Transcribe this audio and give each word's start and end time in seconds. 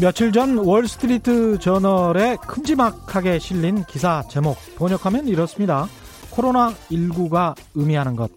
며칠 0.00 0.30
전 0.30 0.58
월스트리트 0.58 1.58
저널에 1.58 2.36
큼지막하게 2.46 3.40
실린 3.40 3.82
기사 3.84 4.22
제목 4.30 4.56
번역하면 4.76 5.26
이렇습니다. 5.26 5.88
코로나19가 6.30 7.56
의미하는 7.74 8.14
것. 8.14 8.30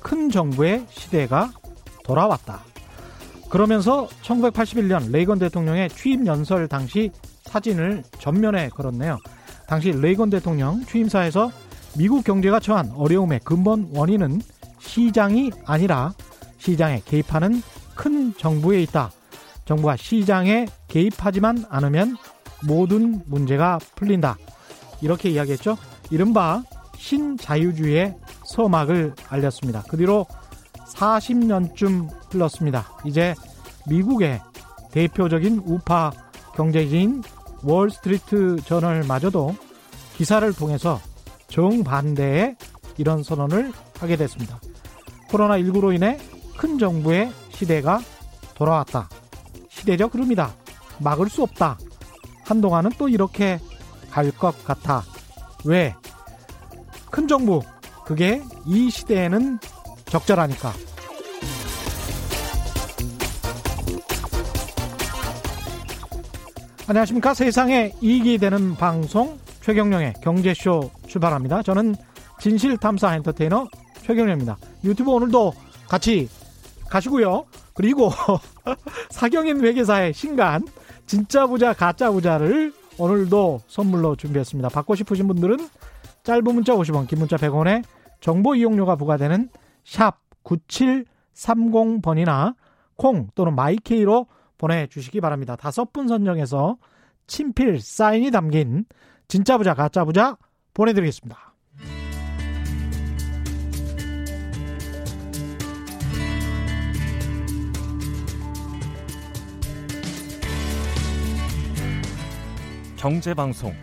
큰 0.00 0.28
정부의 0.28 0.84
시대가 0.90 1.52
돌아왔다. 2.02 2.64
그러면서 3.48 4.08
1981년 4.22 5.12
레이건 5.12 5.38
대통령의 5.38 5.88
취임 5.90 6.26
연설 6.26 6.66
당시 6.66 7.12
사진을 7.44 8.02
전면에 8.18 8.68
걸었네요. 8.70 9.18
당시 9.68 9.92
레이건 9.92 10.30
대통령 10.30 10.84
취임사에서 10.84 11.52
미국 11.96 12.24
경제가 12.24 12.58
처한 12.58 12.90
어려움의 12.90 13.38
근본 13.44 13.88
원인은 13.94 14.40
시장이 14.80 15.52
아니라 15.64 16.12
시장에 16.58 17.02
개입하는 17.04 17.62
큰 17.94 18.34
정부에 18.36 18.82
있다. 18.82 19.12
정부가 19.64 19.96
시장에 19.96 20.66
개입하지만 20.88 21.64
않으면 21.68 22.16
모든 22.66 23.22
문제가 23.26 23.78
풀린다. 23.96 24.36
이렇게 25.00 25.30
이야기했죠. 25.30 25.76
이른바 26.10 26.62
신자유주의의 26.96 28.16
서막을 28.44 29.14
알렸습니다. 29.28 29.82
그 29.88 29.96
뒤로 29.96 30.26
40년쯤 30.94 32.08
흘렀습니다. 32.30 32.96
이제 33.04 33.34
미국의 33.88 34.40
대표적인 34.92 35.62
우파 35.66 36.12
경제지인 36.54 37.22
월스트리트 37.62 38.56
저널마저도 38.64 39.56
기사를 40.16 40.52
통해서 40.54 41.00
정반대의 41.48 42.56
이런 42.96 43.22
선언을 43.22 43.72
하게 43.98 44.16
됐습니다. 44.16 44.60
코로나19로 45.28 45.94
인해 45.94 46.18
큰 46.56 46.78
정부의 46.78 47.32
시대가 47.50 48.00
돌아왔다. 48.54 49.08
시대적 49.78 50.14
흐름이다. 50.14 50.54
막을 51.00 51.28
수 51.28 51.42
없다. 51.42 51.78
한동안은 52.44 52.92
또 52.98 53.08
이렇게 53.08 53.58
갈 54.10 54.30
것 54.32 54.64
같아. 54.64 55.02
왜? 55.64 55.94
큰 57.10 57.26
정부. 57.28 57.62
그게 58.04 58.42
이 58.66 58.90
시대에는 58.90 59.58
적절하니까. 60.06 60.72
안녕하십니까. 66.86 67.32
세상에 67.32 67.92
이익이 68.02 68.38
되는 68.38 68.74
방송 68.74 69.38
최경령의 69.62 70.14
경제쇼 70.22 70.90
출발합니다. 71.06 71.62
저는 71.62 71.94
진실탐사 72.40 73.14
엔터테이너 73.16 73.66
최경영입니다. 74.02 74.58
유튜브 74.84 75.10
오늘도 75.12 75.54
같이 75.88 76.28
가시고요. 76.90 77.46
그리고 77.74 78.10
사경인 79.10 79.64
회계사의 79.64 80.14
신간 80.14 80.64
진짜 81.06 81.46
부자 81.46 81.72
가짜 81.72 82.10
부자를 82.10 82.72
오늘도 82.98 83.60
선물로 83.66 84.16
준비했습니다. 84.16 84.68
받고 84.68 84.94
싶으신 84.94 85.26
분들은 85.26 85.58
짧은 86.22 86.44
문자 86.44 86.74
50원, 86.74 87.06
긴 87.06 87.18
문자 87.18 87.36
100원에 87.36 87.84
정보 88.20 88.54
이용료가 88.54 88.96
부과되는 88.96 89.50
샵 89.84 90.18
9730번이나 90.44 92.54
콩 92.96 93.28
또는 93.34 93.54
마이케이로 93.54 94.26
보내주시기 94.56 95.20
바랍니다. 95.20 95.56
다섯 95.56 95.92
분 95.92 96.08
선정해서 96.08 96.76
친필 97.26 97.80
사인이 97.80 98.30
담긴 98.30 98.84
진짜 99.28 99.58
부자 99.58 99.74
가짜 99.74 100.04
부자 100.04 100.36
보내드리겠습니다. 100.74 101.43
경제방송 113.04 113.74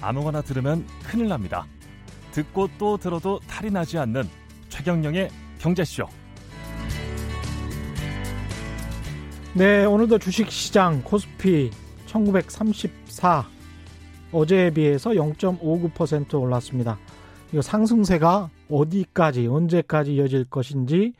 아무거나 0.00 0.40
들으면 0.40 0.86
큰일 1.04 1.28
납니다. 1.28 1.66
듣고 2.32 2.66
또 2.78 2.96
들어도 2.96 3.38
탈이 3.40 3.70
나지 3.70 3.98
않는 3.98 4.22
최경령의 4.70 5.28
경제쇼. 5.58 6.06
네, 9.52 9.84
오늘도 9.84 10.16
주식시장 10.16 11.02
코스피 11.04 11.70
1934 12.06 13.46
어제에 14.32 14.70
비해서 14.70 15.10
0.59% 15.10 16.40
올랐습니다. 16.40 16.98
이거 17.52 17.60
상승세가 17.60 18.48
어디까지 18.70 19.46
언제까지 19.46 20.14
이어질 20.14 20.46
것인지 20.46 21.12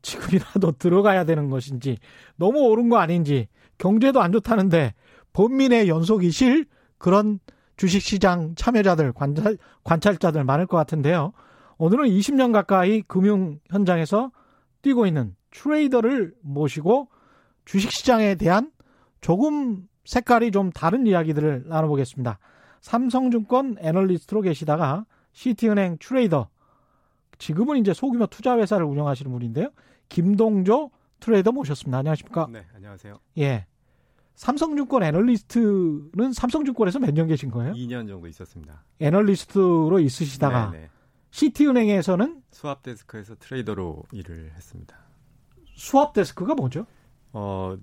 지금이라도 0.00 0.72
들어가야 0.80 1.26
되는 1.26 1.50
것인지 1.50 1.98
너무 2.36 2.60
오른 2.60 2.88
거 2.88 2.96
아닌지 2.96 3.48
경제도 3.76 4.22
안 4.22 4.32
좋다는데 4.32 4.94
범민의 5.34 5.90
연속이실 5.90 6.64
그런 7.02 7.40
주식시장 7.76 8.54
참여자들, 8.54 9.12
관찰, 9.12 9.58
관찰자들 9.82 10.44
많을 10.44 10.68
것 10.68 10.76
같은데요. 10.76 11.32
오늘은 11.78 12.04
20년 12.04 12.52
가까이 12.52 13.02
금융 13.02 13.58
현장에서 13.68 14.30
뛰고 14.82 15.06
있는 15.06 15.34
트레이더를 15.50 16.32
모시고 16.42 17.08
주식시장에 17.64 18.36
대한 18.36 18.70
조금 19.20 19.88
색깔이 20.04 20.52
좀 20.52 20.70
다른 20.70 21.08
이야기들을 21.08 21.64
나눠보겠습니다. 21.66 22.38
삼성증권 22.80 23.78
애널리스트로 23.80 24.42
계시다가 24.42 25.04
시티은행 25.32 25.96
트레이더, 25.98 26.50
지금은 27.38 27.78
이제 27.78 27.92
소규모 27.92 28.26
투자 28.26 28.56
회사를 28.56 28.86
운영하시는 28.86 29.30
분인데요. 29.32 29.70
김동조 30.08 30.92
트레이더 31.18 31.50
모셨습니다. 31.50 31.98
안녕하십니까? 31.98 32.46
네, 32.48 32.64
안녕하세요. 32.76 33.18
예. 33.38 33.66
삼성증권 34.46 35.04
애널리스트는 35.04 36.32
삼성증권에서 36.32 36.98
몇 36.98 37.12
년 37.14 37.28
계신 37.28 37.50
거예요? 37.50 37.74
2년 37.74 38.08
정도 38.08 38.26
있었습니다. 38.26 38.82
애널리스트로 39.00 40.00
있으시다가 40.00 40.72
네네. 40.72 40.88
시티은행에서는 41.30 42.42
swap 42.50 42.82
데스크에서 42.82 43.36
트레이더로 43.38 44.02
일을 44.10 44.50
했습니다. 44.56 44.96
수압 45.74 46.12
데스크가 46.12 46.54
뭐죠? 46.54 46.86
어, 47.32 47.76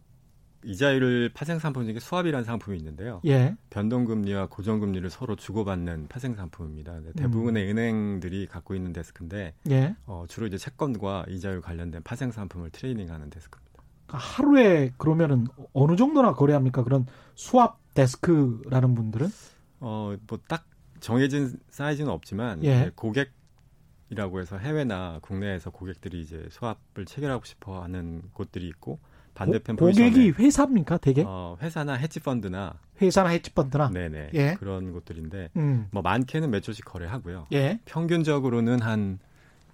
이자율을 0.65 1.29
파생 1.33 1.59
상품 1.59 1.85
중에 1.85 1.97
수압이라는 1.99 2.43
상품이 2.43 2.77
있는데요. 2.77 3.21
예. 3.25 3.55
변동금리와 3.69 4.47
고정금리를 4.47 5.09
서로 5.09 5.37
주고받는 5.37 6.07
파생 6.09 6.35
상품입니다. 6.35 6.99
네, 6.99 7.11
대부분의 7.15 7.69
은행들이 7.71 8.47
갖고 8.47 8.75
있는 8.75 8.91
데스크인데 8.91 9.53
예. 9.69 9.95
어, 10.05 10.25
주로 10.27 10.45
이제 10.47 10.57
채권과 10.57 11.25
이자율 11.29 11.61
관련된 11.61 12.03
파생 12.03 12.31
상품을 12.31 12.71
트레이닝하는 12.71 13.29
데스크입니다. 13.29 13.68
그러니까 14.09 14.17
하루에 14.17 14.91
그러면은 14.97 15.47
어느 15.73 15.95
정도나 15.95 16.33
거래합니까? 16.33 16.83
그런 16.83 17.05
수압 17.35 17.77
데스크라는 17.93 18.95
분들은? 18.95 19.27
어, 19.79 20.15
뭐 20.27 20.39
딱 20.47 20.65
정해진 20.99 21.57
사이즈는 21.69 22.11
없지만 22.11 22.63
예. 22.65 22.91
고객이라고 22.95 24.41
해서 24.41 24.57
해외나 24.57 25.19
국내에서 25.21 25.69
고객들이 25.69 26.19
이제 26.21 26.45
수압을 26.49 27.05
체결하고 27.05 27.45
싶어 27.45 27.81
하는 27.81 28.21
곳들이 28.33 28.67
있고 28.67 28.99
반대편 29.33 29.77
고, 29.77 29.85
고객이 29.85 30.31
포지션에 30.33 30.45
회사입니까? 30.45 30.97
되게? 30.97 31.23
어, 31.25 31.55
회사나 31.61 31.93
헤지펀드나 31.93 32.73
회사나 33.01 33.29
헤지펀드나? 33.29 33.89
네네 33.91 34.31
예. 34.33 34.55
그런 34.55 34.91
곳들인데 34.91 35.51
음. 35.55 35.87
뭐 35.91 36.01
많게는 36.01 36.49
몇 36.49 36.61
조씩 36.61 36.83
거래하고요. 36.83 37.47
예. 37.53 37.79
평균적으로는 37.85 38.81
한 38.81 39.19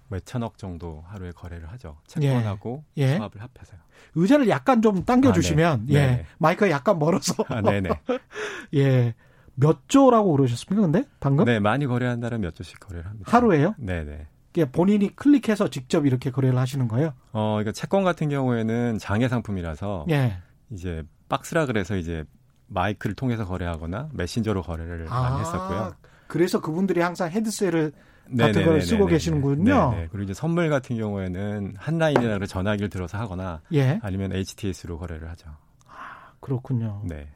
몇천억 0.08 0.58
정도 0.58 1.02
하루에 1.06 1.32
거래를 1.32 1.70
하죠. 1.72 1.98
채권하고 2.06 2.84
예. 2.96 3.16
수압을 3.16 3.40
합해서요. 3.40 3.80
의자를 4.14 4.48
약간 4.48 4.82
좀 4.82 5.04
당겨주시면, 5.04 5.72
아, 5.72 5.76
네. 5.84 5.94
예. 5.94 6.06
네. 6.06 6.26
마이크가 6.38 6.70
약간 6.70 6.98
멀어서. 6.98 7.44
아, 7.48 7.60
네네. 7.60 7.90
예. 8.74 9.14
몇 9.54 9.88
조라고 9.88 10.32
그러셨습니까? 10.32 10.82
근데? 10.82 11.04
방금? 11.18 11.46
네, 11.46 11.58
많이 11.58 11.86
거래한다면 11.86 12.42
몇 12.42 12.54
조씩 12.54 12.78
거래를 12.78 13.06
합니다. 13.08 13.32
하루에요? 13.32 13.74
네네. 13.78 14.26
이게 14.52 14.64
본인이 14.70 15.14
클릭해서 15.14 15.68
직접 15.68 16.06
이렇게 16.06 16.30
거래를 16.30 16.58
하시는 16.58 16.88
거예요? 16.88 17.12
어, 17.32 17.52
그러니까 17.54 17.72
채권 17.72 18.04
같은 18.04 18.28
경우에는 18.28 18.98
장애 18.98 19.28
상품이라서 19.28 20.06
예. 20.10 20.38
이제 20.70 21.02
박스라 21.28 21.66
그래서 21.66 21.96
이제 21.96 22.24
마이크를 22.68 23.14
통해서 23.14 23.44
거래하거나 23.44 24.10
메신저로 24.12 24.62
거래를 24.62 25.06
아, 25.08 25.22
많이 25.22 25.40
했었고요. 25.40 25.94
그래서 26.26 26.60
그분들이 26.60 27.00
항상 27.00 27.30
헤드셋을 27.30 27.92
같은. 28.36 28.64
걸 28.64 28.80
쓰고 28.82 29.06
계시는군요. 29.06 29.90
네네. 29.90 30.08
그리고 30.10 30.24
이제 30.24 30.34
선물 30.34 30.68
같은 30.68 30.96
경우에는 30.96 31.74
한라인이나 31.76 32.38
그 32.38 32.46
전화기를 32.46 32.88
들어서 32.88 33.18
하거나 33.18 33.60
예. 33.72 33.98
아니면 34.02 34.32
HTS로 34.32 34.98
거래를 34.98 35.28
하죠. 35.30 35.50
그렇군요. 36.40 37.02
네. 37.04 37.28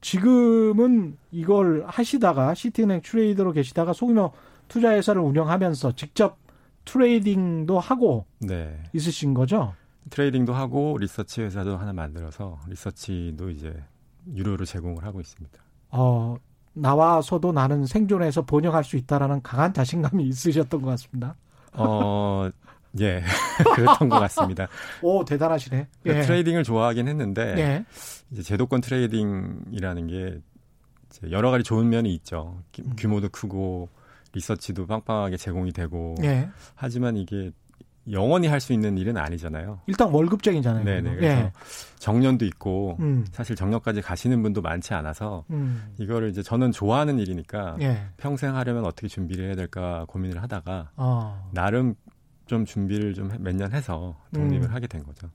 지금은 0.00 1.16
이걸 1.30 1.84
하시다가 1.86 2.54
시티은행 2.54 3.00
트레이더로 3.02 3.52
계시다가 3.52 3.92
소규모 3.92 4.32
투자 4.68 4.90
회사를 4.92 5.22
운영하면서 5.22 5.92
직접 5.92 6.38
트레이딩도 6.84 7.78
하고 7.78 8.26
네. 8.38 8.82
있으신 8.92 9.34
거죠? 9.34 9.74
트레이딩도 10.10 10.52
하고 10.52 10.96
리서치 10.98 11.42
회사도 11.42 11.76
하나 11.76 11.92
만들어서 11.92 12.60
리서치도 12.68 13.50
이제 13.50 13.74
유료로 14.32 14.64
제공을 14.64 15.04
하고 15.04 15.20
있습니다. 15.20 15.58
어, 15.90 16.36
나와서도 16.76 17.52
나는 17.52 17.86
생존해서 17.86 18.44
번영할 18.44 18.84
수 18.84 18.96
있다라는 18.96 19.42
강한 19.42 19.72
자신감이 19.72 20.24
있으셨던 20.24 20.82
것 20.82 20.90
같습니다. 20.90 21.34
어, 21.72 22.48
예, 23.00 23.22
그랬던 23.74 24.08
것 24.08 24.18
같습니다. 24.20 24.68
오, 25.02 25.24
대단하시네. 25.24 25.88
예. 26.06 26.22
트레이딩을 26.22 26.64
좋아하긴 26.64 27.08
했는데 27.08 27.54
예. 27.58 27.84
이제 28.30 28.42
제도권 28.42 28.82
트레이딩이라는 28.82 30.06
게 30.06 30.40
여러 31.30 31.50
가지 31.50 31.64
좋은 31.64 31.88
면이 31.88 32.12
있죠. 32.14 32.62
음. 32.80 32.92
규모도 32.96 33.30
크고 33.30 33.88
리서치도 34.34 34.86
빵빵하게 34.86 35.38
제공이 35.38 35.72
되고 35.72 36.14
예. 36.22 36.48
하지만 36.74 37.16
이게 37.16 37.52
영원히 38.10 38.46
할 38.46 38.60
수 38.60 38.72
있는 38.72 38.96
일은 38.98 39.16
아니잖아요. 39.16 39.80
일단 39.86 40.10
월급쟁이잖아요. 40.10 40.84
네네. 40.84 41.02
그거. 41.02 41.16
그래서 41.16 41.40
예. 41.42 41.52
정년도 41.98 42.44
있고 42.46 42.96
음. 43.00 43.24
사실 43.32 43.56
정년까지 43.56 44.00
가시는 44.02 44.42
분도 44.42 44.62
많지 44.62 44.94
않아서 44.94 45.44
음. 45.50 45.92
이거를 45.98 46.28
이제 46.30 46.42
저는 46.42 46.72
좋아하는 46.72 47.18
일이니까 47.18 47.76
예. 47.80 48.06
평생 48.16 48.54
하려면 48.56 48.84
어떻게 48.84 49.08
준비를 49.08 49.46
해야 49.46 49.54
될까 49.56 50.04
고민을 50.08 50.42
하다가 50.42 50.90
어. 50.96 51.50
나름 51.52 51.94
좀 52.46 52.64
준비를 52.64 53.14
좀 53.14 53.28
몇 53.40 53.54
년 53.56 53.72
해서 53.72 54.16
독립을 54.32 54.68
음. 54.68 54.74
하게 54.74 54.86
된 54.86 55.02
거죠. 55.02 55.28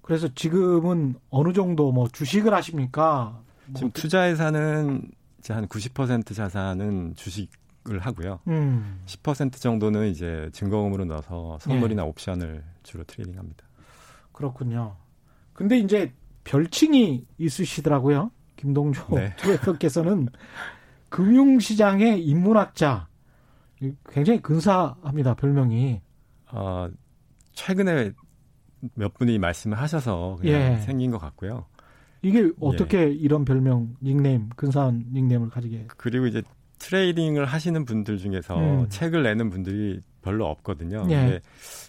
그래서 0.00 0.28
지금은 0.34 1.14
어느 1.30 1.52
정도 1.52 1.90
뭐 1.90 2.06
주식을 2.08 2.52
하십니까? 2.54 3.40
뭐 3.66 3.74
지금 3.74 3.90
투자 3.92 4.28
예산은 4.30 5.10
이제 5.38 5.52
한 5.54 5.66
90% 5.66 6.34
자산은 6.34 7.14
주식 7.16 7.50
을 7.90 7.98
하고요. 7.98 8.40
음. 8.48 9.02
10% 9.04 9.60
정도는 9.60 10.08
이제 10.08 10.48
증거금으로 10.52 11.04
넣어서 11.04 11.58
선물이나 11.60 12.02
예. 12.02 12.06
옵션을 12.06 12.64
주로 12.82 13.04
트레이딩합니다. 13.04 13.64
그렇군요. 14.32 14.96
근데 15.52 15.78
이제 15.78 16.14
별칭이 16.44 17.26
있으시더라고요. 17.36 18.30
김동조 18.56 19.06
네. 19.14 19.34
주회장께서는 19.38 20.28
금융시장의 21.10 22.24
인문학자. 22.24 23.08
굉장히 24.08 24.40
근사합니다, 24.40 25.34
별명이. 25.34 26.00
어, 26.52 26.88
최근에 27.52 28.12
몇 28.94 29.12
분이 29.14 29.38
말씀을 29.38 29.78
하셔서 29.78 30.38
그냥 30.40 30.72
예. 30.72 30.76
생긴 30.78 31.10
것 31.10 31.18
같고요. 31.18 31.66
이게 32.22 32.50
어떻게 32.60 33.10
이런 33.10 33.44
별명, 33.44 33.94
닉네임, 34.02 34.48
근사한 34.56 35.04
닉네임을 35.12 35.50
가지게. 35.50 35.88
그리고 35.98 36.26
이제 36.26 36.42
트레이딩을 36.78 37.44
하시는 37.44 37.84
분들 37.84 38.18
중에서 38.18 38.58
음. 38.58 38.88
책을 38.88 39.22
내는 39.22 39.50
분들이 39.50 40.00
별로 40.22 40.46
없거든요. 40.46 41.06
예. 41.10 41.16
근데 41.16 41.40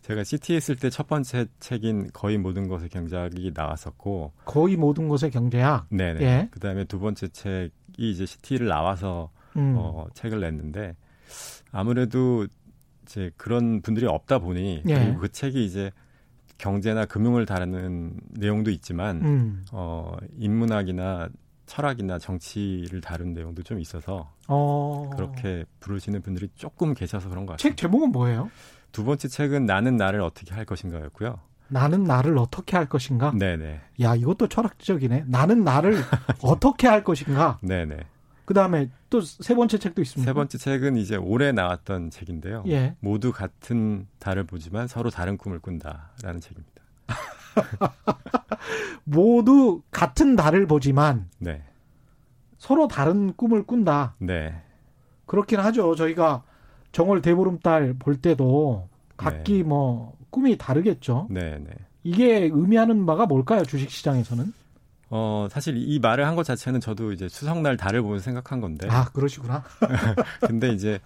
제가 0.01 0.23
CT에 0.23 0.57
있을 0.57 0.75
때 0.75 0.89
첫 0.89 1.07
번째 1.07 1.45
책인 1.59 2.11
거의 2.13 2.37
모든 2.37 2.67
것의 2.67 2.89
경작이 2.89 3.51
나왔었고, 3.55 4.33
거의 4.45 4.75
모든 4.75 5.07
것의 5.07 5.31
경제학. 5.31 5.87
네네. 5.89 6.21
예. 6.21 6.47
그 6.51 6.59
다음에 6.59 6.83
두 6.83 6.99
번째 6.99 7.27
책이 7.29 7.71
이제 7.97 8.25
CT를 8.25 8.67
나와서 8.67 9.31
음. 9.55 9.75
어, 9.77 10.05
책을 10.13 10.41
냈는데 10.41 10.95
아무래도 11.71 12.45
이제 13.03 13.31
그런 13.37 13.81
분들이 13.81 14.05
없다 14.05 14.39
보니 14.39 14.83
예. 14.87 14.93
그리고 14.93 15.19
그 15.19 15.29
책이 15.29 15.63
이제 15.65 15.91
경제나 16.57 17.05
금융을 17.05 17.45
다루는 17.45 18.19
내용도 18.31 18.71
있지만 18.71 19.21
음. 19.23 19.65
어, 19.71 20.15
인문학이나 20.37 21.29
철학이나 21.65 22.19
정치를 22.19 23.01
다룬 23.01 23.33
내용도 23.33 23.63
좀 23.63 23.79
있어서 23.79 24.33
어. 24.47 25.09
그렇게 25.15 25.65
부르시는 25.79 26.21
분들이 26.21 26.49
조금 26.55 26.93
계셔서 26.93 27.29
그런 27.29 27.45
것책 27.45 27.71
같아요. 27.71 27.75
제목은 27.75 28.11
뭐예요? 28.11 28.49
두 28.91 29.03
번째 29.03 29.27
책은 29.27 29.65
나는 29.65 29.97
나를 29.97 30.21
어떻게 30.21 30.53
할 30.53 30.65
것인가였고요. 30.65 31.39
나는 31.67 32.03
나를 32.03 32.37
어떻게 32.37 32.77
할 32.77 32.87
것인가? 32.87 33.31
네네. 33.35 33.81
야, 34.01 34.15
이것도 34.15 34.47
철학적이네. 34.47 35.25
나는 35.27 35.63
나를 35.63 35.97
어떻게 36.41 36.87
할 36.87 37.03
것인가? 37.03 37.57
네네. 37.61 37.97
그 38.45 38.53
다음에 38.53 38.89
또 39.09 39.21
세 39.21 39.55
번째 39.55 39.79
책도 39.79 40.01
있습니다. 40.01 40.29
세 40.29 40.33
번째 40.33 40.57
책은 40.59 40.97
이제 40.97 41.15
올해 41.15 41.51
나왔던 41.51 42.11
책인데요. 42.11 42.63
예. 42.67 42.95
모두 42.99 43.31
같은 43.31 44.07
달을 44.19 44.43
보지만 44.43 44.87
서로 44.87 45.09
다른 45.09 45.37
꿈을 45.37 45.57
꾼다라는 45.59 46.41
책입니다. 46.41 46.83
모두 49.03 49.81
같은 49.91 50.35
달을 50.35 50.67
보지만 50.67 51.29
네. 51.39 51.63
서로 52.65 52.87
다른 52.87 53.31
꿈을 53.35 53.61
꾼다. 53.61 54.15
네. 54.17 54.59
그렇긴 55.27 55.59
하죠. 55.59 55.93
저희가 55.93 56.41
정월 56.93 57.21
대보름달 57.21 57.93
볼 57.99 58.15
때도 58.15 58.89
각기 59.17 59.57
네. 59.57 59.63
뭐 59.63 60.17
꿈이 60.31 60.57
다르겠죠. 60.57 61.27
네, 61.29 61.59
네. 61.59 61.69
이게 62.03 62.49
의미하는 62.51 63.05
바가 63.05 63.27
뭘까요? 63.27 63.61
주식 63.65 63.91
시장에서는? 63.91 64.51
어, 65.11 65.47
사실 65.51 65.75
이 65.77 65.99
말을 65.99 66.25
한 66.25 66.35
것 66.35 66.43
자체는 66.43 66.81
저도 66.81 67.11
이제 67.11 67.29
추석날 67.29 67.77
달을 67.77 68.01
보면서 68.01 68.23
생각한 68.23 68.61
건데. 68.61 68.87
아, 68.89 69.05
그러시구나. 69.13 69.63
근데 70.41 70.69
이제 70.69 70.99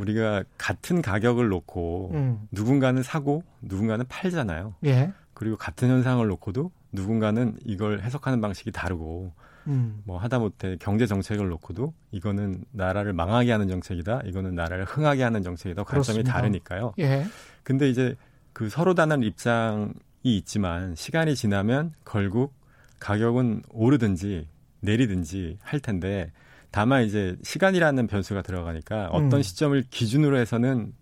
우리가 0.00 0.42
같은 0.56 1.02
가격을 1.02 1.48
놓고 1.48 2.12
음. 2.14 2.48
누군가는 2.50 3.02
사고 3.02 3.42
누군가는 3.60 4.06
팔잖아요. 4.08 4.74
예. 4.86 5.12
그리고 5.34 5.58
같은 5.58 5.90
현상을 5.90 6.26
놓고도 6.26 6.70
누군가는 6.92 7.58
이걸 7.66 8.00
해석하는 8.00 8.40
방식이 8.40 8.72
다르고 8.72 9.32
음. 9.66 10.02
뭐 10.04 10.18
하다못해 10.18 10.76
경제 10.80 11.06
정책을 11.06 11.48
놓고도 11.48 11.94
이거는 12.10 12.64
나라를 12.72 13.12
망하게 13.12 13.52
하는 13.52 13.68
정책이다. 13.68 14.22
이거는 14.26 14.54
나라를 14.54 14.84
흥하게 14.84 15.22
하는 15.22 15.42
정책이다. 15.42 15.84
관점이 15.84 16.04
그렇습니다. 16.04 16.32
다르니까요. 16.32 16.94
예. 16.98 17.26
근데 17.62 17.88
이제 17.88 18.14
그 18.52 18.68
서로 18.68 18.94
다른 18.94 19.22
입장이 19.22 19.92
있지만 20.24 20.94
시간이 20.94 21.34
지나면 21.34 21.92
결국 22.04 22.52
가격은 23.00 23.62
오르든지 23.70 24.48
내리든지 24.80 25.58
할 25.62 25.80
텐데 25.80 26.30
다만 26.70 27.04
이제 27.04 27.36
시간이라는 27.42 28.06
변수가 28.06 28.42
들어가니까 28.42 29.08
어떤 29.12 29.34
음. 29.34 29.42
시점을 29.42 29.82
기준으로 29.90 30.38
해서는 30.38 30.92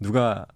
누가 0.00 0.46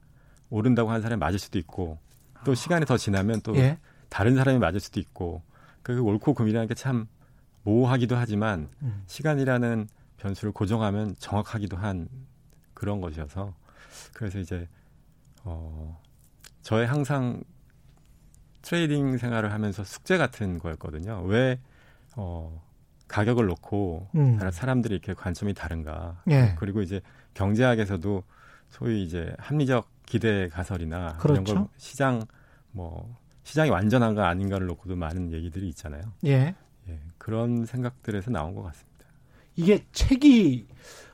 오른다고 0.50 0.90
하는 0.90 1.02
사람이 1.02 1.18
맞을 1.20 1.38
수도 1.38 1.58
있고 1.58 1.98
또 2.44 2.54
시간이 2.54 2.84
더 2.86 2.96
지나면 2.96 3.40
또 3.42 3.56
예. 3.56 3.78
다른 4.08 4.36
사람이 4.36 4.58
맞을 4.58 4.80
수도 4.80 5.00
있고 5.00 5.42
그 5.82 6.00
옳고 6.00 6.34
금이라는 6.34 6.68
게 6.68 6.74
참 6.74 7.06
모호하기도 7.68 8.16
하지만 8.16 8.70
음. 8.82 9.02
시간이라는 9.06 9.88
변수를 10.16 10.52
고정하면 10.52 11.14
정확하기도 11.18 11.76
한 11.76 12.08
그런 12.72 13.00
것이어서 13.00 13.54
그래서 14.14 14.38
이제 14.38 14.66
어 15.44 16.00
저의 16.62 16.86
항상 16.86 17.42
트레이딩 18.62 19.18
생활을 19.18 19.52
하면서 19.52 19.84
숙제 19.84 20.16
같은 20.16 20.58
거였거든요. 20.58 21.22
왜 21.26 21.60
어, 22.16 22.62
가격을 23.06 23.46
놓고 23.46 24.08
음. 24.14 24.36
다른 24.36 24.50
사람들이 24.50 24.94
이렇게 24.94 25.14
관점이 25.14 25.54
다른가? 25.54 26.22
예. 26.30 26.54
그리고 26.58 26.82
이제 26.82 27.00
경제학에서도 27.34 28.22
소위 28.70 29.04
이제 29.04 29.34
합리적 29.38 29.88
기대 30.04 30.48
가설이나 30.48 31.18
이런 31.24 31.44
그렇죠. 31.44 31.54
걸 31.54 31.68
시장 31.76 32.24
뭐 32.72 33.16
시장이 33.44 33.70
완전한가 33.70 34.28
아닌가를 34.28 34.66
놓고도 34.66 34.96
많은 34.96 35.32
얘기들이 35.32 35.68
있잖아요. 35.68 36.02
예. 36.26 36.54
예, 37.28 37.30
그런 37.30 37.66
생각들에서 37.66 38.30
나온 38.30 38.54
것 38.54 38.62
같습니다. 38.62 38.88
이게 39.54 39.84
책이 39.92 40.66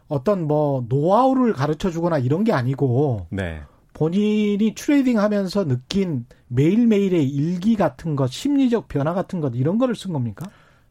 어떤 0.09 0.47
뭐 0.47 0.85
노하우를 0.89 1.53
가르쳐 1.53 1.91
주거나 1.91 2.19
이런 2.19 2.45
게 2.45 2.53
아니고 2.53 3.27
네, 3.31 3.63
본인이 3.93 4.75
트레이딩 4.75 5.19
하면서 5.19 5.67
느낀 5.67 6.27
매일매일의 6.49 7.29
일기 7.29 7.75
같은 7.77 8.17
것, 8.17 8.31
심리적 8.31 8.89
변화 8.89 9.15
같은 9.15 9.41
것, 9.41 9.55
이런 9.55 9.79
거를 9.79 9.95
쓴 9.95 10.13
겁니까? 10.13 10.47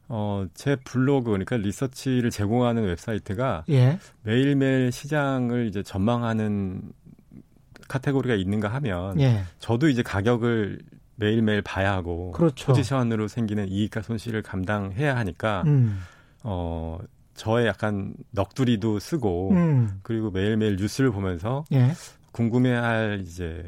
어, 0.08 0.46
제 0.52 0.76
블로그, 0.76 1.30
그러니까 1.30 1.56
리서치를 1.56 2.30
제공하는 2.30 2.84
웹사이트가 2.84 3.64
예. 3.70 3.98
매일매일 4.22 4.92
시장을 4.92 5.66
이제 5.66 5.82
전망하는 5.82 6.82
카테고리가 7.88 8.34
있는가 8.34 8.68
하면 8.68 9.20
예. 9.20 9.44
저도 9.58 9.88
이제 9.88 10.02
가격을 10.02 10.80
매일매일 11.16 11.62
봐야 11.62 11.92
하고 11.92 12.32
그렇죠. 12.32 12.66
포지션으로 12.66 13.28
생기는 13.28 13.68
이익과 13.68 14.02
손실을 14.02 14.42
감당해야 14.42 15.16
하니까 15.16 15.62
음. 15.66 16.00
어 16.42 16.98
저의 17.34 17.66
약간 17.66 18.14
넋두리도 18.32 18.98
쓰고 18.98 19.50
음. 19.52 20.00
그리고 20.02 20.30
매일매일 20.30 20.76
뉴스를 20.76 21.10
보면서 21.10 21.64
예. 21.72 21.92
궁금해할 22.32 23.22
이제 23.26 23.64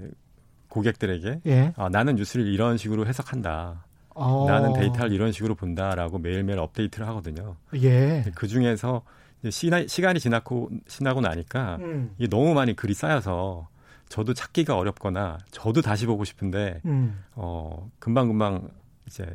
고객들에게 0.68 1.40
예. 1.46 1.72
아, 1.76 1.88
나는 1.88 2.16
뉴스를 2.16 2.46
이런 2.46 2.76
식으로 2.76 3.06
해석한다. 3.06 3.84
어. 4.10 4.46
나는 4.48 4.72
데이터를 4.72 5.12
이런 5.12 5.30
식으로 5.30 5.54
본다라고 5.54 6.18
매일매일 6.18 6.58
업데이트를 6.58 7.06
하거든요. 7.08 7.56
예. 7.74 8.24
그 8.34 8.46
중에서 8.48 9.02
시간이 9.50 10.20
지나고 10.20 10.70
지나고 10.86 11.20
나니까 11.20 11.76
음. 11.80 12.10
이게 12.18 12.28
너무 12.28 12.54
많이 12.54 12.74
글이 12.74 12.94
쌓여서 12.94 13.68
저도 14.08 14.34
찾기가 14.34 14.76
어렵거나 14.76 15.38
저도 15.50 15.82
다시 15.82 16.06
보고 16.06 16.24
싶은데 16.24 16.80
음. 16.84 17.22
어 17.34 17.90
금방 17.98 18.28
금방 18.28 18.68
이제 19.06 19.26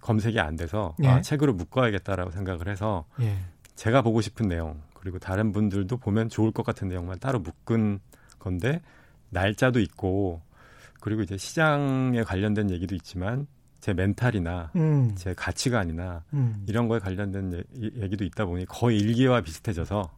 검색이 0.00 0.40
안 0.40 0.56
돼서 0.56 0.94
예. 1.02 1.08
아, 1.08 1.20
책으로 1.20 1.52
묶어야겠다라고 1.54 2.30
생각을 2.30 2.68
해서 2.68 3.04
예. 3.20 3.36
제가 3.74 4.02
보고 4.02 4.20
싶은 4.20 4.48
내용 4.48 4.80
그리고 4.94 5.18
다른 5.18 5.52
분들도 5.52 5.96
보면 5.98 6.28
좋을 6.28 6.52
것 6.52 6.64
같은 6.64 6.88
내용만 6.88 7.18
따로 7.18 7.38
묶은 7.38 8.00
건데 8.38 8.80
날짜도 9.30 9.80
있고 9.80 10.40
그리고 11.00 11.22
이제 11.22 11.36
시장에 11.36 12.22
관련된 12.22 12.70
얘기도 12.70 12.94
있지만 12.94 13.46
제 13.80 13.94
멘탈이나 13.94 14.70
음. 14.76 15.12
제 15.16 15.32
가치관이나 15.34 16.24
음. 16.34 16.64
이런 16.66 16.88
거에 16.88 16.98
관련된 16.98 17.52
얘- 17.54 18.02
얘기도 18.02 18.24
있다 18.24 18.44
보니 18.44 18.66
거의 18.66 18.98
일기와 18.98 19.40
비슷해져서 19.40 20.10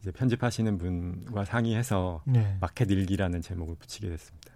이제 0.00 0.10
편집하시는 0.10 0.78
분과 0.78 1.44
상의해서 1.44 2.22
네. 2.24 2.56
마켓 2.60 2.90
일기라는 2.90 3.42
제목을 3.42 3.76
붙이게 3.76 4.08
됐습니다. 4.08 4.52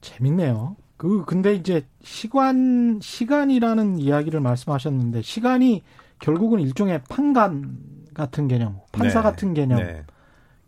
재밌네요. 0.00 0.76
그 0.96 1.24
근데 1.24 1.54
이제 1.54 1.86
시간 2.02 2.98
시간이라는 3.00 3.98
이야기를 3.98 4.40
말씀하셨는데 4.40 5.22
시간이 5.22 5.82
결국은 6.18 6.60
일종의 6.60 7.02
판간 7.08 7.76
같은 8.14 8.46
개념, 8.48 8.80
판사 8.92 9.20
네. 9.20 9.22
같은 9.22 9.54
개념, 9.54 9.78
네. 9.78 10.04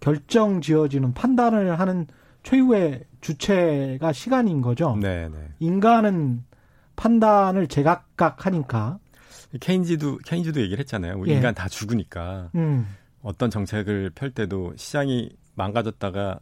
결정 0.01 0.61
지어지는 0.61 1.15
판단을 1.15 1.79
하는 1.79 2.07
최후의 2.43 3.05
주체가 3.21 4.13
시간인 4.13 4.61
거죠. 4.61 4.97
네, 5.01 5.29
네. 5.29 5.49
인간은 5.61 6.45
판단을 6.97 7.69
제각각 7.69 8.47
하니까. 8.47 8.99
케인즈도 9.61 10.19
케인즈도 10.25 10.61
얘기를 10.61 10.81
했잖아요. 10.81 11.23
예. 11.29 11.35
인간 11.35 11.55
다 11.55 11.69
죽으니까 11.69 12.51
음. 12.57 12.87
어떤 13.25 13.51
정책을 13.51 14.11
펼 14.15 14.31
때도 14.31 14.75
시장이 14.77 15.31
망가졌다가 15.55 16.39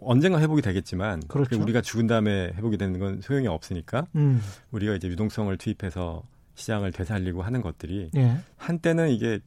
언젠가 0.00 0.40
회복이 0.40 0.60
되겠지만 0.60 1.20
그렇죠. 1.28 1.62
우리가 1.62 1.80
죽은 1.80 2.08
다음에 2.08 2.52
회복이 2.54 2.76
되는 2.76 2.98
건 2.98 3.20
소용이 3.20 3.46
없으니까 3.46 4.08
음. 4.16 4.42
우리가 4.72 4.94
이제 4.94 5.06
유동성을 5.06 5.56
투입해서 5.56 6.24
시장을 6.56 6.90
되살리고 6.90 7.42
하는 7.42 7.62
것들이 7.62 8.10
예. 8.16 8.36
한때는 8.56 9.10
이게 9.10 9.38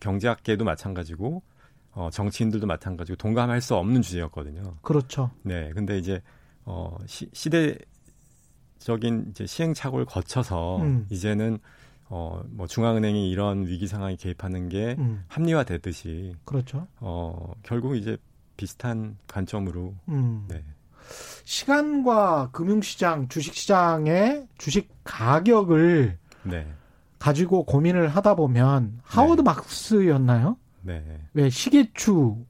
경제학계도 0.00 0.64
마찬가지고 0.64 1.42
어, 1.92 2.10
정치인들도 2.12 2.64
마찬가지고 2.66 3.16
동감할 3.16 3.60
수 3.60 3.74
없는 3.74 4.02
주제였거든요. 4.02 4.76
그렇죠. 4.82 5.32
네, 5.42 5.72
근데 5.74 5.98
이제 5.98 6.22
어, 6.64 6.96
시, 7.06 7.28
시대적인 7.32 9.30
이제 9.30 9.46
시행착오를 9.46 10.04
거쳐서 10.04 10.78
음. 10.78 11.06
이제는 11.10 11.58
어, 12.16 12.44
뭐 12.48 12.68
중앙은행이 12.68 13.28
이런 13.28 13.66
위기 13.66 13.88
상황에 13.88 14.14
개입하는 14.14 14.68
게 14.68 14.94
음. 15.00 15.24
합리화되듯이 15.26 16.36
그렇죠. 16.44 16.86
어, 17.00 17.54
결국 17.64 17.96
이제 17.96 18.16
비슷한 18.56 19.16
관점으로 19.26 19.96
음. 20.08 20.44
네. 20.46 20.62
시간과 21.42 22.50
금융시장, 22.52 23.26
주식시장의 23.26 24.46
주식 24.58 24.90
가격을 25.02 26.16
네. 26.44 26.68
가지고 27.18 27.64
고민을 27.64 28.06
하다 28.06 28.36
보면 28.36 29.00
하워드 29.02 29.40
네. 29.40 29.42
막스였나요? 29.42 30.56
네. 30.82 31.02
왜 31.32 31.50
시계추를 31.50 32.44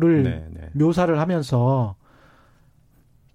네, 0.00 0.48
네. 0.50 0.70
묘사를 0.72 1.20
하면서 1.20 1.94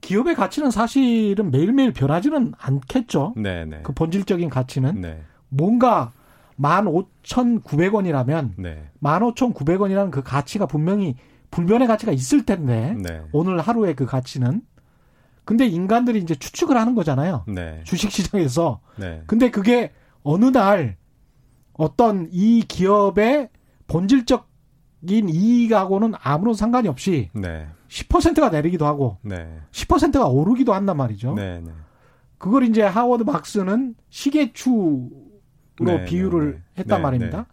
기업의 0.01 0.33
가치는 0.33 0.71
사실은 0.71 1.51
매일매일 1.51 1.93
변하지는 1.93 2.53
않겠죠. 2.57 3.35
네, 3.37 3.65
네. 3.65 3.81
그 3.83 3.93
본질적인 3.93 4.49
가치는 4.49 4.99
네. 4.99 5.21
뭔가 5.53 6.11
15,900원이라면 6.59 8.51
네. 8.57 8.89
15,900원이라는 9.01 10.11
그 10.11 10.23
가치가 10.23 10.65
분명히 10.65 11.15
불변의 11.51 11.87
가치가 11.87 12.11
있을 12.11 12.45
텐데 12.45 12.95
네. 12.99 13.21
오늘 13.31 13.59
하루의 13.59 13.95
그 13.95 14.05
가치는 14.05 14.61
근데 15.45 15.67
인간들이 15.67 16.19
이제 16.19 16.35
추측을 16.35 16.77
하는 16.77 16.95
거잖아요. 16.95 17.43
네. 17.47 17.81
주식 17.83 18.11
시장에서. 18.11 18.79
네. 18.97 19.23
근데 19.27 19.51
그게 19.51 19.91
어느 20.23 20.45
날 20.45 20.95
어떤 21.73 22.29
이 22.31 22.63
기업의 22.67 23.49
본질적인 23.87 25.29
이익하고는 25.29 26.13
아무런 26.21 26.53
상관이 26.53 26.87
없이 26.87 27.29
네. 27.33 27.67
10%가 27.89 28.49
내리기도 28.49 28.85
하고 28.85 29.17
네. 29.21 29.59
10%가 29.71 30.27
오르기도 30.27 30.73
한단 30.73 30.97
말이죠. 30.97 31.33
네, 31.33 31.61
네. 31.61 31.71
그걸 32.37 32.63
이제 32.63 32.81
하워드 32.81 33.23
막스는 33.23 33.95
시계추로 34.09 35.09
네, 35.79 36.05
비유를 36.05 36.61
했단 36.77 37.01
말입니다. 37.01 37.47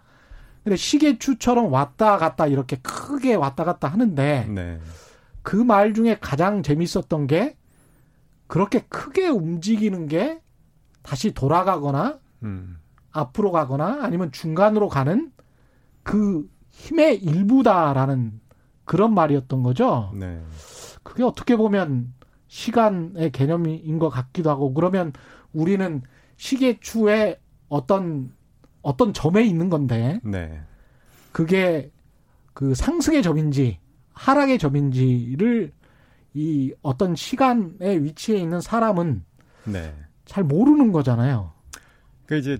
근데 0.65 0.77
시계추처럼 0.77 1.73
왔다 1.73 2.19
갔다 2.19 2.47
이렇게 2.47 2.77
크게 2.83 3.35
왔다 3.35 3.65
갔다 3.65 3.89
하는데 3.89 4.45
그 5.43 5.65
말 5.65 5.95
중에 5.95 6.19
가장 6.21 6.63
재밌었던 6.63 7.27
게 7.27 7.57
그렇게 8.47 8.81
크게 8.89 9.29
움직이는 9.29 10.07
게 10.07 10.41
다시 11.03 11.33
돌아가거나 11.33 12.19
음. 12.43 12.79
앞으로 13.13 13.53
가거나 13.53 14.01
아니면 14.03 14.33
중간으로 14.33 14.89
가는 14.89 15.33
그 16.03 16.49
힘의 16.71 17.23
일부다라는 17.23 18.41
그런 18.85 19.15
말이었던 19.15 19.63
거죠. 19.63 20.13
네. 20.15 20.43
그게 21.03 21.23
어떻게 21.23 21.57
보면 21.57 22.13
시간의 22.49 23.31
개념인 23.33 23.99
것 23.99 24.09
같기도 24.11 24.51
하고 24.51 24.75
그러면 24.75 25.13
우리는 25.53 26.03
시계추의 26.37 27.39
어떤 27.71 28.33
어떤 28.83 29.15
점에 29.15 29.43
있는 29.45 29.71
건데 29.71 30.21
네. 30.23 30.61
그게 31.33 31.91
그 32.53 32.75
상승의 32.75 33.23
점인지 33.23 33.79
하락의 34.13 34.59
점인지를 34.59 35.73
이 36.35 36.75
어떤 36.83 37.17
시간의 37.17 38.05
위치에 38.05 38.37
있는 38.39 38.61
사람은 38.61 39.25
네. 39.65 39.95
잘 40.27 40.45
모르는 40.45 40.93
거잖아요. 40.93 41.53
그 42.27 42.37
이제 42.37 42.59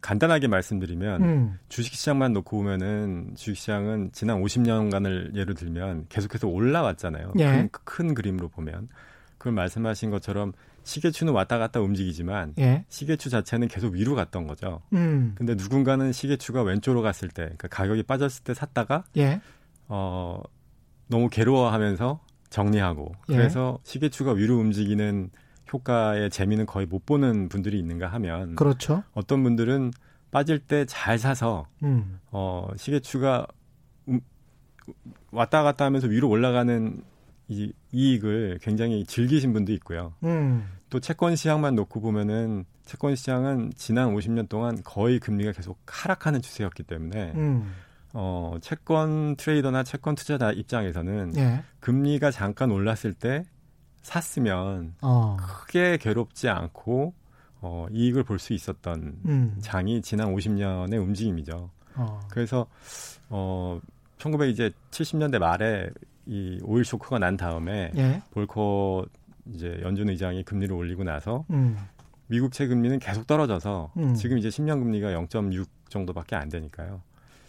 간단하게 0.00 0.48
말씀드리면 0.48 1.22
음. 1.22 1.58
주식시장만 1.68 2.32
놓고 2.32 2.56
보면은 2.58 3.34
주식시장은 3.36 4.10
지난 4.12 4.42
50년간을 4.42 5.34
예로 5.34 5.54
들면 5.54 6.06
계속해서 6.08 6.48
올라왔잖아요. 6.48 7.32
예. 7.38 7.44
큰, 7.44 7.68
큰 7.72 8.14
그림으로 8.14 8.48
보면 8.48 8.88
그걸 9.38 9.52
말씀하신 9.54 10.10
것처럼 10.10 10.52
시계추는 10.88 11.34
왔다 11.34 11.58
갔다 11.58 11.80
움직이지만 11.80 12.54
예. 12.58 12.84
시계추 12.88 13.28
자체는 13.28 13.68
계속 13.68 13.92
위로 13.92 14.14
갔던 14.14 14.46
거죠. 14.46 14.80
음. 14.94 15.34
근데 15.36 15.54
누군가는 15.54 16.10
시계추가 16.12 16.62
왼쪽으로 16.62 17.02
갔을 17.02 17.28
때, 17.28 17.42
그러니까 17.42 17.68
가격이 17.68 18.04
빠졌을 18.04 18.42
때 18.42 18.54
샀다가 18.54 19.04
예. 19.18 19.42
어 19.88 20.40
너무 21.08 21.28
괴로워하면서 21.28 22.20
정리하고 22.48 23.12
예. 23.28 23.36
그래서 23.36 23.78
시계추가 23.84 24.32
위로 24.32 24.56
움직이는 24.56 25.28
효과의 25.70 26.30
재미는 26.30 26.64
거의 26.64 26.86
못 26.86 27.04
보는 27.04 27.50
분들이 27.50 27.78
있는가 27.78 28.06
하면 28.08 28.56
그렇죠. 28.56 29.02
어떤 29.12 29.42
분들은 29.42 29.90
빠질 30.30 30.58
때 30.58 30.86
잘 30.86 31.18
사서 31.18 31.66
음. 31.82 32.18
어 32.30 32.66
시계추가 32.78 33.46
음, 34.08 34.20
왔다 35.32 35.62
갔다 35.62 35.84
하면서 35.84 36.06
위로 36.06 36.30
올라가는 36.30 37.02
이 37.48 37.72
이익을 37.92 38.58
굉장히 38.62 39.04
즐기신 39.04 39.52
분도 39.52 39.72
있고요. 39.74 40.14
음. 40.22 40.66
또 40.90 41.00
채권 41.00 41.36
시장만 41.36 41.74
놓고 41.74 42.00
보면은 42.00 42.64
채권 42.84 43.14
시장은 43.14 43.72
지난 43.76 44.14
50년 44.14 44.48
동안 44.48 44.82
거의 44.82 45.18
금리가 45.18 45.52
계속 45.52 45.78
하락하는 45.86 46.40
추세였기 46.40 46.84
때문에 46.84 47.32
음. 47.34 47.74
어, 48.14 48.56
채권 48.62 49.36
트레이더나 49.36 49.82
채권 49.82 50.14
투자자 50.14 50.50
입장에서는 50.50 51.36
예. 51.36 51.62
금리가 51.80 52.30
잠깐 52.30 52.70
올랐을 52.70 53.12
때 53.12 53.44
샀으면 54.02 54.94
어. 55.02 55.36
크게 55.38 55.98
괴롭지 55.98 56.48
않고 56.48 57.12
어, 57.60 57.86
이익을 57.90 58.22
볼 58.24 58.38
수 58.38 58.54
있었던 58.54 59.16
음. 59.26 59.56
장이 59.60 60.00
지난 60.00 60.34
50년의 60.34 60.94
움직임이죠. 61.02 61.70
어. 61.96 62.20
그래서 62.30 62.66
어, 63.28 63.78
1970년대 64.18 65.38
말에 65.38 65.90
이 66.26 66.58
오일 66.62 66.84
쇼크가 66.84 67.18
난 67.18 67.36
다음에 67.36 67.90
예. 67.96 68.22
볼커 68.30 69.06
이제 69.54 69.78
연준 69.82 70.08
의장이 70.08 70.44
금리를 70.44 70.74
올리고 70.74 71.04
나서 71.04 71.44
음. 71.50 71.76
미국 72.26 72.52
채 72.52 72.66
금리는 72.66 72.98
계속 72.98 73.26
떨어져서 73.26 73.92
음. 73.96 74.14
지금 74.14 74.38
이제 74.38 74.48
10년 74.48 74.80
금리가 74.80 75.08
0.6 75.08 75.66
정도밖에 75.88 76.36
안 76.36 76.48
되니까요. 76.48 77.02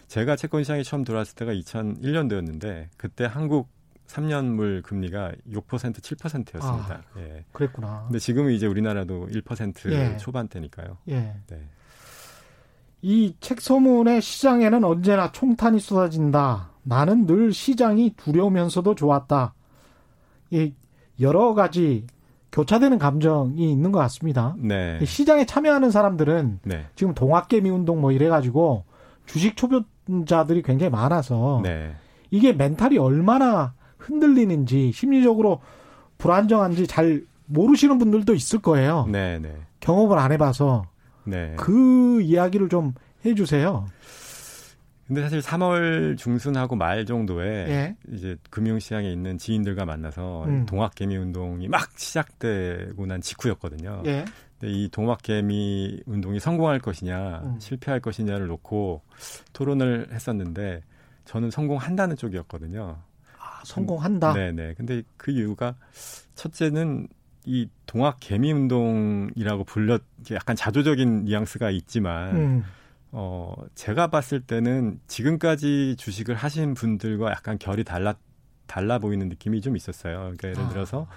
제가 0.07 0.35
채권 0.35 0.63
시장에 0.63 0.83
처음 0.83 1.03
들어왔을 1.03 1.35
때가 1.35 1.53
2001년도였는데 1.53 2.87
그때 2.97 3.25
한국 3.25 3.69
3년물 4.07 4.81
금리가 4.81 5.33
6% 5.51 5.93
7%였습니다. 5.93 7.03
아, 7.13 7.19
예. 7.19 7.45
그랬구나. 7.51 8.05
근데 8.07 8.17
지금은 8.17 8.53
이제 8.53 8.65
우리나라도 8.65 9.27
1% 9.27 9.91
예. 9.91 10.17
초반대니까요. 10.17 10.97
예. 11.09 11.35
네. 11.47 11.69
이책 13.01 13.61
소문의 13.61 14.21
시장에는 14.21 14.83
언제나 14.83 15.31
총탄이 15.31 15.79
쏟아진다. 15.79 16.71
나는 16.83 17.27
늘 17.27 17.53
시장이 17.53 18.15
두려우면서도 18.17 18.95
좋았다. 18.95 19.53
이 20.49 20.73
여러 21.19 21.53
가지 21.53 22.05
교차되는 22.51 22.97
감정이 22.97 23.71
있는 23.71 23.91
것 23.91 23.99
같습니다. 23.99 24.55
네. 24.57 24.99
시장에 25.05 25.45
참여하는 25.45 25.91
사람들은 25.91 26.59
네. 26.63 26.85
지금 26.95 27.13
동학개미 27.13 27.69
운동 27.69 28.01
뭐 28.01 28.11
이래가지고 28.11 28.83
주식 29.25 29.55
초보자들이 29.55 30.63
굉장히 30.63 30.89
많아서 30.89 31.61
네. 31.63 31.93
이게 32.31 32.53
멘탈이 32.53 32.97
얼마나 32.97 33.73
흔들리는지 33.97 34.91
심리적으로 34.91 35.61
불안정한지 36.17 36.87
잘 36.87 37.23
모르시는 37.45 37.97
분들도 37.97 38.33
있을 38.33 38.59
거예요. 38.59 39.07
네, 39.09 39.39
네. 39.39 39.55
경험을 39.79 40.17
안 40.17 40.31
해봐서 40.31 40.83
네. 41.23 41.53
그 41.57 42.21
이야기를 42.21 42.69
좀 42.69 42.93
해주세요. 43.25 43.85
근데 45.09 45.23
사실 45.23 45.39
3월 45.39 46.19
중순하고 46.19 46.75
말 46.75 47.03
정도에 47.03 47.47
예. 47.67 47.95
이제 48.13 48.37
금융시장에 48.51 49.11
있는 49.11 49.39
지인들과 49.39 49.83
만나서 49.83 50.43
음. 50.45 50.65
동학개미 50.67 51.17
운동이 51.17 51.67
막 51.67 51.89
시작되고 51.97 53.07
난 53.07 53.19
직후였거든요. 53.19 54.03
예. 54.05 54.23
근데 54.59 54.71
이 54.71 54.87
동학개미 54.87 56.03
운동이 56.05 56.39
성공할 56.39 56.77
것이냐 56.77 57.41
음. 57.43 57.59
실패할 57.59 58.01
것이냐를 58.01 58.45
놓고 58.45 59.01
토론을 59.53 60.09
했었는데 60.11 60.83
저는 61.25 61.49
성공한다는 61.49 62.15
쪽이었거든요. 62.15 62.99
아, 63.39 63.61
성공한다. 63.65 64.33
네 64.33 64.51
네. 64.51 64.75
근데 64.77 65.01
그 65.17 65.31
이유가 65.31 65.73
첫째는 66.35 67.07
이 67.45 67.67
동학 67.87 68.17
개미 68.19 68.51
운동이라고 68.51 69.63
불렸 69.63 70.03
약간 70.29 70.55
자조적인 70.55 71.25
뉘앙스가 71.25 71.71
있지만 71.71 72.35
음. 72.35 72.63
어 73.11 73.53
제가 73.75 74.07
봤을 74.07 74.41
때는 74.41 74.99
지금까지 75.07 75.95
주식을 75.97 76.35
하신 76.35 76.73
분들과 76.75 77.31
약간 77.31 77.57
결이 77.57 77.83
달라 77.83 78.15
달라 78.67 78.99
보이는 78.99 79.27
느낌이 79.29 79.61
좀 79.61 79.75
있었어요. 79.75 80.17
그러니까 80.19 80.49
예를 80.49 80.63
아. 80.63 80.69
들어서 80.69 81.07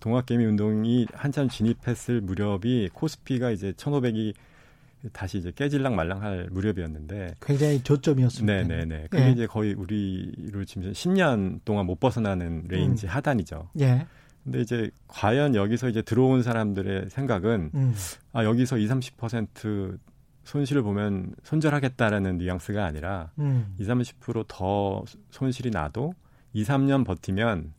동학개미 0.00 0.44
운동이 0.46 1.06
한참 1.12 1.48
진입했을 1.48 2.22
무렵이 2.22 2.88
코스피가 2.94 3.50
이제 3.50 3.72
1,500이 3.72 4.34
다시 5.12 5.38
이제 5.38 5.52
깨질랑 5.54 5.94
말랑할 5.94 6.48
무렵이었는데 6.50 7.34
굉장히 7.40 7.82
저점이었습니다. 7.82 8.62
네네네. 8.62 9.08
그게 9.10 9.24
예. 9.24 9.30
이제 9.30 9.46
거의 9.46 9.74
우리로 9.74 10.64
치면 10.64 10.92
10년 10.92 11.60
동안 11.64 11.86
못 11.86 12.00
벗어나는 12.00 12.64
레인지 12.68 13.06
음. 13.06 13.08
하단이죠. 13.10 13.68
예. 13.80 14.06
근데 14.42 14.60
이제 14.60 14.90
과연 15.08 15.54
여기서 15.54 15.88
이제 15.88 16.02
들어온 16.02 16.42
사람들의 16.42 17.10
생각은 17.10 17.70
음. 17.74 17.94
아 18.32 18.44
여기서 18.44 18.78
2, 18.78 18.88
30% 18.88 19.98
손실을 20.46 20.82
보면 20.82 21.34
손절하겠다라는 21.42 22.38
뉘앙스가 22.38 22.84
아니라 22.84 23.30
음. 23.38 23.74
2, 23.78 23.84
30%더 23.84 25.04
손실이 25.30 25.70
나도 25.70 26.14
2, 26.54 26.62
3년 26.64 27.04
버티면 27.04 27.72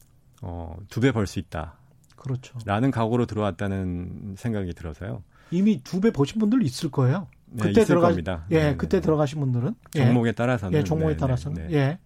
어, 0.43 0.75
두 0.89 0.99
배 1.01 1.11
벌 1.11 1.25
수 1.25 1.39
있다. 1.39 1.73
그렇죠. 2.15 2.57
라는 2.65 2.91
각오로 2.91 3.25
들어왔다는 3.25 4.35
생각이 4.37 4.73
들어서요. 4.73 5.23
이미 5.51 5.81
두배 5.81 6.11
보신 6.11 6.39
분들 6.39 6.61
있을 6.63 6.91
거예요. 6.91 7.27
네, 7.45 7.63
그때 7.63 7.85
들어가 7.85 8.09
겁니다. 8.09 8.45
예, 8.51 8.59
네네. 8.59 8.75
그때 8.75 8.99
들어가신 8.99 9.39
분들은 9.39 9.73
예. 9.95 10.05
종목에 10.05 10.33
따라서는 10.33 10.77
예, 10.77 10.83
종목에 10.83 11.13
네네. 11.13 11.17
따라서는 11.17 11.71
예. 11.71 11.99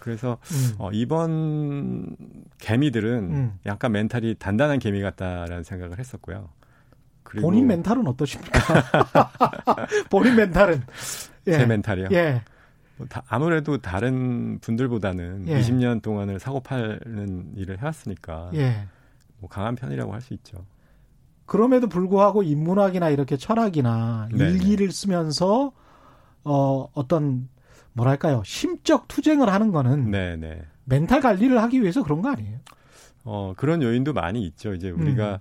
그래서 0.00 0.38
음. 0.50 0.74
어, 0.78 0.90
이번 0.92 2.16
개미들은 2.58 3.30
음. 3.32 3.58
약간 3.64 3.92
멘탈이 3.92 4.34
단단한 4.38 4.80
개미 4.80 5.00
같다라는 5.02 5.62
생각을 5.62 5.98
했었고요. 6.00 6.48
본인 7.24 7.66
멘탈은 7.66 8.06
어떠십니까? 8.06 8.60
본인 10.10 10.36
멘탈은 10.36 10.82
예. 11.48 11.52
제 11.52 11.66
멘탈이요. 11.66 12.08
예. 12.12 12.42
뭐 12.96 13.06
다, 13.08 13.22
아무래도 13.28 13.78
다른 13.78 14.58
분들보다는 14.60 15.48
예. 15.48 15.60
20년 15.60 16.00
동안을 16.02 16.38
사고 16.38 16.60
파는 16.60 17.52
일을 17.56 17.78
해왔으니까 17.80 18.50
예. 18.54 18.86
뭐 19.38 19.48
강한 19.48 19.74
편이라고 19.74 20.12
할 20.12 20.20
수 20.20 20.32
있죠. 20.34 20.64
그럼에도 21.46 21.88
불구하고 21.88 22.42
인문학이나 22.42 23.10
이렇게 23.10 23.36
철학이나 23.36 24.28
네네. 24.32 24.50
일기를 24.52 24.90
쓰면서 24.92 25.72
어 26.44 26.88
어떤 26.94 27.48
뭐랄까요 27.92 28.42
심적 28.44 29.08
투쟁을 29.08 29.50
하는 29.50 29.70
거는 29.70 30.10
네네. 30.10 30.62
멘탈 30.84 31.20
관리를 31.20 31.60
하기 31.62 31.82
위해서 31.82 32.02
그런 32.02 32.22
거 32.22 32.30
아니에요? 32.30 32.58
어 33.24 33.52
그런 33.56 33.82
요인도 33.82 34.12
많이 34.14 34.42
있죠. 34.46 34.72
이제 34.72 34.90
우리가 34.90 35.32
음. 35.34 35.38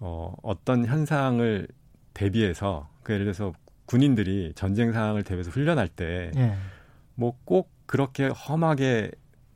어 0.00 0.34
어떤 0.42 0.86
현상을 0.86 1.68
대비해서 2.14 2.88
그 3.02 3.12
예를 3.12 3.24
들어서 3.26 3.52
군인들이 3.86 4.52
전쟁 4.54 4.92
상황을 4.92 5.22
대비해서 5.24 5.50
훈련할 5.50 5.88
때 5.88 6.30
예. 6.36 6.54
뭐꼭 7.14 7.70
그렇게 7.86 8.26
험하게 8.28 9.10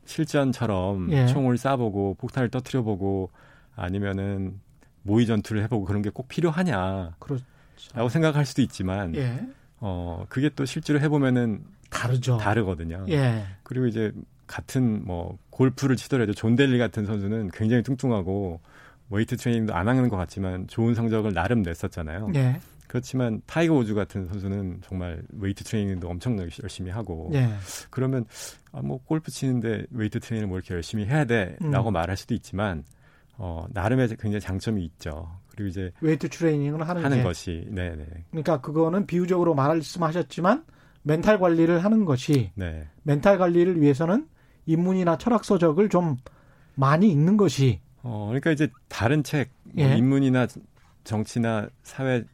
실전처럼 0.04 1.12
예. 1.12 1.26
총을 1.26 1.56
쏴보고 1.56 2.18
폭탄을 2.18 2.48
터트려보고 2.50 3.30
아니면은 3.76 4.60
모의 5.02 5.26
전투를 5.26 5.62
해보고 5.64 5.84
그런 5.84 6.02
게 6.02 6.10
꼭 6.10 6.28
필요하냐. 6.28 7.14
그렇죠. 7.18 7.44
라고 7.94 8.08
생각할 8.08 8.46
수도 8.46 8.62
있지만, 8.62 9.14
예. 9.16 9.46
어, 9.80 10.24
그게 10.28 10.48
또 10.54 10.64
실제로 10.64 11.00
해보면은 11.00 11.64
다르죠. 11.90 12.36
다르거든요. 12.38 13.04
예. 13.08 13.44
그리고 13.64 13.86
이제 13.86 14.12
같은 14.46 15.04
뭐 15.04 15.38
골프를 15.50 15.96
치더라도 15.96 16.32
존 16.34 16.54
델리 16.56 16.78
같은 16.78 17.06
선수는 17.06 17.50
굉장히 17.52 17.82
뚱뚱하고 17.82 18.60
웨이트 19.12 19.36
트레이닝도 19.36 19.74
안 19.74 19.88
하는 19.88 20.08
것 20.08 20.16
같지만 20.16 20.66
좋은 20.66 20.94
성적을 20.94 21.32
나름 21.34 21.62
냈었잖아요. 21.62 22.32
예. 22.34 22.58
그렇지만 22.88 23.40
타이거 23.46 23.74
우즈 23.74 23.94
같은 23.94 24.26
선수는 24.26 24.80
정말 24.84 25.22
웨이트 25.38 25.64
트레이닝도 25.64 26.08
엄청나게 26.08 26.50
열심히 26.62 26.90
하고 26.90 27.30
예. 27.34 27.48
그러면 27.90 28.26
아, 28.72 28.82
뭐 28.82 28.98
골프 29.04 29.30
치는데 29.30 29.86
웨이트 29.90 30.20
트레이닝을 30.20 30.48
뭐 30.48 30.58
이렇게 30.58 30.74
열심히 30.74 31.06
해야 31.06 31.24
돼라고 31.24 31.90
음. 31.90 31.92
말할 31.92 32.16
수도 32.16 32.34
있지만 32.34 32.84
어, 33.38 33.66
나름의 33.70 34.08
굉장히 34.20 34.40
장점이 34.40 34.84
있죠. 34.84 35.28
그리고 35.50 35.68
이제 35.68 35.92
웨이트 36.00 36.28
트레이닝을 36.28 36.86
하는, 36.86 37.04
하는 37.04 37.22
것이 37.22 37.66
네 37.70 37.94
네. 37.96 38.06
그러니까 38.30 38.60
그거는 38.60 39.06
비유적으로 39.06 39.54
말씀하셨지만 39.54 40.64
멘탈 41.02 41.38
관리를 41.38 41.84
하는 41.84 42.04
것이 42.04 42.50
네. 42.54 42.88
멘탈 43.02 43.38
관리를 43.38 43.80
위해서는 43.80 44.28
인문이나 44.66 45.18
철학 45.18 45.44
서적을 45.44 45.88
좀 45.88 46.16
많이 46.74 47.10
읽는 47.10 47.36
것이 47.36 47.80
어 48.02 48.26
그러니까 48.28 48.50
이제 48.50 48.68
다른 48.88 49.22
책 49.22 49.50
뭐 49.74 49.84
예. 49.84 49.96
인문이나 49.96 50.46
정치나 51.04 51.68
사회 51.82 52.24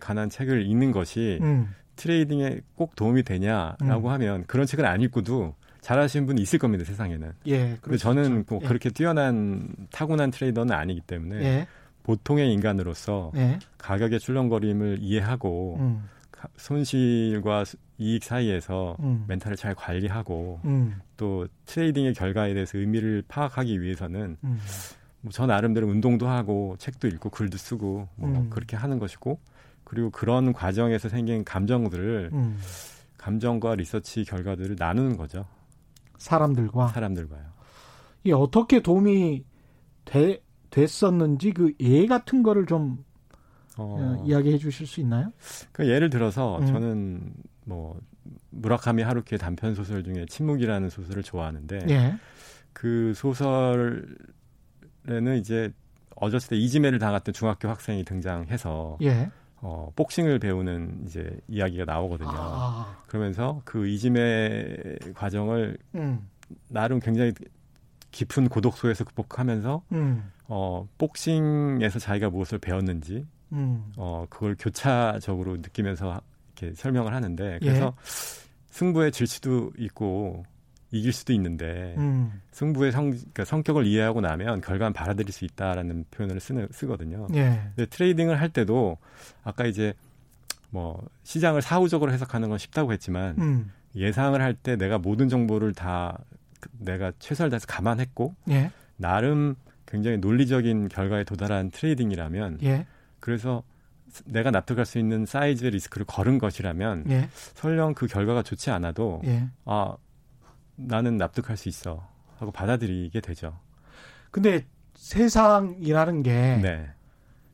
관한 0.00 0.28
책을 0.28 0.66
읽는 0.66 0.92
것이 0.92 1.38
음. 1.42 1.74
트레이딩에 1.96 2.60
꼭 2.74 2.94
도움이 2.96 3.22
되냐라고 3.22 4.08
음. 4.08 4.12
하면 4.12 4.44
그런 4.46 4.66
책을 4.66 4.86
안 4.86 5.00
읽고도 5.00 5.54
잘하시는 5.80 6.26
분이 6.26 6.40
있을 6.42 6.58
겁니다 6.58 6.84
세상에는. 6.84 7.32
예. 7.46 7.76
근데 7.80 7.96
저는 7.96 8.44
뭐 8.48 8.60
예. 8.62 8.66
그렇게 8.66 8.90
뛰어난 8.90 9.68
타고난 9.90 10.30
트레이더는 10.30 10.74
아니기 10.74 11.00
때문에 11.00 11.42
예. 11.42 11.66
보통의 12.02 12.52
인간으로서 12.52 13.32
예. 13.36 13.58
가격의 13.78 14.20
출렁거림을 14.20 14.98
이해하고 15.00 15.76
음. 15.80 16.08
손실과 16.56 17.64
이익 17.98 18.24
사이에서 18.24 18.96
음. 19.00 19.24
멘탈을 19.28 19.56
잘 19.56 19.74
관리하고 19.74 20.60
음. 20.64 21.00
또 21.18 21.46
트레이딩의 21.66 22.14
결과에 22.14 22.54
대해서 22.54 22.78
의미를 22.78 23.22
파악하기 23.28 23.82
위해서는 23.82 24.38
음. 24.42 24.48
뭐 24.48 24.99
저 25.30 25.46
나름대로 25.46 25.86
운동도 25.86 26.28
하고 26.28 26.76
책도 26.78 27.08
읽고 27.08 27.30
글도 27.30 27.58
쓰고 27.58 28.08
뭐 28.16 28.28
음. 28.30 28.50
그렇게 28.50 28.76
하는 28.76 28.98
것이고 28.98 29.38
그리고 29.84 30.10
그런 30.10 30.52
과정에서 30.52 31.08
생긴 31.08 31.44
감정들을 31.44 32.30
음. 32.32 32.58
감정과 33.18 33.74
리서치 33.74 34.24
결과들을 34.24 34.76
나누는 34.78 35.16
거죠. 35.16 35.44
사람들과 36.16 36.88
사람들과요. 36.88 37.44
이 38.24 38.32
어떻게 38.32 38.80
도움이 38.80 39.44
되, 40.04 40.42
됐었는지 40.70 41.52
그 41.52 41.72
예 41.80 42.06
같은 42.06 42.42
거를 42.42 42.66
좀 42.66 43.04
어, 43.76 43.96
어, 43.98 44.24
이야기해 44.26 44.58
주실 44.58 44.86
수 44.86 45.00
있나요? 45.00 45.32
그 45.72 45.88
예를 45.88 46.10
들어서 46.10 46.58
음. 46.58 46.66
저는 46.66 47.32
뭐 47.64 47.98
무라카미 48.50 49.02
하루키의 49.02 49.38
단편 49.38 49.74
소설 49.74 50.02
중에 50.02 50.26
침묵이라는 50.28 50.90
소설을 50.90 51.22
좋아하는데 51.22 51.86
예. 51.88 52.14
그 52.72 53.12
소설 53.14 54.06
에는 55.08 55.38
이제 55.38 55.72
어렸을 56.16 56.50
때 56.50 56.56
이지매를 56.56 56.98
당했던 56.98 57.32
중학교 57.32 57.68
학생이 57.68 58.04
등장해서 58.04 58.98
예. 59.02 59.30
어, 59.62 59.92
복싱을 59.94 60.38
배우는 60.38 61.02
이제 61.06 61.38
이야기가 61.48 61.84
나오거든요. 61.84 62.30
아. 62.32 63.02
그러면서 63.06 63.60
그 63.64 63.86
이짐의 63.86 64.98
과정을 65.14 65.76
음. 65.94 66.28
나름 66.68 67.00
굉장히 67.00 67.32
깊은 68.10 68.48
고독소에서 68.48 69.04
극복하면서 69.04 69.82
음. 69.92 70.30
어, 70.48 70.88
복싱에서 70.98 71.98
자기가 71.98 72.30
무엇을 72.30 72.58
배웠는지 72.58 73.26
음. 73.52 73.92
어, 73.96 74.26
그걸 74.28 74.56
교차적으로 74.58 75.56
느끼면서 75.56 76.20
이렇게 76.56 76.74
설명을 76.74 77.14
하는데 77.14 77.58
그래서 77.60 77.86
예. 77.86 78.02
승부에 78.70 79.10
질 79.10 79.26
수도 79.26 79.70
있고 79.78 80.44
이길 80.92 81.12
수도 81.12 81.32
있는데 81.32 81.94
음. 81.98 82.40
승부의 82.52 82.92
성, 82.92 83.10
그러니까 83.10 83.44
성격을 83.44 83.86
이해하고 83.86 84.20
나면 84.20 84.60
결과는 84.60 84.92
받아들일 84.92 85.32
수 85.32 85.44
있다라는 85.44 86.04
표현을 86.10 86.40
쓰는, 86.40 86.68
쓰거든요. 86.72 87.28
예. 87.34 87.60
근데 87.76 87.86
트레이딩을 87.86 88.40
할 88.40 88.48
때도 88.48 88.98
아까 89.44 89.66
이제 89.66 89.94
뭐 90.70 91.00
시장을 91.22 91.62
사후적으로 91.62 92.12
해석하는 92.12 92.48
건 92.48 92.58
쉽다고 92.58 92.92
했지만 92.92 93.36
음. 93.38 93.72
예상을 93.94 94.40
할 94.40 94.54
때 94.54 94.76
내가 94.76 94.98
모든 94.98 95.28
정보를 95.28 95.72
다 95.74 96.18
내가 96.78 97.12
최선을 97.18 97.50
다해서 97.50 97.66
감안했고 97.66 98.34
예. 98.50 98.70
나름 98.96 99.54
굉장히 99.86 100.18
논리적인 100.18 100.88
결과에 100.88 101.24
도달한 101.24 101.70
트레이딩이라면 101.70 102.58
예. 102.62 102.86
그래서 103.18 103.62
내가 104.24 104.50
납득할 104.50 104.86
수 104.86 104.98
있는 104.98 105.24
사이즈의 105.24 105.70
리스크를 105.72 106.04
걸은 106.06 106.38
것이라면 106.38 107.04
예. 107.10 107.28
설령 107.32 107.94
그 107.94 108.06
결과가 108.06 108.42
좋지 108.42 108.70
않아도 108.70 109.22
예. 109.24 109.48
아 109.64 109.96
나는 110.86 111.16
납득할 111.16 111.56
수 111.56 111.68
있어 111.68 112.06
하고 112.38 112.50
받아들이게 112.52 113.20
되죠. 113.20 113.58
근데 114.30 114.66
세상이라는 114.94 116.22
게 116.22 116.32
네. 116.62 116.88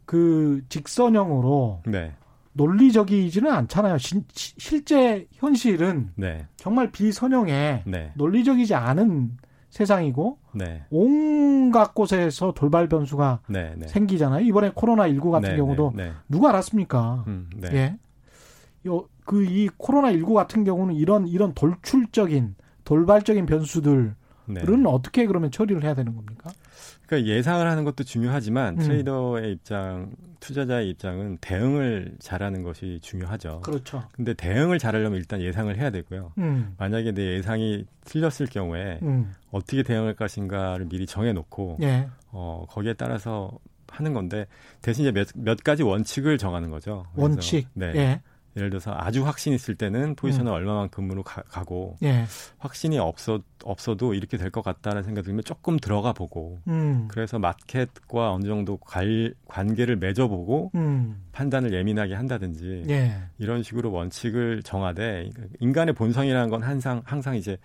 그 0.05 0.62
직선형으로 0.69 1.83
네. 1.87 2.15
논리적이지는 2.53 3.51
않잖아요. 3.51 3.99
시, 3.99 4.23
실제 4.33 5.27
현실은 5.33 6.12
네. 6.15 6.47
정말 6.57 6.91
비선형에 6.91 7.83
네. 7.87 8.12
논리적이지 8.15 8.75
않은 8.75 9.37
세상이고 9.71 10.39
네. 10.55 10.85
온갖 10.91 11.95
곳에서 11.95 12.53
돌발 12.55 12.89
변수가 12.89 13.41
네, 13.49 13.75
생기잖아요. 13.87 14.45
이번에 14.47 14.71
코로나 14.75 15.07
19 15.07 15.31
같은 15.31 15.55
경우도 15.57 15.93
누가 16.29 16.49
알았습니까? 16.49 17.25
음, 17.27 17.51
예. 17.73 17.99
그이 19.27 19.69
코로나 19.77 20.12
19 20.12 20.33
같은 20.33 20.65
경우는 20.65 20.95
이런 20.95 21.27
이런 21.27 21.53
돌출적인 21.53 22.55
돌발적인 22.87 23.44
변수들은 23.46 24.14
네. 24.46 24.62
어떻게 24.87 25.27
그러면 25.27 25.51
처리를 25.51 25.83
해야 25.85 25.94
되는 25.94 26.14
겁니까? 26.14 26.51
그러니까 27.05 27.29
예상을 27.31 27.66
하는 27.68 27.85
것도 27.85 28.05
중요하지만 28.05 28.75
음. 28.75 28.79
트레이더의 28.79 29.53
입장, 29.53 30.12
투자자의 30.40 30.88
입장은 30.90 31.38
대응을 31.40 32.14
잘하는 32.20 32.62
것이 32.62 33.01
중요하죠. 33.03 33.61
그렇죠. 33.62 34.05
근데 34.12 34.35
대응을 34.35 34.79
잘하려면 34.79 35.18
일단 35.18 35.40
예상을 35.40 35.77
해야 35.77 35.90
되고요. 35.90 36.33
음. 36.38 36.75
만약에 36.79 37.12
내 37.12 37.35
예상이 37.35 37.85
틀렸을 38.05 38.46
경우에 38.51 39.01
음. 39.03 39.35
어떻게 39.51 39.83
대응할 39.83 40.14
것인가를 40.14 40.87
미리 40.88 41.07
정해놓고 41.07 41.79
예. 41.83 42.09
어, 42.31 42.66
거기에 42.68 42.94
따라서 42.94 43.51
하는 43.88 44.14
건데 44.14 44.46
대신 44.81 45.05
이제 45.05 45.12
몇, 45.12 45.29
몇 45.35 45.62
가지 45.64 45.83
원칙을 45.83 46.38
정하는 46.38 46.70
거죠. 46.70 47.07
원칙. 47.16 47.68
네. 47.75 47.92
예. 47.96 48.20
예를 48.57 48.71
들어서 48.71 48.95
아주 48.97 49.27
확신 49.27 49.53
있을 49.53 49.75
때는 49.75 50.14
포지션을 50.14 50.51
음. 50.51 50.55
얼마만큼으로 50.55 51.23
가, 51.23 51.42
고 51.64 51.97
예. 52.03 52.25
확신이 52.59 52.99
없어 52.99 53.40
없어도 53.64 54.14
이렇게 54.14 54.37
될 54.38 54.51
것 54.51 54.62
같다는 54.62 55.03
생각이 55.03 55.27
들면 55.27 55.45
조금 55.45 55.79
들어가 55.79 56.12
보고 56.12 56.59
음. 56.69 57.07
그래서 57.09 57.38
마켓과 57.38 58.33
어느 58.33 58.45
정도 58.47 58.79
관, 58.79 59.35
관계를 59.47 59.97
맺어보고 59.97 60.71
음. 60.75 61.23
판단을 61.33 61.75
예민하게 61.75 62.14
한다든지 62.14 62.85
예. 62.88 63.12
이런 63.38 63.62
식으로 63.62 63.92
원칙을 63.92 64.62
정하되 64.62 65.31
인간의 65.61 65.95
본성이라는 65.95 66.49
건 66.49 66.62
항상 66.62 67.03
항상 67.05 67.37
이제 67.37 67.59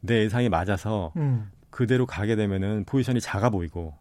내 0.00 0.22
예상이 0.24 0.48
맞아서 0.48 1.12
음. 1.16 1.50
그대로 1.70 2.06
가게 2.06 2.36
되면은 2.36 2.84
포지션이 2.84 3.20
작아 3.20 3.50
보이고 3.50 3.94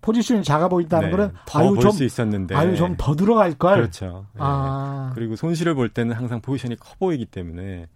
포지션이 0.00 0.44
작아 0.44 0.68
보인다는 0.68 1.10
네, 1.10 1.16
거는 1.16 1.32
더 1.46 1.58
아유 1.58 1.68
볼좀수 1.70 2.04
있었는데 2.04 2.54
아유 2.54 2.76
좀 2.76 2.96
더 2.96 3.14
들어갈 3.14 3.54
걸. 3.54 3.76
그렇죠. 3.76 4.26
예. 4.34 4.38
아. 4.40 5.12
그리고 5.14 5.36
손실을 5.36 5.74
볼 5.74 5.88
때는 5.88 6.14
항상 6.14 6.40
포지션이 6.40 6.76
커 6.76 6.94
보이기 6.98 7.26
때문에 7.26 7.86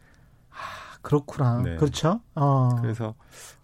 그렇구나. 1.03 1.63
네. 1.63 1.77
그렇죠. 1.77 2.21
어. 2.35 2.69
그래서 2.81 3.15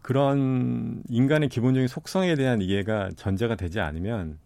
그런 0.02 1.02
인간의 1.08 1.48
기본적인 1.48 1.86
속성에 1.88 2.34
대한 2.34 2.60
이해가 2.60 3.10
전제가 3.16 3.54
되지 3.54 3.80
않으면 3.80 4.38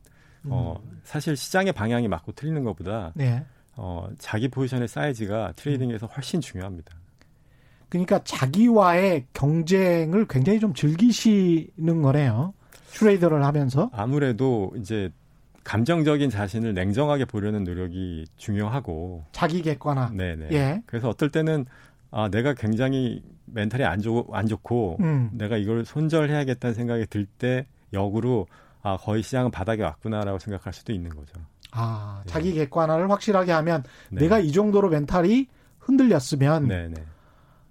어, 0.45 0.77
음. 0.85 1.01
사실 1.05 1.37
시장의 1.37 1.73
방향이 1.73 2.09
맞고 2.09 2.33
틀리는 2.33 2.63
것보다 2.65 3.13
네. 3.15 3.45
어, 3.77 4.09
자기 4.19 4.49
포지션의 4.49 4.89
사이즈가 4.89 5.53
트레이딩에서 5.57 6.07
훨씬 6.07 6.41
중요합니다. 6.41 6.95
그러니까 7.89 8.23
자기와의 8.25 9.27
경쟁을 9.33 10.27
굉장히 10.27 10.61
좀 10.61 10.75
즐기시는 10.75 12.03
거네요. 12.03 12.55
트레이더를 12.93 13.45
하면서. 13.45 13.91
아무래도 13.93 14.73
이제 14.77 15.11
감정적인 15.65 16.31
자신을 16.31 16.75
냉정하게 16.75 17.25
보려는 17.25 17.65
노력이 17.65 18.27
중요하고 18.37 19.25
자기 19.33 19.63
객관화. 19.63 20.11
네네. 20.13 20.49
예. 20.53 20.83
그래서 20.87 21.09
어떨 21.09 21.31
때는 21.31 21.67
아 22.11 22.29
내가 22.29 22.55
굉장히 22.55 23.23
멘탈이 23.47 23.85
안, 23.85 24.01
좋, 24.01 24.27
안 24.33 24.47
좋고 24.47 24.99
음. 25.01 25.31
내가 25.33 25.57
이걸 25.57 25.85
손절해야겠다는 25.85 26.75
생각이 26.75 27.07
들 27.07 27.27
때 27.39 27.67
역으로 27.93 28.47
아 28.83 28.97
거의 28.97 29.23
시장은 29.23 29.51
바닥에 29.51 29.83
왔구나라고 29.83 30.39
생각할 30.39 30.73
수도 30.73 30.93
있는 30.93 31.11
거죠. 31.11 31.35
아, 31.71 32.23
예. 32.27 32.29
자기 32.29 32.53
객관화를 32.55 33.11
확실하게 33.11 33.53
하면 33.53 33.85
네. 34.11 34.23
내가 34.23 34.39
이 34.41 34.51
정도로 34.53 34.89
멘탈이 34.91 35.47
흔들렸으면 35.79 36.69
네네. 36.69 36.95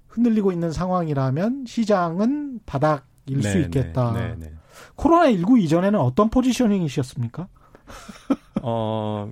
흔들리고 0.07 0.51
있는 0.51 0.71
상황이라면 0.71 1.65
시장은 1.67 2.61
바닥일 2.65 3.41
수 3.43 3.53
네네. 3.53 3.59
있겠다. 3.65 4.13
네네. 4.13 4.53
코로나19 4.95 5.61
이전에는 5.61 5.99
어떤 5.99 6.29
포지셔닝이셨습니까? 6.29 7.47
어 8.61 9.31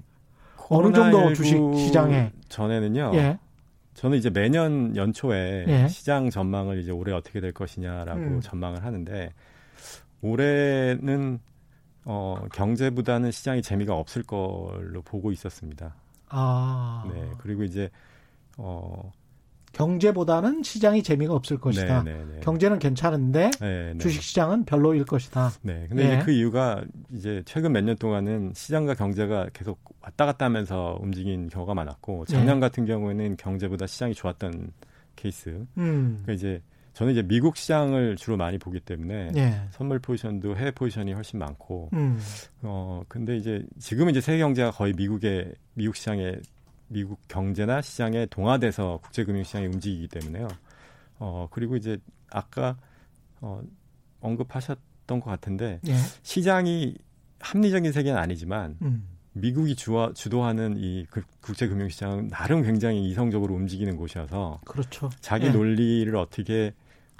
어느 0.70 0.94
정도 0.94 1.18
코로나19 1.20 1.36
주식 1.36 1.58
시장에? 1.78 2.32
전에는요. 2.50 3.12
예. 3.16 3.40
저는 3.94 4.18
이제 4.18 4.30
매년 4.30 4.96
연초에 4.96 5.66
예. 5.68 5.88
시장 5.90 6.30
전망을 6.30 6.80
이제 6.80 6.92
올해 6.92 7.12
어떻게 7.14 7.42
될 7.42 7.52
것이냐라고 7.52 8.20
음. 8.20 8.42
전망을 8.42 8.86
하는데 8.86 9.34
올해는 10.22 11.40
어 12.06 12.38
경제보다는 12.54 13.32
시장이 13.32 13.62
재미가 13.62 13.96
없을 13.96 14.24
걸로 14.24 15.02
보고 15.04 15.32
있었습니다. 15.32 15.96
아. 16.30 17.10
네. 17.14 17.30
그리고 17.40 17.64
이제 17.64 17.90
어 18.58 19.12
경제보다는 19.74 20.64
시장이 20.64 21.04
재미가 21.04 21.34
없을 21.34 21.58
것이다. 21.58 22.04
네, 22.04 22.14
네, 22.14 22.26
네. 22.36 22.40
경제는 22.42 22.80
괜찮은데 22.80 23.52
네, 23.60 23.94
네. 23.94 23.98
주식 24.00 24.22
시장은 24.22 24.66
별로일 24.66 25.06
것이다. 25.06 25.52
네. 25.62 25.86
근데 25.90 26.04
예. 26.04 26.08
이제 26.16 26.24
그 26.26 26.32
이유가 26.32 26.84
이제 27.12 27.44
최근 27.46 27.72
몇 27.72 27.82
년 27.82 27.96
동안은 27.96 28.54
시장과 28.56 28.96
경제가 28.96 29.50
계속 29.54 29.80
왔다 30.02 30.26
갔다 30.26 30.46
하면서 30.46 30.98
움직인 31.02 31.48
경우가 31.50 31.74
많았고 31.74 32.26
작년 32.26 32.58
예. 32.58 32.60
같은 32.60 32.86
경우에는 32.86 33.38
경제보다 33.38 33.88
시장이 33.88 34.14
좋았던 34.14 34.72
케이스. 35.16 35.50
음. 35.78 36.20
그러니까 36.24 36.34
이제 36.34 36.62
저는 36.94 37.14
이제 37.14 37.22
미국 37.22 37.56
시장을 37.56 38.18
주로 38.18 38.36
많이 38.36 38.58
보기 38.58 38.80
때문에 38.82 39.32
예. 39.38 39.62
선물 39.72 40.00
포지션도 40.00 40.58
해외 40.58 40.72
포지션이 40.72 41.14
훨씬 41.14 41.40
많고 41.40 41.90
음. 41.94 42.20
어 42.64 43.04
근데 43.08 43.38
이제 43.38 43.64
지금은 43.80 44.12
이제 44.12 44.20
세계 44.20 44.40
경제가 44.40 44.72
거의 44.72 44.94
미국의 44.94 45.54
미국 45.76 45.96
시장에 45.96 46.34
미국 46.90 47.20
경제나 47.28 47.82
시장에 47.82 48.26
동화돼서 48.26 49.00
국제 49.02 49.24
금융 49.24 49.44
시장이 49.44 49.68
움직이기 49.68 50.08
때문에요. 50.10 50.48
어 51.20 51.48
그리고 51.52 51.76
이제 51.76 51.98
아까 52.32 52.78
어 53.42 53.62
언급하셨던 54.22 55.20
것 55.20 55.26
같은데 55.30 55.80
예. 55.88 55.96
시장이 56.24 56.96
합리적인 57.40 57.92
세계는 57.92 58.20
아니지만 58.20 58.78
음. 58.82 59.08
미국이 59.34 59.76
주와, 59.76 60.12
주도하는 60.14 60.76
이 60.78 61.06
그- 61.10 61.22
국제 61.40 61.68
금융 61.68 61.88
시장은 61.88 62.30
나름 62.30 62.64
굉장히 62.64 63.08
이성적으로 63.10 63.54
움직이는 63.56 63.96
곳이어서 63.96 64.60
그렇죠. 64.66 65.10
자기 65.22 65.46
예. 65.48 65.52
논리를 65.52 66.14
어떻게 66.16 66.74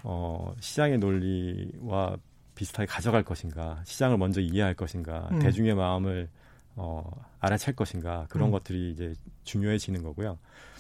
어, 0.04 0.54
시장의 0.60 0.98
논리와 0.98 2.18
비슷하게 2.56 2.88
가져갈 2.88 3.24
것인가, 3.24 3.82
시장을 3.86 4.18
먼저 4.18 4.42
이해할 4.42 4.74
것인가, 4.74 5.30
음. 5.32 5.40
대중의 5.40 5.76
마음을 5.76 6.28
어, 6.76 7.10
알아챌 7.40 7.74
것인가 7.74 8.26
그런 8.30 8.50
음. 8.50 8.52
것들이 8.52 8.92
이제 8.92 9.14
중요해지는 9.44 10.04
거고요. 10.04 10.38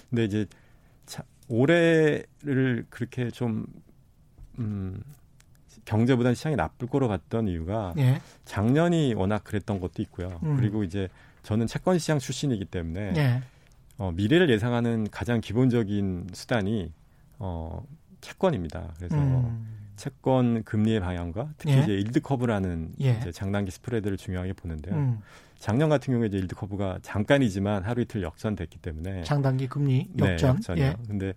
근데 0.09 0.25
이제 0.25 0.45
자, 1.05 1.23
올해를 1.47 2.85
그렇게 2.89 3.31
좀 3.31 3.65
음, 4.59 5.01
경제보다는 5.85 6.35
시장이 6.35 6.55
나쁠 6.55 6.87
거로 6.87 7.07
봤던 7.07 7.47
이유가 7.47 7.93
예. 7.97 8.21
작년이 8.45 9.13
워낙 9.15 9.43
그랬던 9.43 9.79
것도 9.79 10.01
있고요. 10.03 10.39
음. 10.43 10.57
그리고 10.57 10.83
이제 10.83 11.09
저는 11.43 11.67
채권 11.67 11.97
시장 11.97 12.19
출신이기 12.19 12.65
때문에 12.65 13.13
예. 13.15 13.41
어, 13.97 14.11
미래를 14.11 14.49
예상하는 14.49 15.07
가장 15.09 15.41
기본적인 15.41 16.27
수단이 16.33 16.91
어, 17.39 17.83
채권입니다. 18.21 18.93
그래서 18.97 19.15
음. 19.15 19.77
채권 19.95 20.63
금리의 20.63 20.99
방향과 20.99 21.53
특히 21.57 21.73
예. 21.73 21.79
이제 21.81 21.93
일드 21.93 22.21
커브라는 22.21 22.93
예. 23.01 23.17
이제 23.19 23.31
장단기 23.31 23.71
스프레드를 23.71 24.17
중요하게 24.17 24.53
보는데요. 24.53 24.95
음. 24.95 25.21
작년 25.59 25.89
같은 25.89 26.13
경우에 26.13 26.27
이제 26.27 26.37
일드 26.37 26.55
커브가 26.55 26.99
잠깐이지만 27.01 27.83
하루 27.83 28.01
이틀 28.01 28.23
역전됐기 28.23 28.79
때문에 28.79 29.23
장단기 29.23 29.67
금리 29.67 30.09
네, 30.13 30.31
역전. 30.31 30.55
역전이요. 30.55 30.85
예. 30.85 30.95
근데 31.05 31.33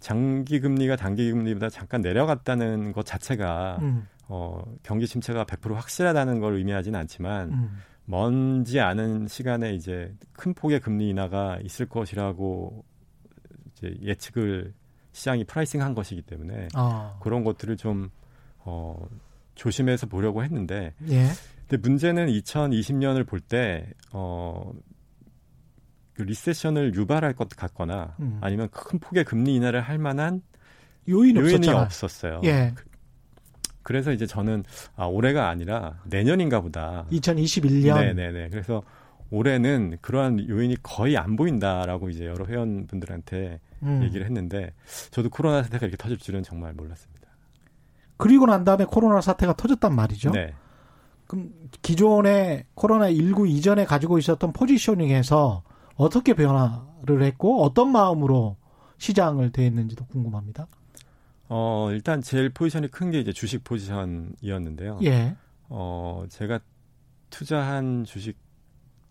장기 0.00 0.60
금리가 0.60 0.96
단기 0.96 1.30
금리보다 1.30 1.68
잠깐 1.68 2.00
내려갔다는 2.00 2.92
것 2.92 3.04
자체가 3.04 3.78
음. 3.82 4.08
어, 4.28 4.62
경기 4.82 5.06
침체가 5.06 5.44
100% 5.44 5.74
확실하다는 5.74 6.40
걸 6.40 6.54
의미하지는 6.54 6.98
않지만 7.00 7.52
음. 7.52 7.82
먼지 8.06 8.80
않은 8.80 9.28
시간에 9.28 9.74
이제 9.74 10.14
큰 10.32 10.54
폭의 10.54 10.80
금리 10.80 11.10
인하가 11.10 11.58
있을 11.62 11.86
것이라고 11.86 12.82
이제 13.72 13.94
예측을 14.00 14.72
시장이 15.12 15.44
프라이싱한 15.44 15.94
것이기 15.94 16.22
때문에 16.22 16.68
어. 16.74 17.18
그런 17.20 17.44
것들을 17.44 17.76
좀 17.76 18.08
어, 18.58 18.96
조심해서 19.54 20.06
보려고 20.06 20.42
했는데 20.42 20.94
예. 21.08 21.26
근데 21.68 21.76
문제는 21.80 22.26
2020년을 22.28 23.26
볼 23.26 23.40
때 23.40 23.86
어, 24.12 24.72
그 26.14 26.22
리세션을 26.22 26.94
유발할 26.94 27.34
것 27.34 27.48
같거나 27.50 28.14
음. 28.20 28.38
아니면 28.40 28.68
큰 28.70 28.98
폭의 28.98 29.24
금리 29.24 29.54
인하를 29.56 29.80
할 29.80 29.98
만한 29.98 30.42
요인 31.08 31.36
요인이. 31.36 31.68
없었어요. 31.68 32.40
예. 32.44 32.72
그 33.82 33.92
래서 33.92 34.12
이제 34.12 34.26
저는 34.26 34.64
아 34.96 35.04
올해가 35.06 35.48
아니라 35.48 36.00
내년인가 36.06 36.60
보다. 36.60 37.06
2021년. 37.12 37.94
네네네. 38.00 38.48
그래서 38.48 38.82
올해는 39.30 39.98
그러한 40.00 40.48
요인이 40.48 40.76
거의 40.82 41.16
안 41.16 41.36
보인다라고 41.36 42.08
이제 42.10 42.26
여러 42.26 42.46
회원분들한테 42.46 43.60
음. 43.82 44.02
얘기를 44.02 44.24
했는데 44.26 44.72
저도 45.10 45.28
코로나 45.30 45.62
사태가 45.62 45.86
이렇게 45.86 45.96
터질 45.96 46.16
줄은 46.16 46.42
정말 46.42 46.72
몰랐습니다. 46.72 47.28
그리고 48.16 48.46
난 48.46 48.64
다음에 48.64 48.84
코로나 48.86 49.20
사태가 49.20 49.52
터졌단 49.54 49.94
말이죠. 49.94 50.30
네. 50.30 50.54
그럼 51.26 51.50
기존의 51.82 52.64
코로나 52.74 53.10
19 53.10 53.48
이전에 53.48 53.84
가지고 53.84 54.18
있었던 54.18 54.52
포지셔닝에서 54.52 55.62
어떻게 55.96 56.34
변화를 56.34 57.22
했고 57.22 57.62
어떤 57.62 57.90
마음으로 57.90 58.56
시장을 58.98 59.50
대했는지도 59.52 60.06
궁금합니다. 60.06 60.66
어, 61.48 61.88
일단 61.92 62.22
제일 62.22 62.50
포지션이 62.50 62.88
큰 62.88 63.10
게 63.10 63.20
이제 63.20 63.32
주식 63.32 63.62
포지션이었는데요. 63.64 65.00
예. 65.04 65.36
어, 65.68 66.24
제가 66.28 66.60
투자한 67.30 68.04
주식이 68.04 68.36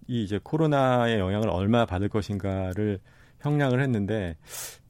이제 0.07 0.39
코로나의 0.43 1.19
영향을 1.19 1.49
얼마나 1.49 1.85
받을 1.85 2.09
것인가를 2.09 2.99
형량을 3.41 3.81
했는데 3.81 4.37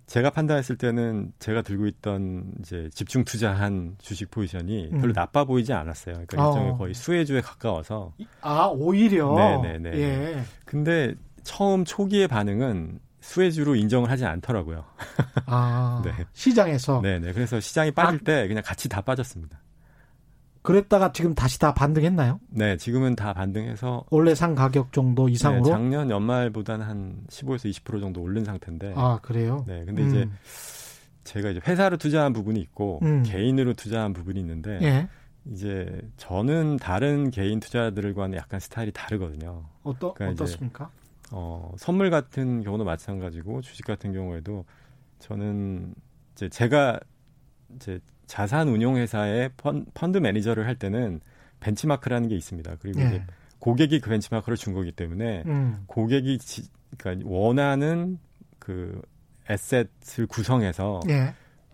제가 0.08 0.30
판단했을 0.30 0.78
때는 0.78 1.32
제가 1.40 1.62
들고 1.62 1.88
있던 1.88 2.54
이제 2.60 2.90
집중 2.94 3.24
투자한 3.24 3.96
주식 4.00 4.30
포지션이 4.30 4.90
음. 4.94 5.02
별로 5.02 5.14
나빠 5.14 5.46
보이지 5.46 5.74
않았어요. 5.74 6.14
그러니까 6.14 6.48
어. 6.48 6.52
일종의 6.52 6.78
거의 6.78 6.94
수혜주에 6.94 7.42
가까워서. 7.42 8.14
아 8.42 8.68
오히려 8.68 9.34
네네네. 9.36 9.98
예. 9.98 10.44
근데 10.66 11.16
처음 11.44 11.86
초기의 11.86 12.28
반응은 12.28 13.00
수혜주로 13.22 13.76
인정을 13.76 14.12
하지 14.12 14.26
않더라고요. 14.26 14.86
아 15.48 16.02
네. 16.06 16.12
시장에서 16.34 17.02
네네. 17.02 17.34
그래서 17.34 17.60
시장이 17.60 17.92
빠질 17.92 18.20
아. 18.22 18.24
때 18.24 18.48
그냥 18.48 18.62
같이 18.64 18.88
다 18.88 19.02
빠졌습니다. 19.02 19.60
그랬다가 20.66 21.12
지금 21.12 21.36
다시 21.36 21.60
다 21.60 21.74
반등했나요? 21.74 22.40
네, 22.50 22.76
지금은 22.76 23.16
다 23.16 23.34
반등해서 23.34 24.06
원래 24.10 24.36
상 24.36 24.56
가격 24.56 24.92
정도 24.92 25.30
이상으로? 25.30 25.64
네, 25.64 25.70
작년 25.70 26.10
연말보다는 26.10 26.86
한 26.86 27.24
15에서 27.30 27.70
20% 27.70 28.02
정도 28.02 28.22
오른 28.22 28.44
상태인데. 28.44 28.94
아 28.98 29.20
그래요? 29.22 29.64
네, 29.68 29.86
근데 29.86 30.04
이제 30.04 30.24
음. 30.24 30.36
제가 31.24 31.50
이제 31.50 31.62
회사로 31.66 31.98
투자한 31.98 32.34
부분이 32.34 32.60
있고 32.60 33.00
음. 33.04 33.24
개인으로 33.24 33.74
투자한 33.74 34.14
부분이 34.14 34.40
있는데 34.40 34.80
예. 34.82 35.08
이제 35.52 36.02
저는 36.18 36.78
다른 36.78 37.30
개인 37.30 37.60
투자들과는 37.60 38.38
약간 38.38 38.60
스타일이 38.60 38.92
다르거든요. 38.92 39.66
어떠 39.84 40.14
그러니까 40.14 40.34
이제 40.34 40.44
어떻습니까? 40.44 40.90
어, 41.32 41.72
선물 41.78 42.10
같은 42.10 42.64
경우도 42.64 42.84
마찬가지고 42.84 43.62
주식 43.62 43.86
같은 43.86 44.14
경우에도 44.14 44.66
저는 45.20 45.94
이제 46.34 46.50
제가 46.50 47.00
이제 47.76 48.00
자산 48.28 48.68
운용 48.68 48.98
회사의 48.98 49.52
펀, 49.58 49.86
펀드 49.94 50.18
매니저를 50.18 50.66
할 50.66 50.76
때는 50.76 51.22
벤치마크라는 51.60 52.28
게 52.30 52.36
있습니다. 52.36 52.78
그리고 52.80 53.02
이제 53.02 53.16
예. 53.16 53.26
고객이 53.60 54.00
그 54.00 54.10
벤치마크를 54.10 54.58
준 54.58 54.74
거기 54.74 54.92
때문에 54.92 55.44
음. 55.46 55.84
고객이 55.88 56.38
지, 56.40 56.64
그러니까 56.98 57.28
원하는 57.28 58.20
그 58.60 59.02
에셋을 59.50 60.28
구성해서 60.28 61.02
예. 61.10 61.34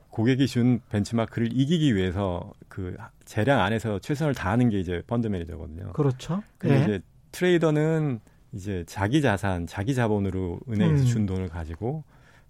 고객이 0.10 0.48
준 0.48 0.82
벤치마크를 0.90 1.50
이기기 1.54 1.96
위해서 1.96 2.52
그 2.68 2.96
재량 3.26 3.60
안에서 3.60 4.00
최선을 4.00 4.36
다하는 4.36 4.70
게 4.70 4.80
이제 4.80 5.02
펀드 5.08 5.28
매니저거든요. 5.28 5.94
그렇죠. 5.94 6.44
근데 6.58 6.80
예. 6.80 6.84
이제 6.84 7.00
트레이더는 7.32 8.20
이제 8.54 8.84
자기 8.88 9.22
자산, 9.22 9.68
자기 9.68 9.96
자본으로 9.96 10.60
은행에서 10.70 11.04
음. 11.04 11.08
준 11.08 11.26
돈을 11.26 11.48
가지고 11.48 12.04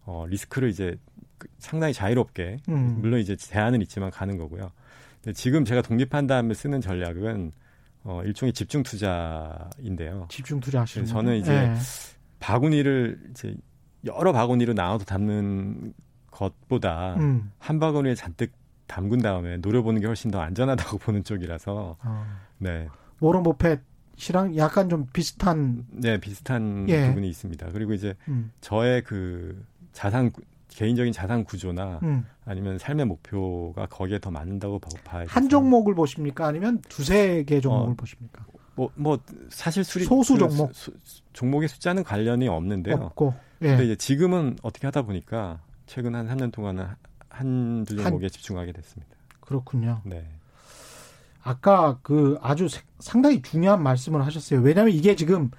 어 0.04 0.26
리스크를 0.28 0.70
이제 0.70 0.98
그 1.06 1.11
상당히 1.58 1.93
자유롭게 1.93 2.58
음. 2.69 2.97
물론 3.01 3.19
이제 3.19 3.36
제한은 3.36 3.82
있지만 3.82 4.12
가는 4.12 4.38
거고요. 4.38 4.71
근데 5.23 5.34
지금 5.34 5.65
제가 5.65 5.82
독립한 5.82 6.27
다음에 6.27 6.54
쓰는 6.54 6.82
전략은 6.82 7.51
어 8.04 8.21
일종의 8.23 8.54
집중 8.54 8.82
투자인데요. 8.84 10.25
집중 10.30 10.60
투자 10.60 10.82
하시는 10.82 11.06
그래서 11.06 11.13
저는 11.19 11.38
이제 11.38 11.54
예. 11.54 11.73
바구니를 12.39 13.19
이제 13.32 13.56
여러 14.06 14.32
바구니로 14.32 14.73
나눠서 14.73 15.06
담는 15.06 15.93
것보다 16.32 17.15
음. 17.17 17.51
한 17.60 17.80
바구니에 17.80 18.15
잔뜩 18.15 18.51
담근 18.88 19.19
다음에 19.19 19.58
노려보는 19.58 20.01
게 20.01 20.08
훨씬 20.08 20.32
더 20.32 20.41
안전하다고 20.41 20.97
보는 20.99 21.23
쪽이라서 21.23 21.97
어. 22.04 22.25
네, 22.58 22.88
워런 23.19 23.43
버펫이랑 23.43 24.58
약간 24.58 24.89
좀 24.89 25.06
비슷한 25.13 25.86
네 25.91 26.17
비슷한 26.19 26.88
예. 26.89 27.08
부분이 27.08 27.30
있습니다. 27.30 27.69
그리고 27.71 27.93
이제 27.93 28.15
음. 28.27 28.51
저의 28.62 29.04
그 29.04 29.63
자산 29.93 30.32
구- 30.32 30.41
개인적인 30.72 31.14
자산 31.14 31.44
구조나 31.44 32.00
음. 32.04 32.26
아니면 32.46 32.78
삶의 32.78 33.06
목표가 33.06 33.86
거기에 33.88 34.20
더 34.20 34.32
맞는다고 34.32 34.80
봐- 34.80 34.90
봐야죠. 35.04 35.30
한 35.32 35.50
종목을 35.50 35.94
보십니까? 35.96 36.48
아니면 36.48 36.82
두세 36.90 37.44
개 37.44 37.60
종목을 37.62 37.92
어, 37.92 37.96
보십니까? 37.96 38.46
뭐, 38.76 38.90
뭐 38.96 39.20
사실 39.50 39.84
수리 39.84 40.06
소수 40.06 40.34
그 40.34 40.40
종목. 40.40 40.74
수- 40.74 40.92
수- 41.04 41.22
종목의 41.34 41.68
숫자는 41.70 42.04
관련이 42.04 42.48
없는데요. 42.48 42.96
없고. 42.96 43.34
근데 43.60 43.80
예. 43.82 43.86
이제 43.86 43.96
지금은 43.96 44.58
어떻게 44.64 44.88
하다 44.88 45.04
보니까 45.04 45.60
최근 45.86 46.16
한 46.16 46.28
3년 46.28 46.52
동안은 46.52 46.86
한두 47.30 47.96
한- 47.98 48.04
종목에 48.06 48.30
집중하게 48.30 48.72
됐습니다. 48.72 49.12
그렇군요. 49.42 50.02
네. 50.06 50.26
아까 51.44 51.98
그 52.02 52.38
아주 52.42 52.70
세- 52.70 52.82
상당히 53.00 53.42
중요한 53.42 53.82
말씀을 53.84 54.26
하셨어요. 54.26 54.62
왜냐하면 54.62 54.94
이게 54.94 55.16
지금 55.16 55.52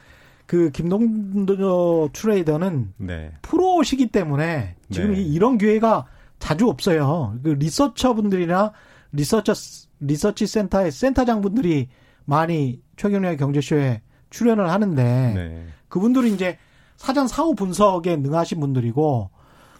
그 0.47 0.71
김동도 0.71 2.11
트레이더는 2.13 2.93
네. 2.99 3.33
프로시기 3.43 4.09
때문에 4.09 4.75
지금 4.91 5.13
네. 5.15 5.21
이- 5.23 5.33
이런 5.33 5.59
기회가 5.59 6.07
자주 6.39 6.69
없어요. 6.69 7.37
그 7.43 7.51
리서처 7.51 8.15
분들이나 8.15 8.73
리서처 9.13 9.55
리서치 10.01 10.47
센터의 10.47 10.91
센터장 10.91 11.41
분들이 11.41 11.89
많이 12.25 12.81
최경영의 12.97 13.37
경제쇼에 13.37 14.03
출연을 14.31 14.69
하는데 14.71 15.03
네. 15.35 15.67
그분들이 15.89 16.33
이제 16.33 16.59
사전 16.97 17.29
사후 17.29 17.55
분석에 17.55 18.17
능하신 18.17 18.61
분들이고 18.61 19.31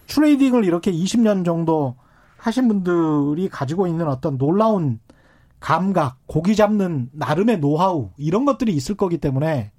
트레이딩을 0.07 0.65
이렇게 0.65 0.93
20년 0.93 1.45
정도 1.45 1.97
하신 2.37 2.69
분들이 2.69 3.49
가지고 3.49 3.87
있는 3.87 4.09
어떤 4.09 4.37
놀라운 4.39 4.99
감각, 5.61 6.19
고기 6.27 6.57
잡는 6.57 7.11
나름의 7.13 7.61
노하우 7.61 8.11
이런 8.17 8.45
것들이 8.45 8.75
있을 8.75 8.97
거기 8.97 9.19
때문에 9.19 9.71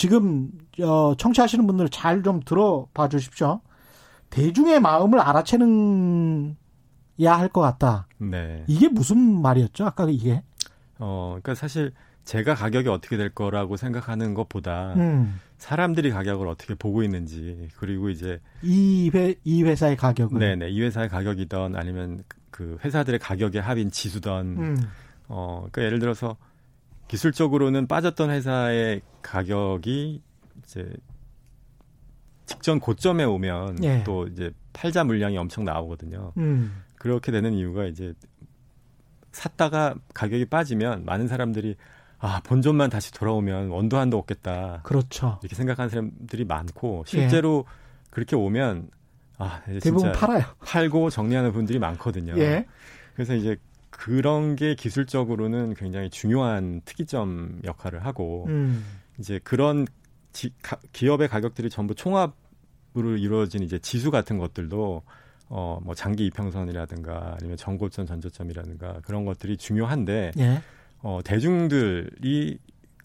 지금 0.00 0.50
어, 0.82 1.14
청취하시는 1.16 1.66
분들 1.66 1.90
잘 1.90 2.22
좀 2.22 2.40
들어봐 2.42 3.08
주십시오. 3.10 3.60
대중의 4.30 4.80
마음을 4.80 5.20
알아채는 5.20 6.56
야 7.22 7.38
할 7.38 7.48
것 7.50 7.60
같다. 7.60 8.06
네. 8.18 8.64
이게 8.66 8.88
무슨 8.88 9.42
말이었죠? 9.42 9.84
아까 9.84 10.06
이게. 10.08 10.42
어, 10.98 11.36
그러니까 11.40 11.54
사실 11.54 11.92
제가 12.24 12.54
가격이 12.54 12.88
어떻게 12.88 13.16
될 13.18 13.28
거라고 13.30 13.76
생각하는 13.76 14.32
것보다 14.34 14.94
음. 14.96 15.38
사람들이 15.58 16.10
가격을 16.12 16.48
어떻게 16.48 16.74
보고 16.74 17.02
있는지 17.02 17.68
그리고 17.76 18.08
이제 18.08 18.40
이, 18.62 19.10
회, 19.14 19.34
이 19.44 19.62
회사의 19.62 19.96
가격을. 19.96 20.38
네네 20.38 20.70
이 20.70 20.80
회사의 20.80 21.08
가격이던 21.10 21.76
아니면 21.76 22.22
그 22.50 22.78
회사들의 22.84 23.18
가격의 23.20 23.60
합인 23.60 23.90
지수던 23.90 24.46
음. 24.58 24.76
어 25.28 25.66
그러니까 25.70 25.82
예를 25.82 25.98
들어서 25.98 26.36
기술적으로는 27.10 27.88
빠졌던 27.88 28.30
회사의 28.30 29.02
가격이 29.20 30.22
이제 30.62 30.92
직전 32.46 32.78
고점에 32.78 33.24
오면 33.24 33.82
예. 33.82 34.04
또 34.04 34.28
이제 34.28 34.52
팔자 34.72 35.02
물량이 35.02 35.36
엄청 35.36 35.64
나오거든요. 35.64 36.32
음. 36.36 36.84
그렇게 36.94 37.32
되는 37.32 37.52
이유가 37.52 37.86
이제 37.86 38.14
샀다가 39.32 39.96
가격이 40.14 40.44
빠지면 40.44 41.04
많은 41.04 41.26
사람들이 41.26 41.74
아 42.20 42.40
본전만 42.44 42.90
다시 42.90 43.12
돌아오면 43.12 43.70
원도 43.70 43.98
한도 43.98 44.16
없겠다 44.16 44.82
그렇죠. 44.84 45.40
이렇게 45.42 45.56
생각하는 45.56 45.88
사람들이 45.88 46.44
많고 46.44 47.02
실제로 47.08 47.64
그렇게 48.10 48.36
오면 48.36 48.88
아 49.36 49.62
대부분 49.64 49.98
진짜 49.98 50.12
팔아요. 50.12 50.44
팔고 50.64 51.10
정리하는 51.10 51.52
분들이 51.52 51.80
많거든요. 51.80 52.34
예. 52.38 52.66
그래서 53.14 53.34
이제 53.34 53.56
그런 53.90 54.56
게 54.56 54.74
기술적으로는 54.74 55.74
굉장히 55.74 56.08
중요한 56.10 56.80
특이점 56.84 57.60
역할을 57.64 58.04
하고 58.06 58.46
음. 58.48 58.84
이제 59.18 59.38
그런 59.44 59.86
지- 60.32 60.52
가- 60.62 60.78
기업의 60.92 61.28
가격들이 61.28 61.68
전부 61.70 61.94
총합으로 61.94 63.16
이루어진 63.18 63.62
이제 63.62 63.78
지수 63.78 64.10
같은 64.10 64.38
것들도 64.38 65.02
어 65.52 65.80
뭐 65.82 65.94
장기 65.96 66.26
이평선이라든가 66.26 67.36
아니면 67.40 67.56
전고점 67.56 68.06
전저점이라든가 68.06 69.00
그런 69.02 69.24
것들이 69.24 69.56
중요한데 69.56 70.30
예. 70.38 70.62
어 71.02 71.18
대중들이 71.24 72.58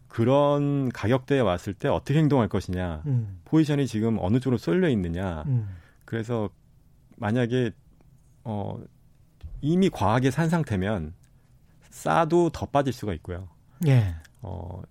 그런 0.07 0.89
가격대에 0.89 1.39
왔을 1.39 1.73
때 1.73 1.87
어떻게 1.87 2.19
행동할 2.19 2.47
것이냐 2.47 3.01
음. 3.07 3.39
포지션이 3.45 3.87
지금 3.87 4.17
어느 4.19 4.39
쪽으로 4.39 4.57
쏠려 4.59 4.89
있느냐 4.89 5.43
음. 5.47 5.67
그래서 6.05 6.49
만약에 7.17 7.71
어 8.43 8.77
이미 9.65 9.89
과하게 9.89 10.29
산 10.29 10.47
상태면 10.47 11.13
싸도 11.89 12.51
더 12.51 12.67
빠질 12.67 12.93
수가 12.93 13.13
있고요. 13.15 13.47
예. 13.87 14.13
어 14.41 14.81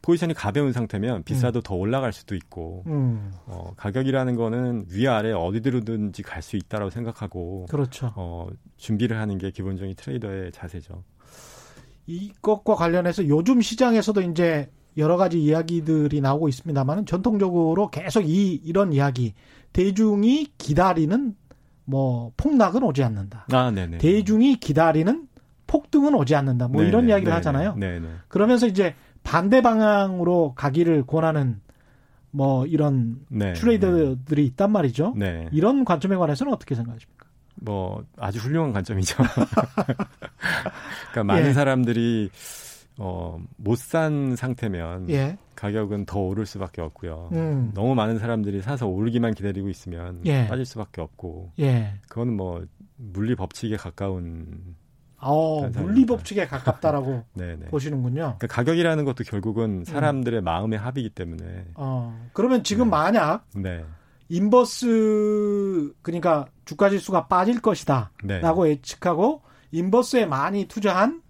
포지션이 0.00 0.32
가벼운 0.32 0.72
상태면 0.72 1.24
비싸도 1.24 1.60
더 1.62 1.74
올라갈 1.74 2.12
수도 2.12 2.36
있고 2.36 2.84
음. 2.86 3.32
어 3.46 3.72
가격이라는 3.76 4.36
거는 4.36 4.86
위아래 4.90 5.32
어디로든지 5.32 6.22
갈 6.22 6.40
수 6.40 6.56
있다라고 6.56 6.90
생각하고 6.90 7.66
그렇죠. 7.68 8.12
어 8.14 8.46
준비를 8.76 9.18
하는 9.18 9.38
게 9.38 9.50
기본적인 9.50 9.96
트레이더의 9.96 10.52
자세죠. 10.52 11.02
이것과 12.06 12.76
관련해서 12.76 13.26
요즘 13.26 13.60
시장에서도 13.60 14.20
이제 14.22 14.70
여러 14.96 15.16
가지 15.16 15.42
이야기들이 15.42 16.20
나오고 16.20 16.48
있습니다만은 16.48 17.06
전통적으로 17.06 17.90
계속 17.90 18.20
이 18.22 18.54
이런 18.64 18.92
이야기 18.92 19.34
대중이 19.72 20.52
기다리는 20.58 21.34
뭐 21.86 22.32
폭락은 22.36 22.82
오지 22.82 23.02
않는다. 23.02 23.46
아, 23.52 23.70
네네. 23.70 23.98
대중이 23.98 24.56
기다리는 24.56 25.26
폭등은 25.66 26.14
오지 26.14 26.34
않는다. 26.34 26.68
뭐 26.68 26.82
이런 26.82 27.02
네네, 27.02 27.12
이야기를 27.12 27.30
네네, 27.30 27.34
하잖아요. 27.36 27.74
네네. 27.76 28.08
그러면서 28.28 28.66
이제 28.66 28.94
반대 29.22 29.62
방향으로 29.62 30.54
가기를 30.54 31.06
권하는 31.06 31.60
뭐 32.30 32.66
이런 32.66 33.20
네. 33.28 33.54
트레이더들이 33.54 34.44
있단 34.46 34.70
말이죠. 34.70 35.14
네. 35.16 35.48
이런 35.52 35.84
관점에 35.84 36.16
관해서는 36.16 36.52
어떻게 36.52 36.74
생각하십니까? 36.74 37.26
뭐 37.54 38.04
아주 38.18 38.38
훌륭한 38.38 38.72
관점이죠. 38.72 39.16
그러니까 41.10 41.24
많은 41.24 41.48
예. 41.48 41.52
사람들이 41.52 42.30
어, 42.98 43.38
못 43.56 43.78
산 43.78 44.36
상태면 44.36 45.10
예. 45.10 45.36
가격은 45.54 46.06
더 46.06 46.20
오를 46.20 46.46
수밖에 46.46 46.80
없고요. 46.82 47.28
음. 47.32 47.70
너무 47.74 47.94
많은 47.94 48.18
사람들이 48.18 48.62
사서 48.62 48.86
오르기만 48.86 49.34
기다리고 49.34 49.68
있으면 49.68 50.20
예. 50.24 50.46
빠질 50.48 50.64
수밖에 50.64 51.00
없고 51.00 51.52
예. 51.60 51.94
그거는 52.08 52.36
뭐 52.36 52.64
물리 52.96 53.34
법칙에 53.34 53.76
가까운 53.76 54.76
어, 55.18 55.62
현상입니다. 55.62 55.82
물리 55.82 56.06
법칙에 56.06 56.46
가깝다라고 56.46 57.24
네네. 57.34 57.66
보시는군요. 57.70 58.36
그러니까 58.38 58.46
가격이라는 58.48 59.04
것도 59.04 59.22
음. 59.22 59.30
결국은 59.30 59.84
사람들의 59.84 60.40
마음의 60.42 60.78
합이기 60.78 61.10
때문에 61.10 61.66
어, 61.74 62.28
그러면 62.32 62.62
지금 62.64 62.86
네. 62.86 62.90
만약 62.90 63.46
네. 63.54 63.84
인버스 64.28 65.94
그러니까 66.02 66.46
주가 66.64 66.90
지수가 66.90 67.28
빠질 67.28 67.60
것이다라고 67.60 68.64
네. 68.64 68.70
예측하고 68.70 69.42
인버스에 69.70 70.26
많이 70.26 70.66
투자한 70.66 71.22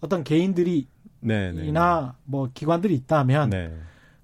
어떤 0.00 0.22
개인들이 0.24 0.86
네, 1.24 1.52
네. 1.52 1.66
이나 1.66 2.16
뭐 2.24 2.50
기관들이 2.52 2.94
있다면 2.94 3.50
네. 3.50 3.74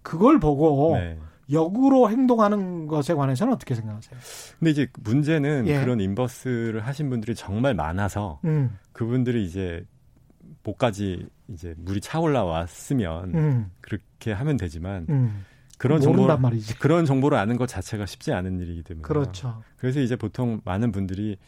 그걸 0.02 0.38
보고 0.38 0.96
네. 0.96 1.18
역으로 1.50 2.10
행동하는 2.10 2.86
것에 2.86 3.14
관해서는 3.14 3.52
어떻게 3.54 3.74
생각하세요? 3.74 4.18
근데 4.58 4.70
이제 4.70 4.86
문제는 5.00 5.66
예. 5.66 5.80
그런 5.80 5.98
인버스를 6.00 6.86
하신 6.86 7.10
분들이 7.10 7.34
정말 7.34 7.74
많아서 7.74 8.38
음, 8.44 8.78
그분들이 8.92 9.44
이제 9.44 9.84
목까지 10.62 11.26
이제 11.48 11.74
물이 11.78 12.00
차올라 12.00 12.44
왔으면 12.44 13.34
음, 13.34 13.70
그렇게 13.80 14.32
하면 14.32 14.56
되지만 14.56 15.06
음. 15.08 15.44
그런 15.78 16.00
정보를 16.00 16.38
말이지. 16.38 16.78
그런 16.78 17.06
정보를 17.06 17.38
아는 17.38 17.56
것 17.56 17.66
자체가 17.66 18.04
쉽지 18.04 18.32
않은 18.32 18.60
일이기 18.60 18.82
때문에 18.82 19.02
그렇죠. 19.02 19.62
그래서 19.78 20.00
이제 20.00 20.14
보통 20.14 20.60
많은 20.64 20.92
분들이 20.92 21.38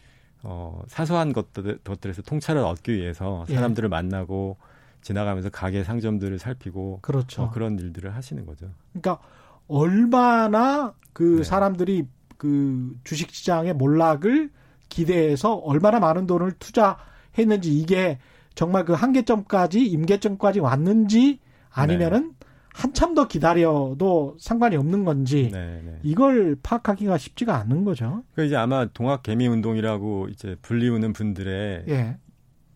어, 0.42 0.82
사소한 0.88 1.32
것들, 1.32 1.78
것들에서 1.84 2.22
통찰을 2.22 2.62
얻기 2.62 2.94
위해서 2.94 3.44
예. 3.50 3.54
사람들을 3.54 3.88
만나고 3.88 4.56
지나가면서 5.02 5.50
가게 5.50 5.84
상점들을 5.84 6.38
살피고 6.38 7.00
그렇죠. 7.02 7.42
어, 7.42 7.50
그런 7.50 7.78
일들을 7.78 8.14
하시는 8.14 8.46
거죠. 8.46 8.68
그러니까 8.92 9.18
얼마나 9.68 10.94
그 11.12 11.38
네. 11.38 11.44
사람들이 11.44 12.06
그 12.36 12.96
주식 13.04 13.30
시장의 13.30 13.74
몰락을 13.74 14.50
기대해서 14.88 15.54
얼마나 15.54 16.00
많은 16.00 16.26
돈을 16.26 16.52
투자했는지 16.58 17.76
이게 17.76 18.18
정말 18.54 18.84
그 18.84 18.92
한계점까지 18.92 19.84
임계점까지 19.84 20.60
왔는지 20.60 21.40
아니면은 21.70 22.34
한참 22.74 23.14
더 23.14 23.28
기다려도 23.28 24.36
상관이 24.38 24.76
없는 24.76 25.04
건지 25.04 25.50
네, 25.52 25.82
네. 25.84 25.98
이걸 26.02 26.56
파악하기가 26.62 27.18
쉽지가 27.18 27.56
않는 27.56 27.84
거죠. 27.84 28.24
그 28.34 28.44
이제 28.44 28.56
아마 28.56 28.86
동학 28.86 29.22
개미 29.22 29.46
운동이라고 29.46 30.28
이제 30.28 30.56
불리우는 30.62 31.12
분들의 31.12 31.84
예. 31.88 32.16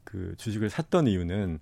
그 0.05 0.35
주식을 0.37 0.71
샀던 0.71 1.07
이유는 1.07 1.59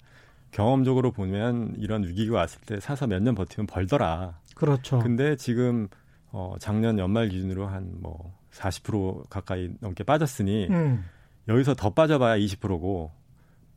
경험적으로 0.54 1.10
보면 1.10 1.74
이런 1.78 2.04
위기가 2.04 2.36
왔을 2.36 2.60
때 2.62 2.78
사서 2.80 3.06
몇 3.08 3.20
년 3.22 3.34
버티면 3.34 3.66
벌더라. 3.66 4.38
그렇죠. 4.54 5.00
근데 5.00 5.36
지금 5.36 5.88
어 6.30 6.54
작년 6.60 6.98
연말 6.98 7.28
기준으로 7.28 7.66
한 7.66 7.96
뭐 8.00 8.32
40% 8.52 9.28
가까이 9.28 9.70
넘게 9.80 10.04
빠졌으니 10.04 10.68
음. 10.70 11.04
여기서 11.48 11.74
더 11.74 11.90
빠져봐야 11.90 12.36
20%고 12.38 13.10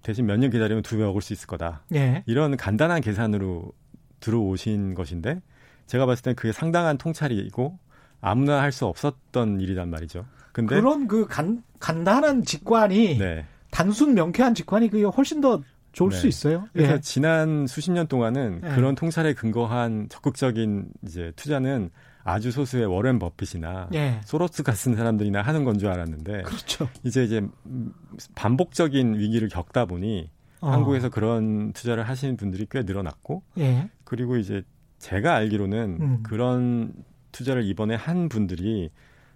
대신 0.03 0.27
몇 0.27 0.37
년 0.37 0.51
기다리면 0.51 0.83
두 0.83 0.97
배 0.97 1.03
먹을 1.03 1.21
수 1.21 1.33
있을 1.33 1.47
거다. 1.47 1.83
예. 1.95 2.23
이런 2.27 2.55
간단한 2.55 3.01
계산으로 3.01 3.71
들어오신 4.19 4.93
것인데 4.93 5.41
제가 5.87 6.05
봤을 6.05 6.23
땐 6.23 6.35
그게 6.35 6.51
상당한 6.51 6.97
통찰이고 6.99 7.79
아무나 8.21 8.61
할 8.61 8.71
수 8.71 8.85
없었던 8.85 9.59
일이란 9.61 9.89
말이죠. 9.89 10.25
근데 10.51 10.75
그런 10.75 11.07
그 11.07 11.25
간, 11.25 11.63
간단한 11.79 12.43
직관이 12.43 13.17
네. 13.17 13.45
단순 13.71 14.13
명쾌한 14.13 14.53
직관이 14.53 14.89
그게 14.89 15.03
훨씬 15.03 15.41
더 15.41 15.61
좋을 15.97 16.11
네. 16.11 16.17
수 16.17 16.27
있어요. 16.27 16.67
그래서 16.73 16.93
예. 16.93 16.99
지난 17.01 17.65
수십 17.65 17.91
년 17.91 18.05
동안은 18.07 18.61
네. 18.61 18.75
그런 18.75 18.93
통찰에 18.93 19.33
근거한 19.33 20.07
적극적인 20.09 20.89
이제 21.07 21.31
투자는 21.35 21.89
아주 22.23 22.51
소수의 22.51 22.85
워렌 22.85 23.17
버핏이나 23.19 23.89
예. 23.95 24.21
소로스 24.25 24.61
같은 24.61 24.95
사람들이나 24.95 25.41
하는 25.41 25.63
건 25.63 25.79
줄 25.79 25.87
알았는데 25.89 26.43
그렇죠. 26.43 26.87
이제 27.03 27.23
이제 27.23 27.39
음, 27.65 27.93
반복적인 28.35 29.15
위기를 29.15 29.49
겪다 29.49 29.85
보니 29.85 30.29
어. 30.61 30.69
한국에서 30.69 31.09
그런 31.09 31.73
투자를 31.73 32.07
하시는 32.07 32.37
분들이 32.37 32.67
꽤 32.69 32.83
늘어났고 32.83 33.41
예. 33.57 33.89
그리고 34.03 34.37
이제 34.37 34.61
제가 34.99 35.35
알기로는 35.35 35.97
음. 35.99 36.23
그런 36.23 36.93
투자를 37.31 37.63
이번에 37.63 37.95
한 37.95 38.29
분들이 38.29 38.89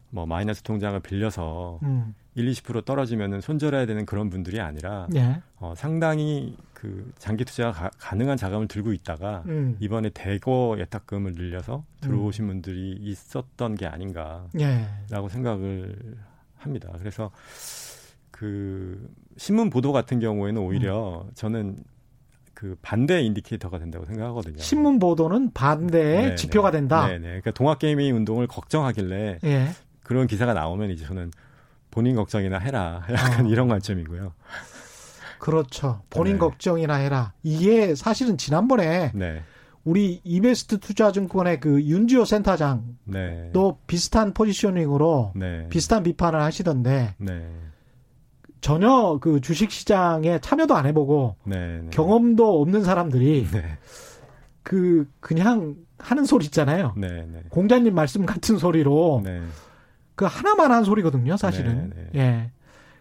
뭐 0.09 0.25
마이너스 0.25 0.61
통장을 0.61 0.99
빌려서 0.99 1.79
음. 1.83 2.13
1, 2.35 2.49
20% 2.51 2.85
떨어지면은 2.85 3.41
손절해야 3.41 3.85
되는 3.85 4.05
그런 4.05 4.29
분들이 4.29 4.59
아니라 4.59 5.07
예. 5.15 5.41
어, 5.57 5.73
상당히 5.75 6.55
그 6.73 7.11
장기 7.19 7.45
투자가 7.45 7.91
가, 7.97 8.15
능한 8.15 8.37
자금을 8.37 8.67
들고 8.67 8.93
있다가 8.93 9.43
음. 9.47 9.77
이번에 9.79 10.09
대거 10.09 10.77
예탁금을 10.79 11.33
늘려서 11.33 11.83
들어오신 11.99 12.47
분들이 12.47 12.97
있었던 12.99 13.75
게 13.75 13.85
아닌가라고 13.85 14.49
예. 14.59 14.87
생각을 15.29 15.95
합니다. 16.57 16.89
그래서 16.97 17.31
그 18.31 19.09
신문 19.37 19.69
보도 19.69 19.91
같은 19.91 20.19
경우에는 20.19 20.61
오히려 20.61 21.25
저는 21.35 21.77
그 22.53 22.77
반대 22.81 23.21
인디케이터가 23.23 23.79
된다고 23.79 24.05
생각하거든요. 24.05 24.59
신문 24.59 24.99
보도는 24.99 25.51
반대의 25.53 26.29
네, 26.29 26.35
지표가 26.35 26.71
네. 26.71 26.77
된다. 26.77 27.07
네, 27.07 27.17
네. 27.17 27.27
그러니까 27.27 27.51
동학 27.51 27.79
게이밍 27.79 28.15
운동을 28.15 28.47
걱정하길래 28.47 29.39
예. 29.43 29.67
그런 30.03 30.27
기사가 30.27 30.53
나오면 30.53 30.91
이제 30.91 31.05
저는 31.05 31.31
본인 31.91 32.15
걱정이나 32.15 32.57
해라. 32.57 33.03
약간 33.11 33.45
어. 33.45 33.49
이런 33.49 33.67
관점이고요. 33.67 34.33
그렇죠. 35.39 36.01
본인 36.09 36.33
네. 36.33 36.39
걱정이나 36.39 36.95
해라. 36.95 37.33
이게 37.43 37.95
사실은 37.95 38.37
지난번에 38.37 39.11
네. 39.13 39.41
우리 39.83 40.21
이베스트 40.23 40.79
투자증권의 40.79 41.59
그 41.59 41.81
윤지호 41.81 42.25
센터장도 42.25 42.93
네. 43.05 43.51
비슷한 43.87 44.33
포지셔닝으로 44.33 45.33
네. 45.35 45.67
비슷한 45.69 46.03
비판을 46.03 46.41
하시던데 46.41 47.15
네. 47.17 47.47
전혀 48.61 49.17
그 49.19 49.41
주식 49.41 49.71
시장에 49.71 50.39
참여도 50.39 50.75
안 50.75 50.85
해보고 50.85 51.35
네. 51.45 51.81
네. 51.81 51.89
경험도 51.89 52.61
없는 52.61 52.83
사람들이 52.83 53.47
네. 53.51 53.77
그 54.61 55.09
그냥 55.19 55.75
하는 55.97 56.25
소리 56.25 56.45
있잖아요. 56.45 56.93
공자님 57.49 57.95
말씀 57.95 58.27
같은 58.27 58.59
소리로 58.59 59.21
네. 59.23 59.41
그 60.21 60.25
하나만 60.25 60.71
한 60.71 60.83
소리거든요, 60.83 61.35
사실은. 61.35 61.91
네, 61.95 62.09
예. 62.13 62.51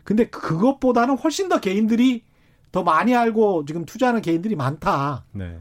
근데 0.05 0.31
그것보다는 0.31 1.19
훨씬 1.19 1.51
더 1.51 1.61
개인들이 1.61 2.25
더 2.73 2.83
많이 2.83 3.15
알고 3.15 3.67
지금 3.67 3.85
투자하는 3.85 4.23
개인들이 4.23 4.57
많다. 4.57 5.27
네. 5.33 5.59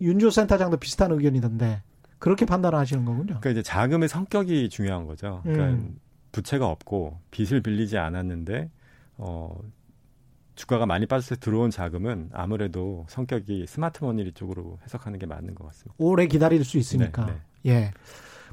윤조 0.00 0.30
센터장도 0.30 0.78
비슷한 0.78 1.12
의견이던데 1.12 1.84
그렇게 2.18 2.46
판단하시는 2.46 3.04
거군요. 3.04 3.26
그러니까 3.26 3.50
이제 3.50 3.62
자금의 3.62 4.08
성격이 4.08 4.70
중요한 4.70 5.06
거죠. 5.06 5.40
그러니까 5.44 5.68
음. 5.68 6.00
부채가 6.32 6.66
없고 6.66 7.20
빚을 7.30 7.60
빌리지 7.60 7.96
않았는데 7.96 8.68
어 9.18 9.56
주가가 10.56 10.84
많이 10.84 11.06
빠졌을 11.06 11.36
때 11.36 11.40
들어온 11.40 11.70
자금은 11.70 12.30
아무래도 12.32 13.06
성격이 13.08 13.66
스마트머니 13.68 14.32
쪽으로 14.32 14.80
해석하는 14.82 15.20
게 15.20 15.26
맞는 15.26 15.54
것 15.54 15.68
같습니다. 15.68 15.94
오래 15.98 16.26
기다릴 16.26 16.64
수 16.64 16.76
있으니까. 16.76 17.26
네, 17.26 17.34
예. 17.66 17.92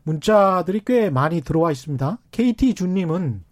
문자들이 0.05 0.83
꽤 0.85 1.09
많이 1.09 1.41
들어와 1.41 1.71
있습니다. 1.71 2.19
KT 2.31 2.75
준님은 2.75 3.43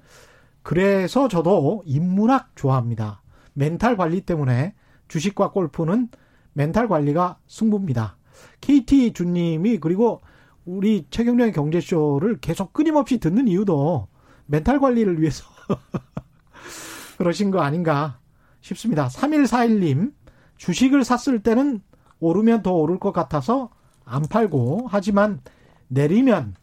그래서 0.61 1.27
저도 1.27 1.83
인문학 1.85 2.51
좋아합니다. 2.55 3.21
멘탈 3.53 3.97
관리 3.97 4.21
때문에 4.21 4.73
주식과 5.07 5.51
골프는 5.51 6.09
멘탈 6.53 6.87
관리가 6.87 7.37
승부입니다. 7.47 8.17
KT 8.61 9.13
준님이 9.13 9.79
그리고 9.79 10.21
우리 10.65 11.07
최경련의 11.09 11.53
경제쇼를 11.53 12.39
계속 12.39 12.71
끊임없이 12.71 13.19
듣는 13.19 13.47
이유도 13.47 14.07
멘탈 14.45 14.79
관리를 14.79 15.19
위해서 15.19 15.45
그러신 17.17 17.51
거 17.51 17.61
아닌가 17.61 18.19
싶습니다. 18.61 19.07
3141님, 19.07 20.13
주식을 20.57 21.03
샀을 21.03 21.41
때는 21.41 21.81
오르면 22.19 22.61
더 22.61 22.73
오를 22.73 22.99
것 22.99 23.11
같아서 23.11 23.69
안 24.05 24.21
팔고 24.23 24.87
하지만 24.89 25.41
내리면 25.87 26.55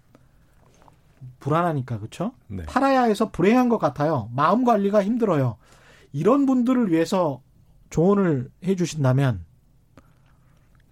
불안하니까 1.39 1.99
그렇죠? 1.99 2.33
네. 2.49 2.65
팔아야 2.67 3.05
해서 3.05 3.31
불행한 3.31 3.69
것 3.69 3.79
같아요. 3.79 4.29
마음 4.35 4.65
관리가 4.65 5.03
힘들어요. 5.03 5.57
이런 6.13 6.47
분들을 6.47 6.91
위해서 6.91 7.41
조언을 7.91 8.51
해주신다면 8.65 9.45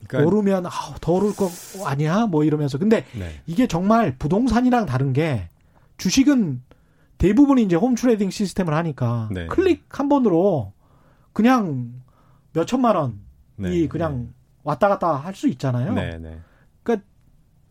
그러니까 0.07 0.29
오르면 0.29 0.67
아, 0.67 0.71
더 1.01 1.13
오를 1.13 1.35
거 1.35 1.51
아니야? 1.85 2.27
뭐 2.27 2.45
이러면서 2.45 2.79
근데 2.79 3.05
네. 3.19 3.41
이게 3.47 3.67
정말 3.67 4.17
부동산이랑 4.17 4.87
다른 4.87 5.13
게 5.13 5.49
주식은 5.99 6.63
대부분이 7.19 7.63
이제 7.65 7.75
홈 7.77 7.95
트레이딩 7.95 8.31
시스템을 8.31 8.73
하니까 8.75 9.29
네. 9.33 9.47
클릭 9.49 9.85
한 9.91 10.09
번으로 10.09 10.73
그냥 11.33 11.93
몇 12.53 12.65
천만 12.67 12.97
원이 12.97 13.15
네. 13.57 13.89
그냥 13.89 14.33
왔다 14.63 14.89
갔다 14.89 15.15
할 15.17 15.35
수 15.35 15.49
있잖아요. 15.49 15.93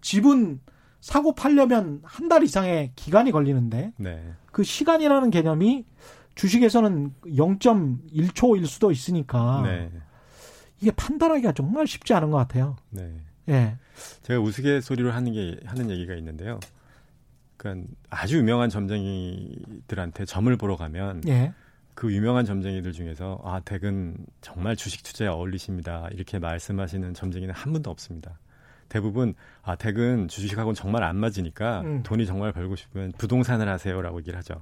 집은 0.08 0.62
사고 1.02 1.36
팔려면 1.36 2.00
한 2.04 2.30
달 2.30 2.44
이상의 2.44 2.92
기간이 2.96 3.32
걸리는데 3.32 3.92
네. 3.98 4.34
그 4.54 4.64
시간이라는 4.64 5.32
개념이 5.32 5.86
주식에서는 6.36 7.14
0.1초일 7.26 8.66
수도 8.68 8.92
있으니까 8.92 9.64
네. 9.66 9.92
이게 10.80 10.92
판단하기가 10.92 11.52
정말 11.52 11.88
쉽지 11.88 12.14
않은 12.14 12.32
것 12.32 12.38
같아요. 12.38 12.78
네. 12.90 13.18
예. 13.50 13.78
제가 14.22 14.40
우스갯소리로 14.40 15.12
하는 15.12 15.34
게 15.34 15.60
하는 15.66 15.90
얘기가 15.90 16.16
있는데요. 16.16 16.60
그러니까 17.58 17.88
아주 18.10 18.38
유명한 18.38 18.70
점쟁이들한테 18.70 20.24
점을 20.24 20.56
보러 20.56 20.78
가면 20.78 21.24
예. 21.28 21.54
그 21.96 22.14
유명한 22.14 22.46
점쟁이들 22.46 22.94
중에서 22.94 23.42
아 23.44 23.60
댁은 23.60 24.18
정말 24.40 24.78
주식 24.78 25.04
투자에 25.04 25.28
어울리십니다 25.28 26.08
이렇게 26.12 26.40
말씀하시는 26.40 27.14
점쟁이는 27.14 27.54
한 27.54 27.74
분도 27.74 27.90
없습니다. 27.90 28.40
대부분 28.90 29.34
아 29.64 29.76
댁은 29.76 30.28
주식하고는 30.28 30.76
정말 30.76 31.04
안 31.04 31.18
맞으니까 31.18 31.82
음. 31.82 32.04
돈이 32.04 32.26
정말 32.26 32.52
벌고 32.52 32.76
싶으면 32.76 33.12
부동산을 33.18 33.68
하세요라고 33.68 34.20
얘기를 34.20 34.38
하죠. 34.40 34.56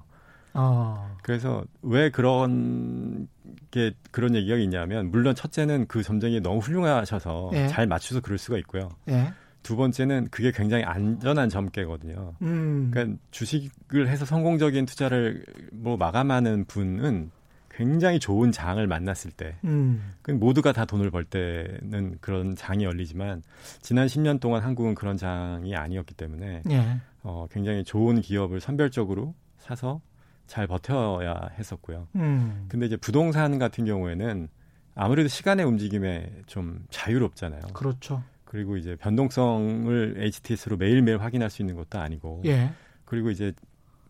어. 0.53 1.17
그래서 1.21 1.63
왜 1.81 2.09
그런 2.09 3.27
게 3.71 3.93
그런 4.11 4.35
얘기가 4.35 4.55
있냐면 4.57 5.11
물론 5.11 5.35
첫째는 5.35 5.87
그 5.87 6.01
점쟁이 6.01 6.39
너무 6.39 6.59
훌륭하셔서 6.59 7.51
예. 7.53 7.67
잘 7.67 7.87
맞춰서 7.87 8.21
그럴 8.21 8.37
수가 8.37 8.57
있고요. 8.59 8.89
예. 9.09 9.33
두 9.63 9.75
번째는 9.75 10.29
그게 10.29 10.51
굉장히 10.51 10.83
안전한 10.83 11.49
점괘거든요. 11.49 12.35
음. 12.41 12.91
그러니까 12.91 13.17
주식을 13.31 14.07
해서 14.07 14.23
성공적인 14.23 14.85
투자를 14.85 15.43
뭐 15.71 15.97
마감하는 15.97 16.65
분은 16.65 17.31
굉장히 17.75 18.19
좋은 18.19 18.53
장을 18.53 18.85
만났을 18.87 19.31
때, 19.31 19.57
음. 19.65 20.13
그 20.21 20.31
모두가 20.31 20.71
다 20.71 20.85
돈을 20.85 21.11
벌 21.11 21.25
때는 21.25 22.17
그런 22.21 22.55
장이 22.55 22.85
열리지만 22.85 23.43
지난 23.81 24.07
10년 24.07 24.39
동안 24.39 24.63
한국은 24.63 24.95
그런 24.95 25.17
장이 25.17 25.75
아니었기 25.75 26.13
때문에 26.13 26.63
예. 26.69 27.01
어, 27.21 27.47
굉장히 27.51 27.83
좋은 27.83 28.21
기업을 28.21 28.61
선별적으로 28.61 29.35
사서 29.57 29.99
잘 30.47 30.67
버텨야 30.67 31.49
했었고요. 31.59 32.07
음. 32.15 32.65
근데 32.69 32.85
이제 32.85 32.95
부동산 32.95 33.59
같은 33.59 33.83
경우에는 33.83 34.47
아무래도 34.93 35.27
시간의 35.27 35.65
움직임에 35.65 36.31
좀 36.45 36.85
자유롭잖아요. 36.91 37.61
그렇죠. 37.73 38.23
그리고 38.45 38.77
이제 38.77 38.95
변동성을 38.95 40.15
HTS로 40.17 40.77
매일매일 40.77 41.17
확인할 41.17 41.49
수 41.49 41.61
있는 41.61 41.75
것도 41.75 41.99
아니고 41.99 42.43
예. 42.45 42.71
그리고 43.03 43.31
이제 43.31 43.51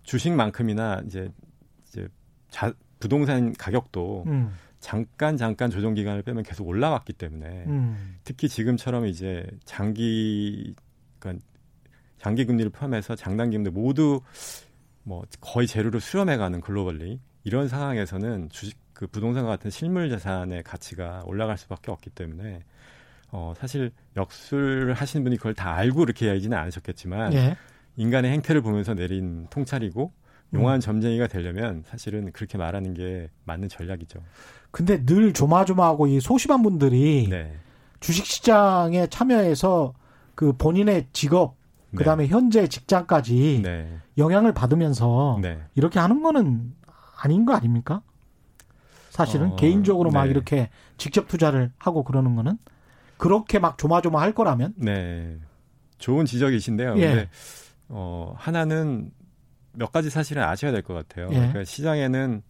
주식만큼이나 0.04 1.02
이제 1.08 1.32
이제 1.88 2.08
자, 2.52 2.72
부동산 3.00 3.54
가격도 3.54 4.24
음. 4.28 4.54
잠깐 4.80 5.38
잠깐 5.38 5.70
조정 5.70 5.94
기간을 5.94 6.22
빼면 6.22 6.44
계속 6.44 6.68
올라왔기 6.68 7.14
때문에 7.14 7.66
음. 7.68 8.18
특히 8.24 8.48
지금처럼 8.48 9.08
이제 9.08 9.46
장기 9.64 10.76
그러니까 11.20 11.44
장기 12.20 12.46
금리를 12.46 12.72
포함해서 12.72 13.16
장단기 13.16 13.58
금리 13.58 13.70
모두 13.70 14.22
뭐 15.04 15.24
거의 15.42 15.68
제로로 15.68 16.00
수렴해가는 16.00 16.62
글로벌리 16.62 17.20
이런 17.44 17.68
상황에서는 17.68 18.50
주식 18.50 18.78
그 18.94 19.08
부동산 19.08 19.46
같은 19.46 19.70
실물 19.70 20.10
자산의 20.10 20.64
가치가 20.64 21.22
올라갈 21.26 21.58
수밖에 21.58 21.92
없기 21.92 22.12
때문에 22.12 22.64
어 23.32 23.54
사실 23.58 23.92
역술을 24.16 24.94
하시는 24.94 25.24
분이 25.24 25.38
그걸 25.38 25.54
다 25.54 25.76
알고 25.76 26.04
이렇게 26.04 26.30
얘기는 26.30 26.56
않으셨겠지만 26.56 27.34
예. 27.34 27.58
인간의 27.98 28.32
행태를 28.32 28.62
보면서 28.62 28.94
내린 28.94 29.48
통찰이고 29.50 30.12
음. 30.16 30.25
용한 30.54 30.80
점쟁이가 30.80 31.28
되려면 31.28 31.84
사실은 31.86 32.32
그렇게 32.32 32.58
말하는 32.58 32.94
게 32.94 33.30
맞는 33.44 33.70
전략이죠. 33.70 34.20
근데 34.72 35.06
늘 35.06 35.34
조마조마하고 35.34 36.08
이 36.08 36.20
소심한 36.20 36.62
분들이 36.62 37.28
네. 37.30 37.56
주식 38.00 38.26
시장에 38.26 39.08
참여해서 39.08 39.94
그 40.36 40.54
본인의 40.54 41.08
직업 41.14 41.56
그다음에 41.96 42.28
현재 42.28 42.68
직장까지 42.68 43.62
네. 43.64 44.00
영향을 44.18 44.54
받으면서 44.54 45.40
네. 45.42 45.60
이렇게 45.76 46.00
하는 46.00 46.22
거는 46.22 46.74
아닌 47.22 47.46
거 47.46 47.54
아닙니까? 47.54 48.02
사실은 49.10 49.52
어, 49.52 49.56
개인적으로 49.56 50.12
막 50.12 50.26
네. 50.26 50.32
이렇게 50.32 50.70
직접 50.98 51.28
투자를 51.28 51.72
하고 51.78 52.04
그러는 52.04 52.36
거는 52.36 52.58
그렇게 53.18 53.60
막 53.60 53.78
조마조마 53.78 54.20
할 54.20 54.34
거라면 54.34 54.74
네. 54.76 55.38
좋은 55.98 56.26
지적이신데요. 56.26 56.98
예. 56.98 57.08
근데 57.08 57.30
어, 57.88 58.34
하나는 58.38 59.12
몇 59.78 59.92
가지 59.92 60.10
사실은 60.10 60.44
아셔야 60.44 60.72
될 60.72 60.82
것 60.82 60.94
같아요. 60.94 61.28
예. 61.32 61.36
그러니까 61.36 61.64
시장에는 61.64 62.42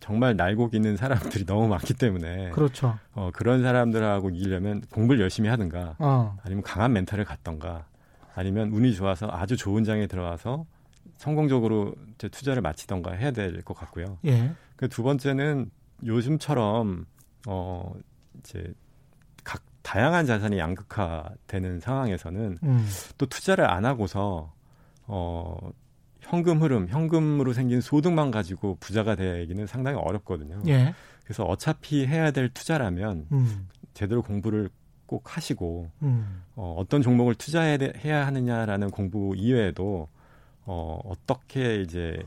정말 0.00 0.36
날고 0.36 0.70
기는 0.70 0.96
사람들이 0.96 1.44
너무 1.46 1.66
많기 1.68 1.94
때문에 1.94 2.50
그렇죠. 2.50 2.98
어, 3.14 3.30
그런 3.32 3.62
사람들하고 3.62 4.30
이기려면 4.30 4.82
공부를 4.92 5.20
열심히 5.20 5.48
하든가 5.48 5.96
어. 5.98 6.36
아니면 6.44 6.62
강한 6.62 6.92
멘탈을 6.92 7.24
갖던가 7.24 7.86
아니면 8.34 8.70
운이 8.70 8.94
좋아서 8.94 9.28
아주 9.30 9.56
좋은 9.56 9.82
장에 9.84 10.06
들어가서 10.06 10.64
성공적으로 11.16 11.94
이제 12.14 12.28
투자를 12.28 12.62
마치던가 12.62 13.12
해야 13.12 13.30
될 13.32 13.62
것 13.62 13.74
같고요. 13.74 14.18
예. 14.26 14.52
그두 14.76 15.02
번째는 15.02 15.70
요즘처럼 16.06 17.06
어 17.48 17.92
이제 18.38 18.72
각 19.42 19.62
다양한 19.82 20.26
자산이 20.26 20.58
양극화되는 20.58 21.80
상황에서는 21.80 22.58
음. 22.62 22.88
또 23.16 23.26
투자를 23.26 23.64
안 23.68 23.84
하고서 23.84 24.52
어 25.06 25.56
현금 26.28 26.60
흐름, 26.62 26.88
현금으로 26.88 27.52
생긴 27.52 27.80
소득만 27.80 28.30
가지고 28.30 28.76
부자가 28.80 29.14
되기는 29.14 29.66
상당히 29.66 29.96
어렵거든요. 29.98 30.60
예. 30.68 30.94
그래서 31.24 31.44
어차피 31.44 32.06
해야 32.06 32.30
될 32.30 32.48
투자라면 32.50 33.26
음. 33.32 33.68
제대로 33.94 34.22
공부를 34.22 34.68
꼭 35.06 35.36
하시고 35.36 35.90
음. 36.02 36.42
어, 36.54 36.74
어떤 36.78 37.00
종목을 37.00 37.34
투자해야 37.34 37.78
돼- 37.78 37.92
해야 38.04 38.26
하느냐라는 38.26 38.90
공부 38.90 39.34
이외에도 39.36 40.08
어, 40.66 41.00
어떻게 41.04 41.80
이제 41.80 42.18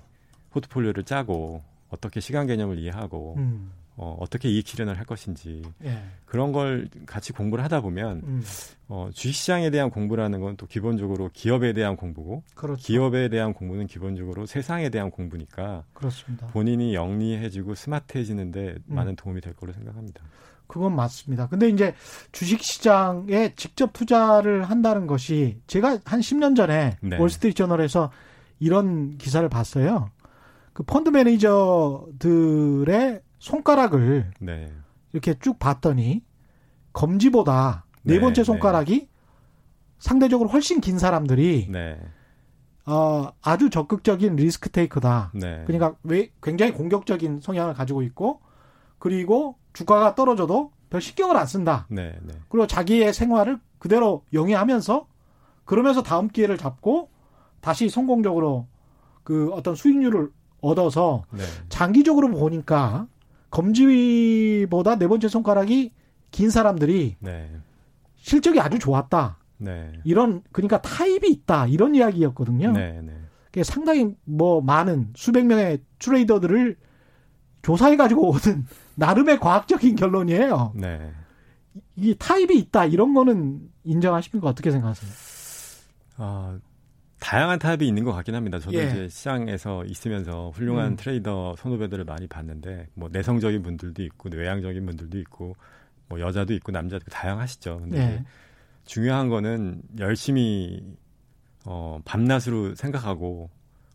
포트폴리오를 0.49 1.03
짜고 1.03 1.61
어떻게 1.89 2.19
시간 2.19 2.47
개념을 2.47 2.79
이해하고 2.79 3.35
음. 3.37 3.71
어, 4.01 4.17
어떻게 4.19 4.49
이익 4.49 4.67
실현을 4.67 4.97
할 4.97 5.05
것인지 5.05 5.61
예. 5.83 6.01
그런 6.25 6.51
걸 6.51 6.89
같이 7.05 7.33
공부를 7.33 7.63
하다 7.63 7.81
보면 7.81 8.21
음. 8.23 8.43
어, 8.87 9.09
주식시장에 9.13 9.69
대한 9.69 9.89
공부라는 9.89 10.39
건 10.39 10.51
또 10.61 10.67
기본적으로 10.67 11.31
기업에 11.33 11.73
대한 11.73 11.95
공부고 11.95 12.43
그렇죠. 12.53 12.81
기업에 12.83 13.29
대한 13.29 13.53
공부는 13.53 13.87
기본적으로 13.87 14.45
세상에 14.45 14.89
대한 14.89 15.09
공부니까 15.09 15.85
그렇습니다. 15.93 16.47
본인이 16.47 16.93
영리해지고 16.93 17.73
스마트해지는데 17.73 18.75
음. 18.87 18.95
많은 18.95 19.15
도움이 19.15 19.41
될 19.41 19.55
거로 19.55 19.73
생각합니다. 19.73 20.23
그건 20.67 20.95
맞습니다. 20.95 21.47
근데 21.47 21.67
이제 21.67 21.95
주식 22.31 22.61
시장에 22.61 23.55
직접 23.55 23.91
투자를 23.91 24.63
한다는 24.63 25.07
것이 25.07 25.59
제가 25.67 25.99
한 26.05 26.19
10년 26.19 26.55
전에 26.55 26.97
네. 27.01 27.17
월스트리트 27.17 27.57
저널에서 27.57 28.11
이런 28.59 29.17
기사를 29.17 29.47
봤어요. 29.49 30.11
그 30.73 30.83
펀드 30.83 31.09
매니저들의 31.09 32.11
손가락을 33.41 34.31
네, 34.39 34.71
이렇게 35.11 35.33
쭉 35.39 35.57
봤더니 35.57 36.23
검지보다 36.93 37.85
네, 38.03 38.15
네, 38.15 38.19
번째 38.21 38.41
네. 38.41 38.45
손가락이 38.45 39.09
상대적으로 39.97 40.49
훨씬 40.49 40.79
긴 40.79 40.99
사람들이 40.99 41.67
네, 41.69 41.99
어, 42.85 43.31
아주 43.41 43.71
적극적인 43.71 44.35
리스크 44.35 44.69
테이크다. 44.69 45.31
네. 45.33 45.63
그러니까 45.65 45.95
왜 46.03 46.31
굉장히 46.41 46.71
공격적인 46.71 47.41
성향을 47.41 47.73
가지고 47.73 48.03
있고 48.03 48.41
그리고 48.99 49.57
주가가 49.73 50.13
떨어져도 50.13 50.71
별 50.91 51.01
신경을 51.01 51.35
안 51.35 51.47
쓴다. 51.47 51.87
그리고 52.49 52.67
자기의 52.67 53.11
생활을 53.11 53.59
그대로 53.79 54.23
영위하면서 54.33 55.07
그러면서 55.65 56.03
다음 56.03 56.27
기회를 56.27 56.59
잡고 56.59 57.09
다시 57.59 57.89
성공적으로 57.89 58.67
그 59.23 59.49
어떤 59.53 59.73
수익률을 59.73 60.31
얻어서 60.61 61.23
네. 61.31 61.43
장기적으로 61.69 62.29
보니까 62.29 63.07
검지보다 63.51 64.97
네 64.97 65.07
번째 65.07 65.27
손가락이 65.27 65.91
긴 66.31 66.49
사람들이 66.49 67.17
네. 67.19 67.51
실적이 68.15 68.59
아주 68.59 68.79
좋았다. 68.79 69.37
네. 69.57 69.91
이런 70.03 70.41
그러니까 70.51 70.81
타입이 70.81 71.29
있다. 71.29 71.67
이런 71.67 71.93
이야기였거든요. 71.93 72.71
네, 72.71 72.99
네. 73.01 73.13
그게 73.45 73.63
상당히 73.63 74.15
뭐 74.23 74.61
많은 74.61 75.11
수백 75.15 75.45
명의 75.45 75.81
트레이더들을 75.99 76.77
조사해 77.61 77.97
가지고 77.97 78.29
오는 78.29 78.65
나름의 78.95 79.39
과학적인 79.39 79.95
결론이에요. 79.95 80.73
네. 80.75 81.11
이 81.95 82.15
타입이 82.17 82.57
있다 82.57 82.85
이런 82.85 83.13
거는 83.13 83.69
인정하십니까? 83.83 84.47
어떻게 84.47 84.71
생각하세요? 84.71 85.11
아, 86.17 86.57
다양한 87.21 87.59
타입이 87.59 87.87
있는 87.87 88.03
것 88.03 88.11
같긴 88.11 88.35
합니다. 88.35 88.59
저도 88.59 88.77
예. 88.77 88.89
이제 88.89 89.07
시장에서 89.07 89.85
있으면서 89.85 90.49
훌륭한 90.49 90.87
음. 90.87 90.95
트레이더 90.97 91.55
선후배들을 91.57 92.03
많이 92.03 92.27
봤는데, 92.27 92.87
뭐 92.93 93.07
내성적인 93.11 93.63
분들도 93.63 94.03
있고, 94.03 94.29
외향적인 94.33 94.85
분들도 94.85 95.17
있고, 95.19 95.55
뭐 96.09 96.19
여자도 96.19 96.53
있고, 96.55 96.73
남자도 96.73 97.03
있고, 97.03 97.11
다양하시죠. 97.11 97.79
근데 97.79 97.97
예. 97.97 98.23
중요한 98.85 99.29
거는 99.29 99.81
열심히, 99.99 100.83
어, 101.65 101.99
밤낮으로 102.03 102.75
생각하고, 102.75 103.49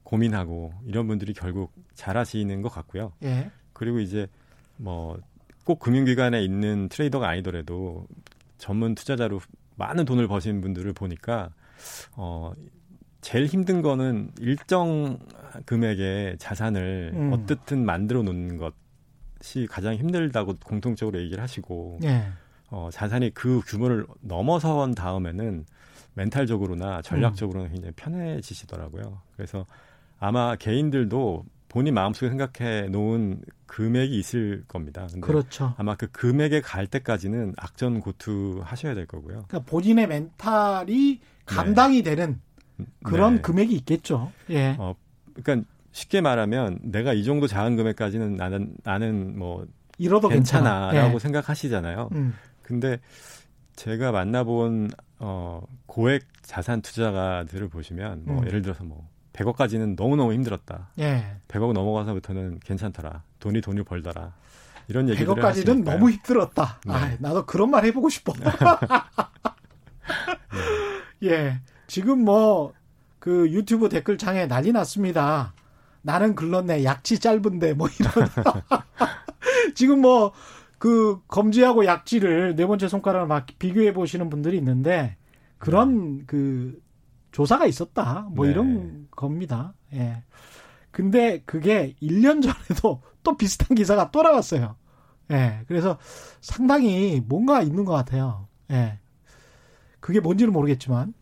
고민하고, 0.05 0.73
이런 0.87 1.07
분들이 1.07 1.35
결국 1.35 1.75
잘 1.95 2.17
하시는 2.17 2.63
것 2.63 2.71
같고요. 2.71 3.13
예. 3.25 3.51
그리고 3.75 4.01
이제 4.01 4.27
뭐 4.79 5.19
꼭 5.67 5.81
금융기관에 5.81 6.45
있는 6.45 6.89
트레이더가 6.89 7.29
아니더라도 7.29 8.07
전문 8.57 8.95
투자자로 8.95 9.41
많은 9.75 10.05
돈을 10.05 10.29
버신 10.29 10.61
분들을 10.61 10.93
보니까 10.93 11.51
어 12.13 12.53
제일 13.27 13.47
힘든 13.47 13.83
거는 13.83 14.31
일정 14.39 15.19
금액의 15.65 16.39
자산을 16.39 17.11
음. 17.13 17.33
어떻든 17.33 17.85
만들어 17.85 18.23
놓는 18.23 18.57
것이 18.57 19.67
가장 19.69 19.97
힘들다고 19.97 20.55
공통적으로 20.65 21.19
얘기를 21.19 21.43
하시고 21.43 21.99
예. 22.05 22.29
어, 22.71 22.89
자산이 22.93 23.35
그 23.35 23.63
규모를 23.67 24.07
넘어선 24.21 24.95
다음에는 24.95 25.67
멘탈적으로나 26.15 27.03
전략적으로는 27.03 27.73
굉장히 27.73 27.95
편해지시더라고요. 27.97 29.21
그래서 29.35 29.67
아마 30.21 30.55
개인들도 30.55 31.45
본인 31.67 31.95
마음속에 31.95 32.29
생각해 32.29 32.91
놓은 32.91 33.41
금액이 33.67 34.17
있을 34.17 34.63
겁니다. 34.69 35.09
근데 35.11 35.27
그렇죠. 35.27 35.75
아마 35.79 35.97
그 35.97 36.07
금액에 36.13 36.61
갈 36.61 36.87
때까지는 36.87 37.55
악전고투 37.57 38.61
하셔야 38.63 38.95
될 38.95 39.07
거고요. 39.07 39.47
그러니까 39.49 39.69
본인의 39.69 40.07
멘탈이 40.07 41.21
감당이 41.45 42.05
되는 42.05 42.41
그런 43.03 43.37
네. 43.37 43.41
금액이 43.43 43.75
있겠죠. 43.75 44.33
예. 44.51 44.77
어, 44.79 44.95
그러니까 45.35 45.69
쉽게 45.93 46.21
말하면 46.21 46.79
내가 46.83 47.13
이 47.13 47.25
정도 47.25 47.47
작은 47.47 47.77
금액까지는 47.77 48.37
나는 48.37 48.75
나는 48.83 49.39
뭐 49.39 49.67
잃어도 49.99 50.29
괜찮아. 50.29 50.91
괜찮아라고 50.91 51.15
예. 51.15 51.19
생각하시잖아요. 51.19 52.11
음. 52.13 52.35
근데 52.63 52.99
제가 53.77 54.13
만나본 54.13 54.91
어 55.19 55.63
고액 55.87 56.25
자산 56.43 56.83
투자가들을 56.83 57.69
보시면 57.69 58.23
뭐 58.27 58.41
음. 58.41 58.47
예를 58.47 58.61
들어서 58.63 58.85
뭐 58.85 59.09
100억까지는 59.33 59.97
너무너무 59.97 60.33
힘들었다. 60.33 60.91
예. 60.99 61.37
100억 61.49 61.73
넘어가서부터는 61.73 62.61
괜찮더라. 62.61 63.23
돈이 63.39 63.61
돈을 63.61 63.85
벌더라. 63.85 64.35
이런 64.89 65.09
얘기들을 65.09 65.35
100억까지는 65.43 65.45
하시니까요. 65.45 65.95
너무 65.99 66.11
힘들었다. 66.11 66.81
네. 66.87 66.93
아, 66.93 67.17
나도 67.19 67.45
그런 67.47 67.71
말 67.71 67.85
해보고 67.85 68.09
싶어. 68.09 68.33
예. 71.25 71.61
지금 71.87 72.25
뭐, 72.25 72.73
그 73.19 73.51
유튜브 73.51 73.89
댓글창에 73.89 74.47
난리 74.47 74.73
났습니다. 74.73 75.55
나는 76.03 76.35
글렀네. 76.35 76.85
약지 76.85 77.19
짧은데, 77.19 77.75
뭐 77.75 77.89
이런. 77.89 78.29
지금 79.75 80.01
뭐, 80.01 80.33
그 80.79 81.21
검지하고 81.29 81.87
약지를 81.87 82.55
네 82.55 82.67
번째 82.67 82.89
손가락을 82.89 83.27
막 83.27 83.47
비교해 83.59 83.93
보시는 83.93 84.31
분들이 84.31 84.57
있는데, 84.59 85.17
그런 85.59 86.27
그 86.27 86.81
조사가 87.33 87.67
있었다. 87.67 88.29
뭐 88.31 88.47
네. 88.47 88.53
이런 88.53 89.09
겁니다. 89.11 89.75
예. 89.93 90.23
근데 90.91 91.43
그게 91.45 91.95
1년 92.01 92.43
전에도 92.43 93.03
또 93.23 93.37
비슷한 93.37 93.75
기사가 93.75 94.11
또 94.11 94.23
나왔어요. 94.23 94.77
예. 95.31 95.61
그래서 95.69 95.99
상당히 96.41 97.23
뭔가 97.27 97.61
있는 97.61 97.85
것 97.85 97.93
같아요. 97.93 98.49
예. 98.71 98.99
그게 100.01 100.21
뭔지는 100.21 100.53
모르겠지만 100.53 101.13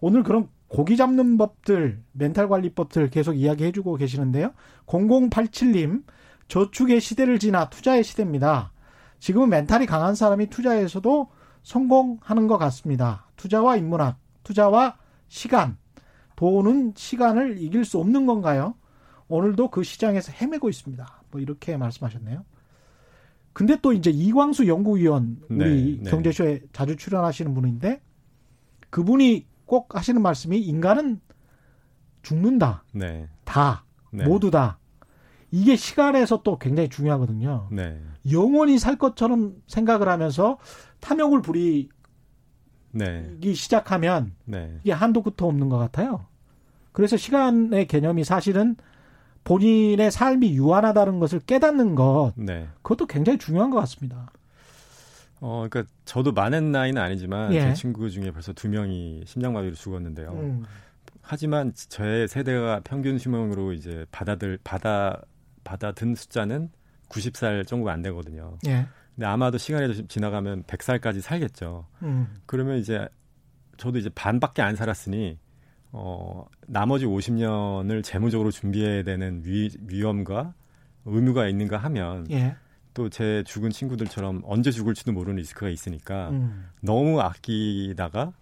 오늘 0.00 0.22
그런 0.22 0.48
고기 0.68 0.96
잡는 0.96 1.38
법들, 1.38 2.02
멘탈 2.12 2.48
관리법들 2.48 3.10
계속 3.10 3.34
이야기해 3.34 3.72
주고 3.72 3.96
계시는데요. 3.96 4.52
0087님, 4.86 6.04
저축의 6.48 7.00
시대를 7.00 7.38
지나 7.38 7.70
투자의 7.70 8.04
시대입니다. 8.04 8.72
지금은 9.18 9.48
멘탈이 9.48 9.86
강한 9.86 10.14
사람이 10.14 10.48
투자에서도 10.48 11.28
성공하는 11.62 12.46
것 12.46 12.58
같습니다. 12.58 13.26
투자와 13.36 13.76
인문학, 13.76 14.18
투자와 14.44 14.96
시간, 15.28 15.76
돈은 16.36 16.92
시간을 16.94 17.60
이길 17.60 17.84
수 17.84 17.98
없는 17.98 18.26
건가요? 18.26 18.74
오늘도 19.28 19.70
그 19.70 19.82
시장에서 19.82 20.32
헤매고 20.32 20.68
있습니다. 20.68 21.22
뭐 21.30 21.40
이렇게 21.40 21.76
말씀하셨네요. 21.76 22.44
근데 23.52 23.78
또 23.80 23.92
이제 23.92 24.10
이광수 24.10 24.68
연구위원 24.68 25.38
우리 25.48 25.96
네, 25.96 26.02
네. 26.02 26.10
경제쇼에 26.10 26.60
자주 26.72 26.94
출연하시는 26.94 27.54
분인데 27.54 28.02
그분이 28.90 29.46
꼭 29.66 29.94
하시는 29.94 30.22
말씀이 30.22 30.58
인간은 30.58 31.20
죽는다. 32.22 32.84
네. 32.92 33.28
다. 33.44 33.84
네. 34.10 34.24
모두 34.24 34.50
다. 34.50 34.78
이게 35.50 35.76
시간에서 35.76 36.42
또 36.42 36.58
굉장히 36.58 36.88
중요하거든요. 36.88 37.68
네. 37.70 38.00
영원히 38.30 38.78
살 38.78 38.96
것처럼 38.96 39.54
생각을 39.66 40.08
하면서 40.08 40.58
탐욕을 41.00 41.42
부리기 41.42 41.88
네. 42.92 43.54
시작하면 43.54 44.34
네. 44.44 44.78
이게 44.82 44.92
한도 44.92 45.22
끝도 45.22 45.46
없는 45.46 45.68
것 45.68 45.78
같아요. 45.78 46.26
그래서 46.92 47.16
시간의 47.16 47.86
개념이 47.86 48.24
사실은 48.24 48.76
본인의 49.44 50.10
삶이 50.10 50.54
유한하다는 50.56 51.20
것을 51.20 51.38
깨닫는 51.40 51.94
것, 51.94 52.32
네. 52.34 52.68
그것도 52.82 53.06
굉장히 53.06 53.38
중요한 53.38 53.70
것 53.70 53.78
같습니다. 53.80 54.32
어, 55.40 55.66
그러니까 55.68 55.92
저도 56.04 56.32
많은 56.32 56.72
나이는 56.72 57.00
아니지만 57.00 57.52
예. 57.52 57.60
제 57.60 57.74
친구 57.74 58.10
중에 58.10 58.30
벌써 58.30 58.52
두 58.52 58.68
명이 58.68 59.24
심장마비로 59.26 59.74
죽었는데요. 59.74 60.32
음, 60.32 60.64
하지만 61.20 61.72
저의 61.74 62.28
세대가 62.28 62.80
평균 62.84 63.18
수명으로 63.18 63.72
이제 63.72 64.06
받아들 64.10 64.58
받아 64.64 65.20
받아든 65.64 66.14
숫자는 66.14 66.70
90살 67.08 67.66
정도가 67.66 67.92
안 67.92 68.02
되거든요. 68.02 68.58
예. 68.66 68.86
근데 69.14 69.26
아마도 69.26 69.58
시간이 69.58 69.94
좀 69.94 70.08
지나가면 70.08 70.64
100살까지 70.64 71.20
살겠죠. 71.20 71.86
음, 72.02 72.28
그러면 72.46 72.78
이제 72.78 73.08
저도 73.76 73.98
이제 73.98 74.08
반밖에 74.14 74.62
안 74.62 74.76
살았으니 74.76 75.38
어 75.92 76.46
나머지 76.66 77.06
50년을 77.06 78.02
재무적으로 78.02 78.50
준비해야 78.50 79.02
되는 79.02 79.42
위, 79.44 79.70
위험과 79.86 80.54
의무가 81.04 81.48
있는가 81.48 81.78
하면 81.78 82.26
예. 82.30 82.56
또 82.96 83.10
제 83.10 83.44
죽은 83.46 83.70
친구들처럼 83.70 84.40
언제 84.46 84.70
죽을지도 84.70 85.12
모르는 85.12 85.36
리스크가 85.36 85.68
있으니까 85.68 86.30
음, 86.30 86.70
너무 86.80 87.20
아끼다가 87.20 88.32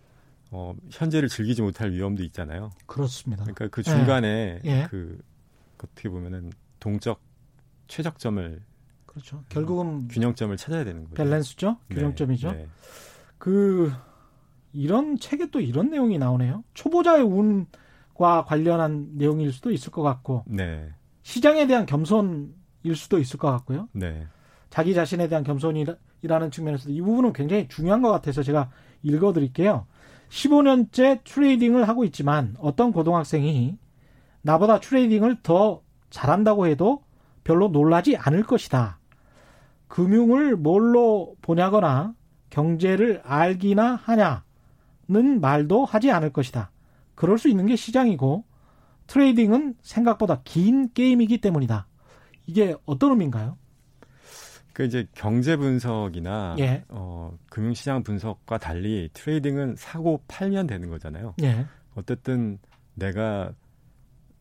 어 0.52 0.74
현재를 0.92 1.28
즐기지 1.28 1.61
못할 1.61 1.90
위험도 1.90 2.22
있잖아요. 2.22 2.70
그렇습니다. 2.86 3.42
그러니까 3.42 3.66
그 3.66 3.82
중간에 3.82 4.61
예. 4.64 4.86
그 4.88 5.18
어떻게 5.82 6.09
보면은 6.09 6.52
동적 6.78 7.20
최적점을 7.88 8.62
그렇죠. 9.07 9.42
결국은 9.48 10.07
균형점을 10.07 10.57
찾아야 10.57 10.84
되는 10.84 11.02
거죠. 11.02 11.14
밸런스죠? 11.14 11.76
네, 11.88 11.96
균형점이죠? 11.96 12.52
네. 12.52 12.68
그 13.38 13.92
이런 14.72 15.18
책에 15.18 15.50
또 15.50 15.61
이런 15.61 15.90
내용이 15.90 16.16
나오네요. 16.18 16.62
초보자의 16.74 17.24
운과 17.24 18.44
관련한 18.46 19.11
내용일 19.14 19.52
수도 19.52 19.72
있을 19.72 19.90
것 19.90 20.02
같고 20.02 20.44
네. 20.46 20.90
시장에 21.22 21.66
대한 21.66 21.86
겸손일 21.86 22.94
수도 22.94 23.18
있을 23.18 23.38
것 23.38 23.50
같고요. 23.50 23.88
네. 23.92 24.28
자기 24.74 24.92
자신에 24.92 25.28
대한 25.28 25.44
겸손이라는 25.44 26.50
측면에서도 26.50 26.92
이 26.92 27.00
부분은 27.00 27.32
굉장히 27.32 27.68
중요한 27.68 28.02
것 28.02 28.10
같아서 28.10 28.42
제가 28.42 28.70
읽어드릴게요. 29.04 29.86
15년째 30.30 31.22
트레이딩을 31.22 31.86
하고 31.86 32.02
있지만 32.02 32.56
어떤 32.58 32.90
고등학생이 32.90 33.78
나보다 34.42 34.80
트레이딩을 34.80 35.42
더 35.44 35.80
잘한다고 36.10 36.66
해도 36.66 37.04
별로 37.44 37.68
놀라지 37.68 38.16
않을 38.16 38.42
것이다. 38.42 38.98
금융을 39.86 40.56
뭘로 40.56 41.36
보냐거나 41.40 42.12
경제를 42.50 43.22
알기나 43.24 43.94
하냐는 43.94 45.40
말도 45.40 45.84
하지 45.84 46.10
않을 46.10 46.32
것이다. 46.32 46.72
그럴 47.14 47.38
수 47.38 47.48
있는 47.48 47.66
게 47.66 47.76
시장이고 47.76 48.42
트레이딩은 49.06 49.76
생각보다 49.82 50.40
긴 50.42 50.92
게임이기 50.92 51.40
때문이다. 51.40 51.86
이게 52.48 52.74
어떤 52.86 53.12
의미인가요? 53.12 53.56
그 54.74 54.82
이제 54.84 55.06
경제 55.14 55.56
분석이나 55.56 56.56
예. 56.58 56.84
어, 56.88 57.38
금융시장 57.48 58.02
분석과 58.02 58.58
달리 58.58 59.08
트레이딩은 59.14 59.76
사고 59.78 60.20
팔면 60.26 60.66
되는 60.66 60.90
거잖아요. 60.90 61.34
예. 61.42 61.64
어쨌든 61.94 62.58
내가 62.94 63.52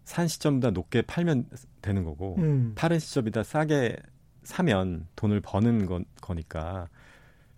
산 0.05 0.27
시점보다 0.27 0.71
높게 0.71 1.03
팔면 1.03 1.45
되는 1.81 2.03
거고 2.03 2.35
음. 2.39 2.73
파는 2.75 2.97
시점보다 2.97 3.43
싸게 3.43 3.95
사면 4.41 5.07
돈을 5.15 5.39
버는 5.39 5.85
거, 5.85 6.01
거니까 6.19 6.89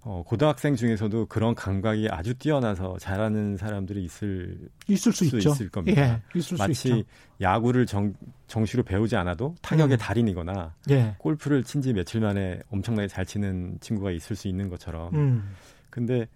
어, 0.07 0.23
고등학생 0.23 0.75
중에서도 0.75 1.25
그런 1.25 1.55
감각이 1.55 2.09
아주 2.11 2.35
뛰어나서 2.35 2.95
잘하는 2.99 3.57
사람들이 3.57 4.03
있을 4.03 4.69
있을 4.87 5.11
수, 5.11 5.25
수 5.25 5.37
있죠. 5.37 5.49
있을 5.49 5.69
겁니다. 5.69 5.99
예. 5.99 6.21
있을 6.37 6.57
수 6.57 6.61
마치 6.61 6.89
있죠. 6.89 7.03
야구를 7.41 7.87
정, 7.87 8.13
정시로 8.45 8.83
배우지 8.83 9.15
않아도 9.15 9.55
타격의 9.63 9.97
음. 9.97 9.97
달인이거나 9.97 10.75
예. 10.91 11.15
골프를 11.17 11.63
친 11.63 11.81
지 11.81 11.91
며칠 11.91 12.21
만에 12.21 12.59
엄청나게 12.69 13.07
잘 13.07 13.25
치는 13.25 13.79
친구가 13.81 14.11
있을 14.11 14.35
수 14.35 14.47
있는 14.47 14.69
것처럼 14.69 15.13
음. 15.15 15.55
근데 15.89 16.27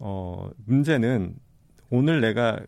어 0.00 0.50
문제는 0.66 1.36
오늘 1.90 2.20
내가 2.20 2.58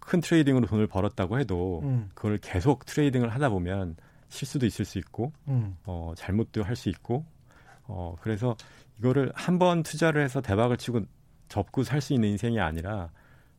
큰 0.00 0.22
트레이딩으로 0.22 0.66
돈을 0.66 0.86
벌었다고 0.86 1.38
해도 1.38 1.82
음. 1.84 2.08
그걸 2.14 2.38
계속 2.38 2.86
트레이딩을 2.86 3.28
하다 3.28 3.50
보면 3.50 3.96
실수도 4.30 4.64
있을 4.64 4.86
수 4.86 4.96
있고 4.98 5.32
음. 5.48 5.76
어 5.84 6.14
잘못도 6.16 6.62
할 6.62 6.74
수 6.76 6.88
있고 6.88 7.26
어 7.84 8.16
그래서 8.22 8.56
이거를 8.98 9.32
한 9.34 9.58
번 9.58 9.82
투자를 9.82 10.22
해서 10.22 10.40
대박을 10.40 10.76
치고 10.76 11.02
접고 11.48 11.82
살 11.84 12.00
수 12.00 12.12
있는 12.14 12.28
인생이 12.30 12.60
아니라 12.60 13.10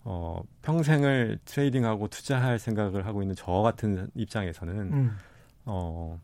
어 0.03 0.41
평생을 0.61 1.39
트레이딩하고 1.45 2.07
투자할 2.07 2.59
생각을 2.59 3.05
하고 3.05 3.21
있는 3.21 3.35
저 3.35 3.51
같은 3.61 4.09
입장에서는 4.15 4.75
음. 4.93 5.17
어 5.65 6.19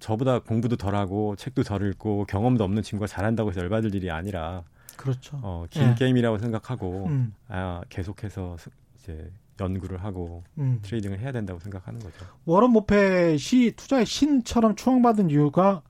저보다 0.00 0.38
공부도 0.38 0.76
덜하고 0.76 1.34
책도 1.36 1.64
덜 1.64 1.88
읽고 1.90 2.26
경험도 2.26 2.62
없는 2.64 2.82
친구가 2.82 3.06
잘한다고 3.08 3.50
해서 3.50 3.60
열받을 3.62 3.94
일이 3.94 4.10
아니라 4.10 4.62
그렇죠. 4.96 5.38
어, 5.42 5.66
긴 5.70 5.82
예. 5.90 5.94
게임이라고 5.94 6.38
생각하고 6.38 7.06
음. 7.06 7.34
아, 7.48 7.82
계속해서 7.88 8.56
스- 8.58 8.70
이제 8.98 9.30
연구를 9.60 10.02
하고 10.04 10.44
음. 10.58 10.78
트레이딩을 10.82 11.18
해야 11.18 11.32
된다고 11.32 11.58
생각하는 11.60 11.98
거죠. 12.00 12.24
워런 12.44 12.70
버핏이 12.70 13.72
투자의 13.76 14.06
신처럼 14.06 14.76
추앙받은 14.76 15.30
이유가 15.30 15.82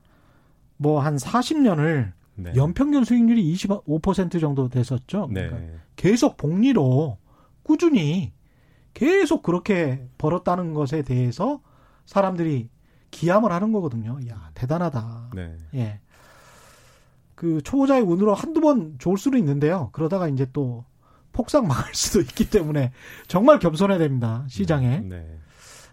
뭐 0.79 1.01
한 1.01 1.17
40년을 1.17 2.13
네. 2.37 2.53
연평균 2.55 3.05
수익률이 3.05 3.53
25% 3.55 4.41
정도 4.41 4.69
됐었죠. 4.69 5.29
네. 5.31 5.49
그러니까 5.49 5.73
계속 5.97 6.37
복리로 6.37 7.19
꾸준히 7.63 8.33
계속 8.95 9.43
그렇게 9.43 10.09
벌었다는 10.19 10.73
것에 10.73 11.03
대해서 11.03 11.61
사람들이 12.07 12.71
기함을 13.11 13.53
하는 13.53 13.73
거거든요. 13.73 14.19
야, 14.29 14.51
대단하다. 14.55 15.31
네. 15.35 15.57
예. 15.75 16.01
그 17.35 17.61
초보자의 17.63 18.03
운으로 18.03 18.35
한두 18.35 18.61
번 18.61 18.97
좋을 18.99 19.19
수는 19.19 19.39
있는데요. 19.39 19.91
그러다가 19.93 20.29
이제 20.29 20.47
또 20.53 20.85
폭삭 21.33 21.67
망할 21.67 21.95
수도 21.95 22.21
있기 22.21 22.51
때문에 22.51 22.93
정말 23.27 23.59
겸손해야 23.59 23.99
됩니다. 23.99 24.45
시장에. 24.49 25.01
네. 25.01 25.39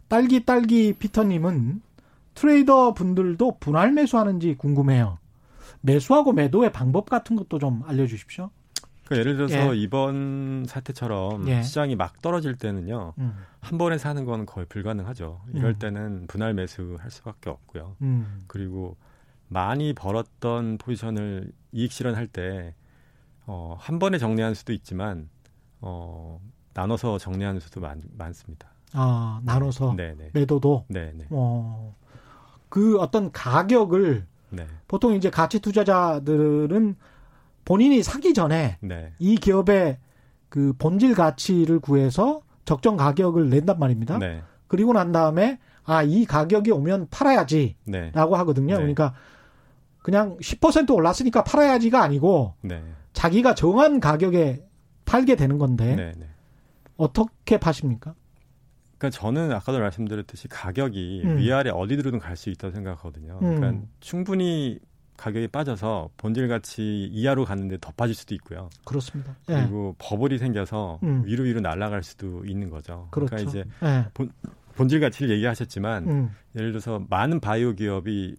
딸기 0.07 0.45
딸기 0.45 0.93
피터님은 0.93 1.81
트레이더 2.35 2.93
분들도 2.93 3.57
분할 3.59 3.91
매수하는지 3.91 4.55
궁금해요. 4.55 5.17
매수하고 5.81 6.33
매도의 6.33 6.71
방법 6.71 7.09
같은 7.09 7.35
것도 7.35 7.59
좀 7.59 7.83
알려주십시오. 7.85 8.49
그러니까 9.05 9.19
예를 9.19 9.35
들어서 9.37 9.75
예. 9.75 9.79
이번 9.79 10.65
사태처럼 10.67 11.47
예. 11.47 11.61
시장이 11.61 11.95
막 11.95 12.21
떨어질 12.21 12.55
때는요. 12.55 13.13
음, 13.19 13.35
한 13.59 13.77
번에 13.77 13.97
사는 13.97 14.25
건 14.25 14.45
거의 14.45 14.65
불가능하죠. 14.67 15.41
이럴 15.53 15.71
음. 15.71 15.79
때는 15.79 16.27
분할 16.27 16.53
매수할 16.53 17.11
수밖에 17.11 17.49
없고요. 17.51 17.95
음, 18.01 18.43
그리고 18.47 18.97
많이 19.47 19.93
벌었던 19.93 20.79
포지션을 20.79 21.51
이익 21.71 21.91
실현할 21.91 22.27
때 22.27 22.73
어, 23.45 23.77
한 23.79 23.99
번에 23.99 24.17
정리할 24.17 24.55
수도 24.55 24.73
있지만 24.73 25.29
어, 25.81 26.39
나눠서 26.73 27.19
정리하는 27.19 27.59
수도 27.59 27.79
많, 27.79 28.01
많습니다. 28.17 28.69
아 28.93 29.39
나눠서 29.43 29.93
네 29.95 30.15
네. 30.17 30.31
매도도. 30.33 30.85
네네. 30.87 31.27
어, 31.29 31.95
그 32.69 32.97
어떤 32.99 33.31
가격을 33.31 34.25
네. 34.49 34.67
보통 34.87 35.13
이제 35.13 35.29
가치 35.29 35.59
투자자들은 35.59 36.95
본인이 37.63 38.03
사기 38.03 38.33
전에 38.33 38.77
네. 38.81 39.13
이 39.19 39.35
기업의 39.35 39.97
그 40.49 40.73
본질 40.77 41.15
가치를 41.15 41.79
구해서 41.79 42.41
적정 42.63 42.95
가격을 42.95 43.49
낸단 43.49 43.79
말입니다. 43.79 44.17
네. 44.17 44.41
그리고 44.67 44.93
난 44.93 45.11
다음에 45.11 45.59
아, 45.83 46.01
이 46.01 46.25
가격이 46.25 46.71
오면 46.71 47.07
팔아야지라고 47.11 47.75
네. 47.85 48.11
하거든요. 48.13 48.73
네. 48.75 48.79
그러니까 48.79 49.13
그냥 50.01 50.37
10% 50.37 50.93
올랐으니까 50.93 51.43
팔아야지가 51.43 52.01
아니고 52.01 52.55
네. 52.61 52.83
자기가 53.13 53.55
정한 53.55 53.99
가격에 53.99 54.65
팔게 55.05 55.35
되는 55.35 55.57
건데. 55.57 56.13
어떻게 56.97 57.59
파십니까? 57.59 58.15
그러니까 58.97 59.09
저는 59.19 59.51
아까도 59.51 59.79
말씀드렸듯이 59.79 60.47
가격이 60.47 61.21
음. 61.25 61.37
위아래 61.37 61.69
어디로든 61.69 62.19
갈 62.19 62.35
수 62.35 62.49
있다고 62.49 62.73
생각하거든요. 62.73 63.39
음. 63.41 63.55
그러니까 63.55 63.85
충분히 63.99 64.79
가격이 65.17 65.47
빠져서 65.47 66.09
본질 66.17 66.47
가치 66.49 67.05
이하로 67.05 67.45
갔는데 67.45 67.77
더 67.79 67.91
빠질 67.95 68.13
수도 68.15 68.35
있고요. 68.35 68.69
그렇습니다. 68.83 69.37
예. 69.49 69.61
그리고 69.61 69.95
버블이 69.97 70.37
생겨서 70.37 70.99
음. 71.03 71.23
위로 71.25 71.45
위로 71.45 71.61
날아갈 71.61 72.03
수도 72.03 72.43
있는 72.45 72.69
거죠. 72.69 73.07
그렇죠. 73.11 73.35
러니까 73.35 73.49
이제 73.49 73.63
예. 73.83 74.05
본질 74.75 74.99
가치를 74.99 75.29
얘기하셨지만 75.35 76.07
음. 76.09 76.29
예를 76.57 76.71
들어서 76.71 77.01
많은 77.09 77.39
바이오 77.39 77.75
기업이 77.75 78.35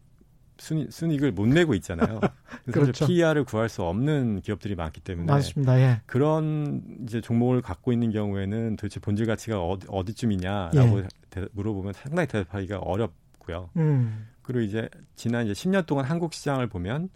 순이, 0.59 0.87
순익을 0.91 1.33
못 1.33 1.47
내고 1.47 1.75
있잖아요. 1.75 2.19
그래서 2.65 2.81
그렇죠. 2.81 2.93
사실 2.93 3.07
PER을 3.17 3.45
구할 3.45 3.69
수 3.69 3.83
없는 3.83 4.41
기업들이 4.41 4.75
많기 4.75 5.01
때문에 5.01 5.27
맞습니다. 5.33 5.79
예. 5.81 6.01
그런 6.07 6.83
이제 7.05 7.21
종목을 7.21 7.61
갖고 7.63 7.93
있는 7.93 8.11
경우에는 8.11 8.77
도대체 8.77 9.01
본질 9.01 9.27
가치가 9.27 9.63
어디, 9.63 9.87
어디쯤이냐라고 9.89 11.01
예. 11.01 11.09
대- 11.31 11.47
물어보면 11.53 11.93
상당히 11.93 12.27
대답하기가 12.29 12.79
어렵고요. 12.79 13.71
음. 13.77 14.29
그리고 14.43 14.61
이제 14.61 14.89
지난 15.17 15.47
이제 15.47 15.53
10년 15.53 15.87
동안 15.87 16.05
한국 16.05 16.33
시장을 16.33 16.69
보면 16.69 17.09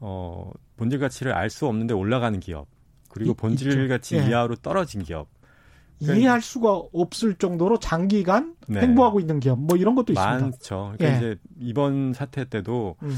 어 0.00 0.50
본질 0.76 0.98
가치를 1.00 1.32
알 1.32 1.50
수 1.50 1.66
없는데 1.66 1.94
올라가는 1.94 2.38
기업 2.40 2.66
그리고 3.08 3.32
이- 3.32 3.34
본질. 3.34 3.88
가치 3.88 4.16
예. 4.16 4.26
이하로 4.28 4.56
떨어진 4.56 5.02
기업 5.02 5.28
그러니까 5.98 6.20
이해할 6.20 6.40
수가 6.40 6.82
없을 6.92 7.34
정도로 7.34 7.78
장기간 7.78 8.54
네. 8.68 8.80
행보하고 8.80 9.20
있는 9.20 9.40
기업 9.40 9.58
뭐 9.58 9.76
이런 9.76 9.94
것도 9.94 10.12
있습니다. 10.12 10.38
많죠. 10.38 10.94
그러니까 10.96 11.06
예. 11.06 11.16
이제 11.16 11.40
이번 11.58 12.12
사태 12.12 12.44
때도 12.44 12.96
음. 13.02 13.16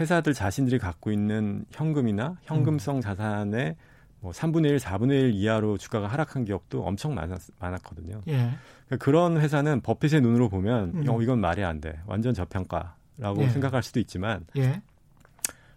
회사들 0.00 0.34
자신들이 0.34 0.78
갖고 0.78 1.12
있는 1.12 1.64
현금이나 1.70 2.36
현금성 2.42 3.00
자산의 3.00 3.76
뭐 4.20 4.32
3분의 4.32 4.70
1, 4.70 4.76
4분의 4.78 5.10
1 5.10 5.34
이하로 5.34 5.76
주가가 5.76 6.06
하락한 6.06 6.46
기업도 6.46 6.82
엄청 6.82 7.14
많았, 7.14 7.50
많았 7.60 7.82
거든요. 7.82 8.22
예. 8.26 8.50
그러니까 8.86 9.04
그런 9.04 9.38
회사는 9.38 9.82
버핏의 9.82 10.22
눈으로 10.22 10.48
보면 10.48 10.92
음. 10.94 11.08
어, 11.08 11.20
이건 11.20 11.40
말이 11.40 11.62
안 11.62 11.80
돼. 11.80 12.00
완전 12.06 12.32
저평가라고 12.32 13.42
예. 13.42 13.48
생각할 13.50 13.82
수도 13.82 14.00
있지만 14.00 14.46
예. 14.56 14.80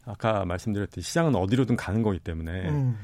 아까 0.05 0.45
말씀드렸듯이 0.45 1.05
시장은 1.05 1.35
어디로든 1.35 1.75
가는 1.75 2.01
거기 2.01 2.19
때문에 2.19 2.69
음. 2.69 2.97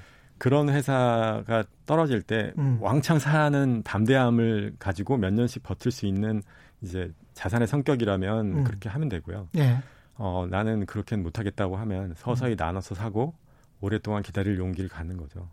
그런 0.43 0.67
회사가 0.67 1.63
떨어질 1.85 2.21
때 2.21 2.51
음. 2.57 2.77
왕창 2.81 3.17
사는 3.17 3.81
담대함을 3.81 4.75
가지고 4.77 5.15
몇 5.15 5.31
년씩 5.33 5.63
버틸 5.63 5.89
수 5.89 6.05
있는 6.05 6.43
이제 6.81 7.13
자산의 7.33 7.65
성격이라면 7.65 8.57
음. 8.57 8.63
그렇게 8.65 8.89
하면 8.89 9.07
되고요. 9.07 9.47
예. 9.55 9.77
어, 10.15 10.45
나는 10.49 10.85
그렇게는 10.85 11.23
못하겠다고 11.23 11.77
하면 11.77 12.03
음. 12.07 12.13
서서히 12.17 12.57
나눠서 12.57 12.93
사고 12.93 13.33
오랫동안 13.79 14.21
기다릴 14.21 14.57
용기를 14.57 14.89
갖는 14.89 15.15
거죠. 15.15 15.47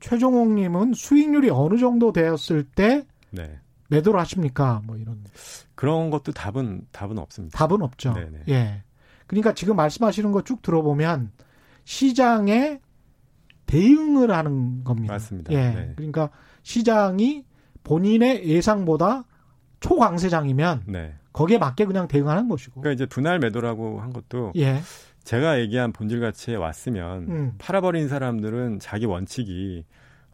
최종옥 0.00 0.50
님은 0.50 0.94
수익률이 0.94 1.50
어느 1.50 1.78
정도 1.78 2.12
되었을 2.12 2.64
때 2.64 3.06
네. 3.30 3.60
매도를 3.88 4.18
하십니까? 4.18 4.82
뭐 4.84 4.96
이런 4.96 5.22
그런 5.76 6.10
것도 6.10 6.32
답은 6.32 6.88
답은 6.90 7.18
없습니다. 7.18 7.56
답은 7.56 7.82
없죠. 7.82 8.14
네네. 8.14 8.40
예. 8.48 8.82
그러니까 9.28 9.54
지금 9.54 9.76
말씀하시는 9.76 10.32
거 10.32 10.42
쭉 10.42 10.60
들어보면 10.60 11.30
시장에 11.84 12.80
대응을 13.66 14.30
하는 14.30 14.84
겁니다. 14.84 15.14
맞습니다. 15.14 15.52
예. 15.52 15.70
네. 15.70 15.92
그러니까 15.96 16.30
시장이 16.62 17.44
본인의 17.82 18.48
예상보다 18.48 19.24
초강세장이면 19.80 20.84
네. 20.86 21.14
거기에 21.32 21.58
맞게 21.58 21.84
그냥 21.84 22.08
대응하는 22.08 22.48
것이고. 22.48 22.80
그러니까 22.80 22.94
이제 22.94 23.06
분할 23.06 23.38
매도라고 23.38 24.00
한 24.00 24.12
것도 24.12 24.52
예. 24.56 24.80
제가 25.24 25.60
얘기한 25.60 25.92
본질 25.92 26.20
가치에 26.20 26.54
왔으면 26.54 27.22
음. 27.28 27.52
팔아버린 27.58 28.08
사람들은 28.08 28.78
자기 28.78 29.06
원칙이 29.06 29.84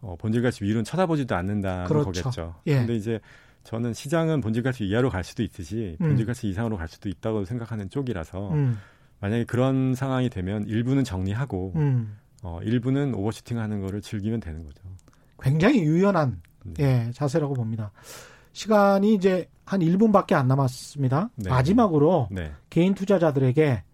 어, 0.02 0.16
본질 0.18 0.42
가치 0.42 0.64
위로는 0.64 0.84
쳐다보지도 0.84 1.34
않는다는 1.34 1.86
그렇죠. 1.86 2.04
거겠죠. 2.12 2.54
예. 2.66 2.76
근데 2.76 2.96
이제 2.96 3.20
저는 3.64 3.92
시장은 3.92 4.40
본질 4.40 4.62
가치 4.62 4.86
이하로 4.86 5.10
갈 5.10 5.22
수도 5.22 5.42
있듯이 5.42 5.96
음. 6.00 6.08
본질 6.08 6.26
가치 6.26 6.48
이상으로 6.48 6.76
갈 6.76 6.88
수도 6.88 7.08
있다고 7.08 7.44
생각하는 7.44 7.90
쪽이라서 7.90 8.50
음. 8.52 8.78
만약에 9.20 9.44
그런 9.44 9.94
상황이 9.94 10.30
되면 10.30 10.66
일부는 10.66 11.04
정리하고 11.04 11.72
음. 11.76 12.16
어, 12.42 12.60
일부는 12.62 13.14
오버슈팅 13.14 13.58
하는 13.58 13.80
거를 13.80 14.00
즐기면 14.00 14.40
되는 14.40 14.64
거죠. 14.64 14.82
굉장히 15.42 15.80
유연한 15.82 16.40
네. 16.64 16.74
예, 17.06 17.10
자세라고 17.12 17.54
봅니다. 17.54 17.92
시간이 18.52 19.14
이제 19.14 19.48
한 19.64 19.80
1분밖에 19.80 20.32
안 20.34 20.48
남았습니다. 20.48 21.30
네. 21.36 21.50
마지막으로 21.50 22.28
네, 22.30 22.52
개인 22.68 22.94
투자자들에게 22.94 23.84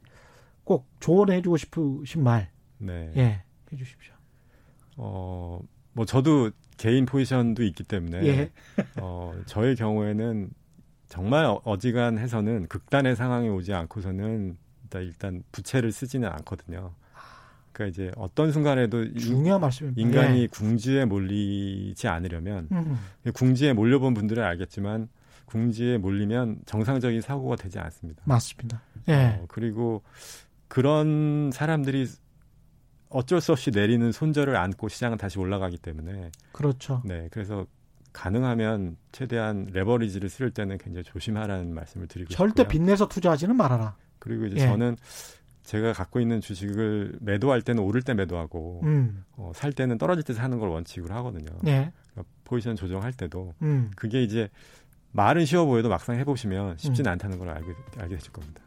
꼭 0.65 0.87
조언해 1.01 1.43
주고 1.43 1.57
싶으신 1.57 2.23
말, 2.23 2.51
네. 2.79 3.13
예, 3.17 3.23
해 3.73 3.77
주십시오. 3.77 4.15
어, 4.97 5.61
뭐 5.93 6.05
저도 6.05 6.51
개인 6.77 7.05
포지션도 7.07 7.63
있기 7.65 7.85
때문에 7.85 8.27
예. 8.27 8.51
어, 9.01 9.35
저의 9.47 9.77
경우에는 9.77 10.51
정말 11.09 11.45
어- 11.45 11.61
어지간해서는 11.65 12.67
극단의 12.69 13.15
상황이 13.17 13.49
오지 13.49 13.73
않고서는 13.73 14.57
일단, 14.85 15.03
일단 15.03 15.43
부채를 15.53 15.93
쓰지는 15.93 16.29
않거든요. 16.31 16.93
그러니까 17.77 17.87
이제 17.87 18.11
어떤 18.17 18.53
순간에도 18.53 19.03
인- 19.03 19.19
중요한 19.19 19.61
말씀입니다. 19.61 20.01
인간이 20.01 20.43
예. 20.43 20.47
궁지에 20.47 21.05
몰리지 21.05 22.09
않으려면 22.09 22.69
음, 22.73 22.97
궁지에 23.35 23.75
몰려본 23.75 24.15
분들은 24.15 24.43
알겠지만 24.43 25.09
궁지에 25.45 25.99
몰리면 25.99 26.61
정상적인 26.65 27.21
사고가 27.21 27.57
되지 27.57 27.79
않습니다. 27.79 28.23
맞습니다. 28.25 28.81
예. 29.09 29.39
어, 29.41 29.45
그리고 29.49 30.03
그런 30.69 31.51
사람들이 31.53 32.09
어쩔 33.11 33.41
수 33.41 33.53
없이 33.53 33.71
내리는 33.71 34.11
손절을 34.11 34.57
안고 34.57 34.89
시장은 34.89 35.19
다시 35.19 35.39
올라가기 35.39 35.77
때문에 35.79 36.33
그렇죠. 36.53 37.03
네 37.05 37.29
그래서 37.31 37.67
가능하면 38.13 38.97
최대한 39.13 39.69
레버리지를 39.73 40.29
쓸 40.31 40.51
때는 40.51 40.79
굉장히 40.79 41.05
조심하라는 41.05 41.75
말씀을 41.75 42.09
드리고 42.09 42.31
절대 42.33 42.63
싶고요. 42.63 42.69
빚내서 42.69 43.09
투자하지는 43.09 43.55
말아라. 43.55 43.95
그리고 44.19 44.47
이제 44.47 44.63
예. 44.63 44.67
저는 44.67 44.97
제가 45.67 45.93
갖고 45.93 46.21
있는 46.21 46.41
주식을 46.41 47.19
매도할 47.21 47.61
때는 47.61 47.83
오를 47.83 48.01
때 48.01 48.15
매도하고 48.15 48.81
음, 48.85 49.25
어, 49.37 49.51
살 49.55 49.73
때는 49.73 49.99
떨어질 49.99 50.23
때 50.23 50.33
사는 50.33 50.59
걸 50.59 50.69
원칙으로 50.69 51.13
하거든요. 51.17 51.51
예. 51.67 51.91
그러니까 52.13 52.33
포지션 52.45 52.77
조정할 52.77 53.13
때도 53.13 53.53
음. 53.63 53.91
그게 53.97 54.23
이제 54.23 54.49
말은 55.11 55.45
쉬워 55.45 55.67
보여도 55.67 55.89
막상 55.89 56.17
해보시면 56.17 56.77
쉽진 56.79 57.09
않다는 57.09 57.39
걸 57.39 57.49
알게, 57.49 57.73
알게 57.99 58.15
되실 58.15 58.33
겁니다. 58.33 58.61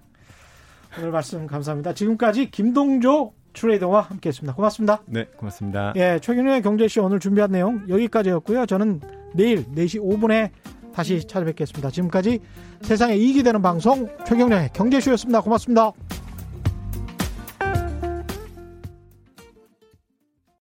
오늘 0.98 1.12
말씀 1.12 1.48
감사합니다. 1.48 1.94
지금까지 1.94 2.52
김동조 2.52 3.34
트레이더와 3.54 4.02
함께했습니다. 4.02 4.56
고맙습니다. 4.56 5.02
네, 5.06 5.26
고맙습니다. 5.38 5.94
예, 5.96 6.20
최경영의 6.22 6.62
경제쇼 6.62 7.04
오늘 7.04 7.20
준비한 7.20 7.52
내용 7.52 7.86
여기까지였고요. 7.88 8.66
저는 8.66 9.00
내일 9.34 9.66
4시 9.66 10.02
5분에 10.02 10.50
다시 10.94 11.26
찾아뵙겠습니다. 11.26 11.92
지금까지 11.92 12.40
세상에 12.82 13.16
이익이 13.16 13.44
되는 13.44 13.62
방송 13.62 14.10
최경영의 14.26 14.72
경제쇼였습니다. 14.74 15.42
고맙습니다. 15.42 15.94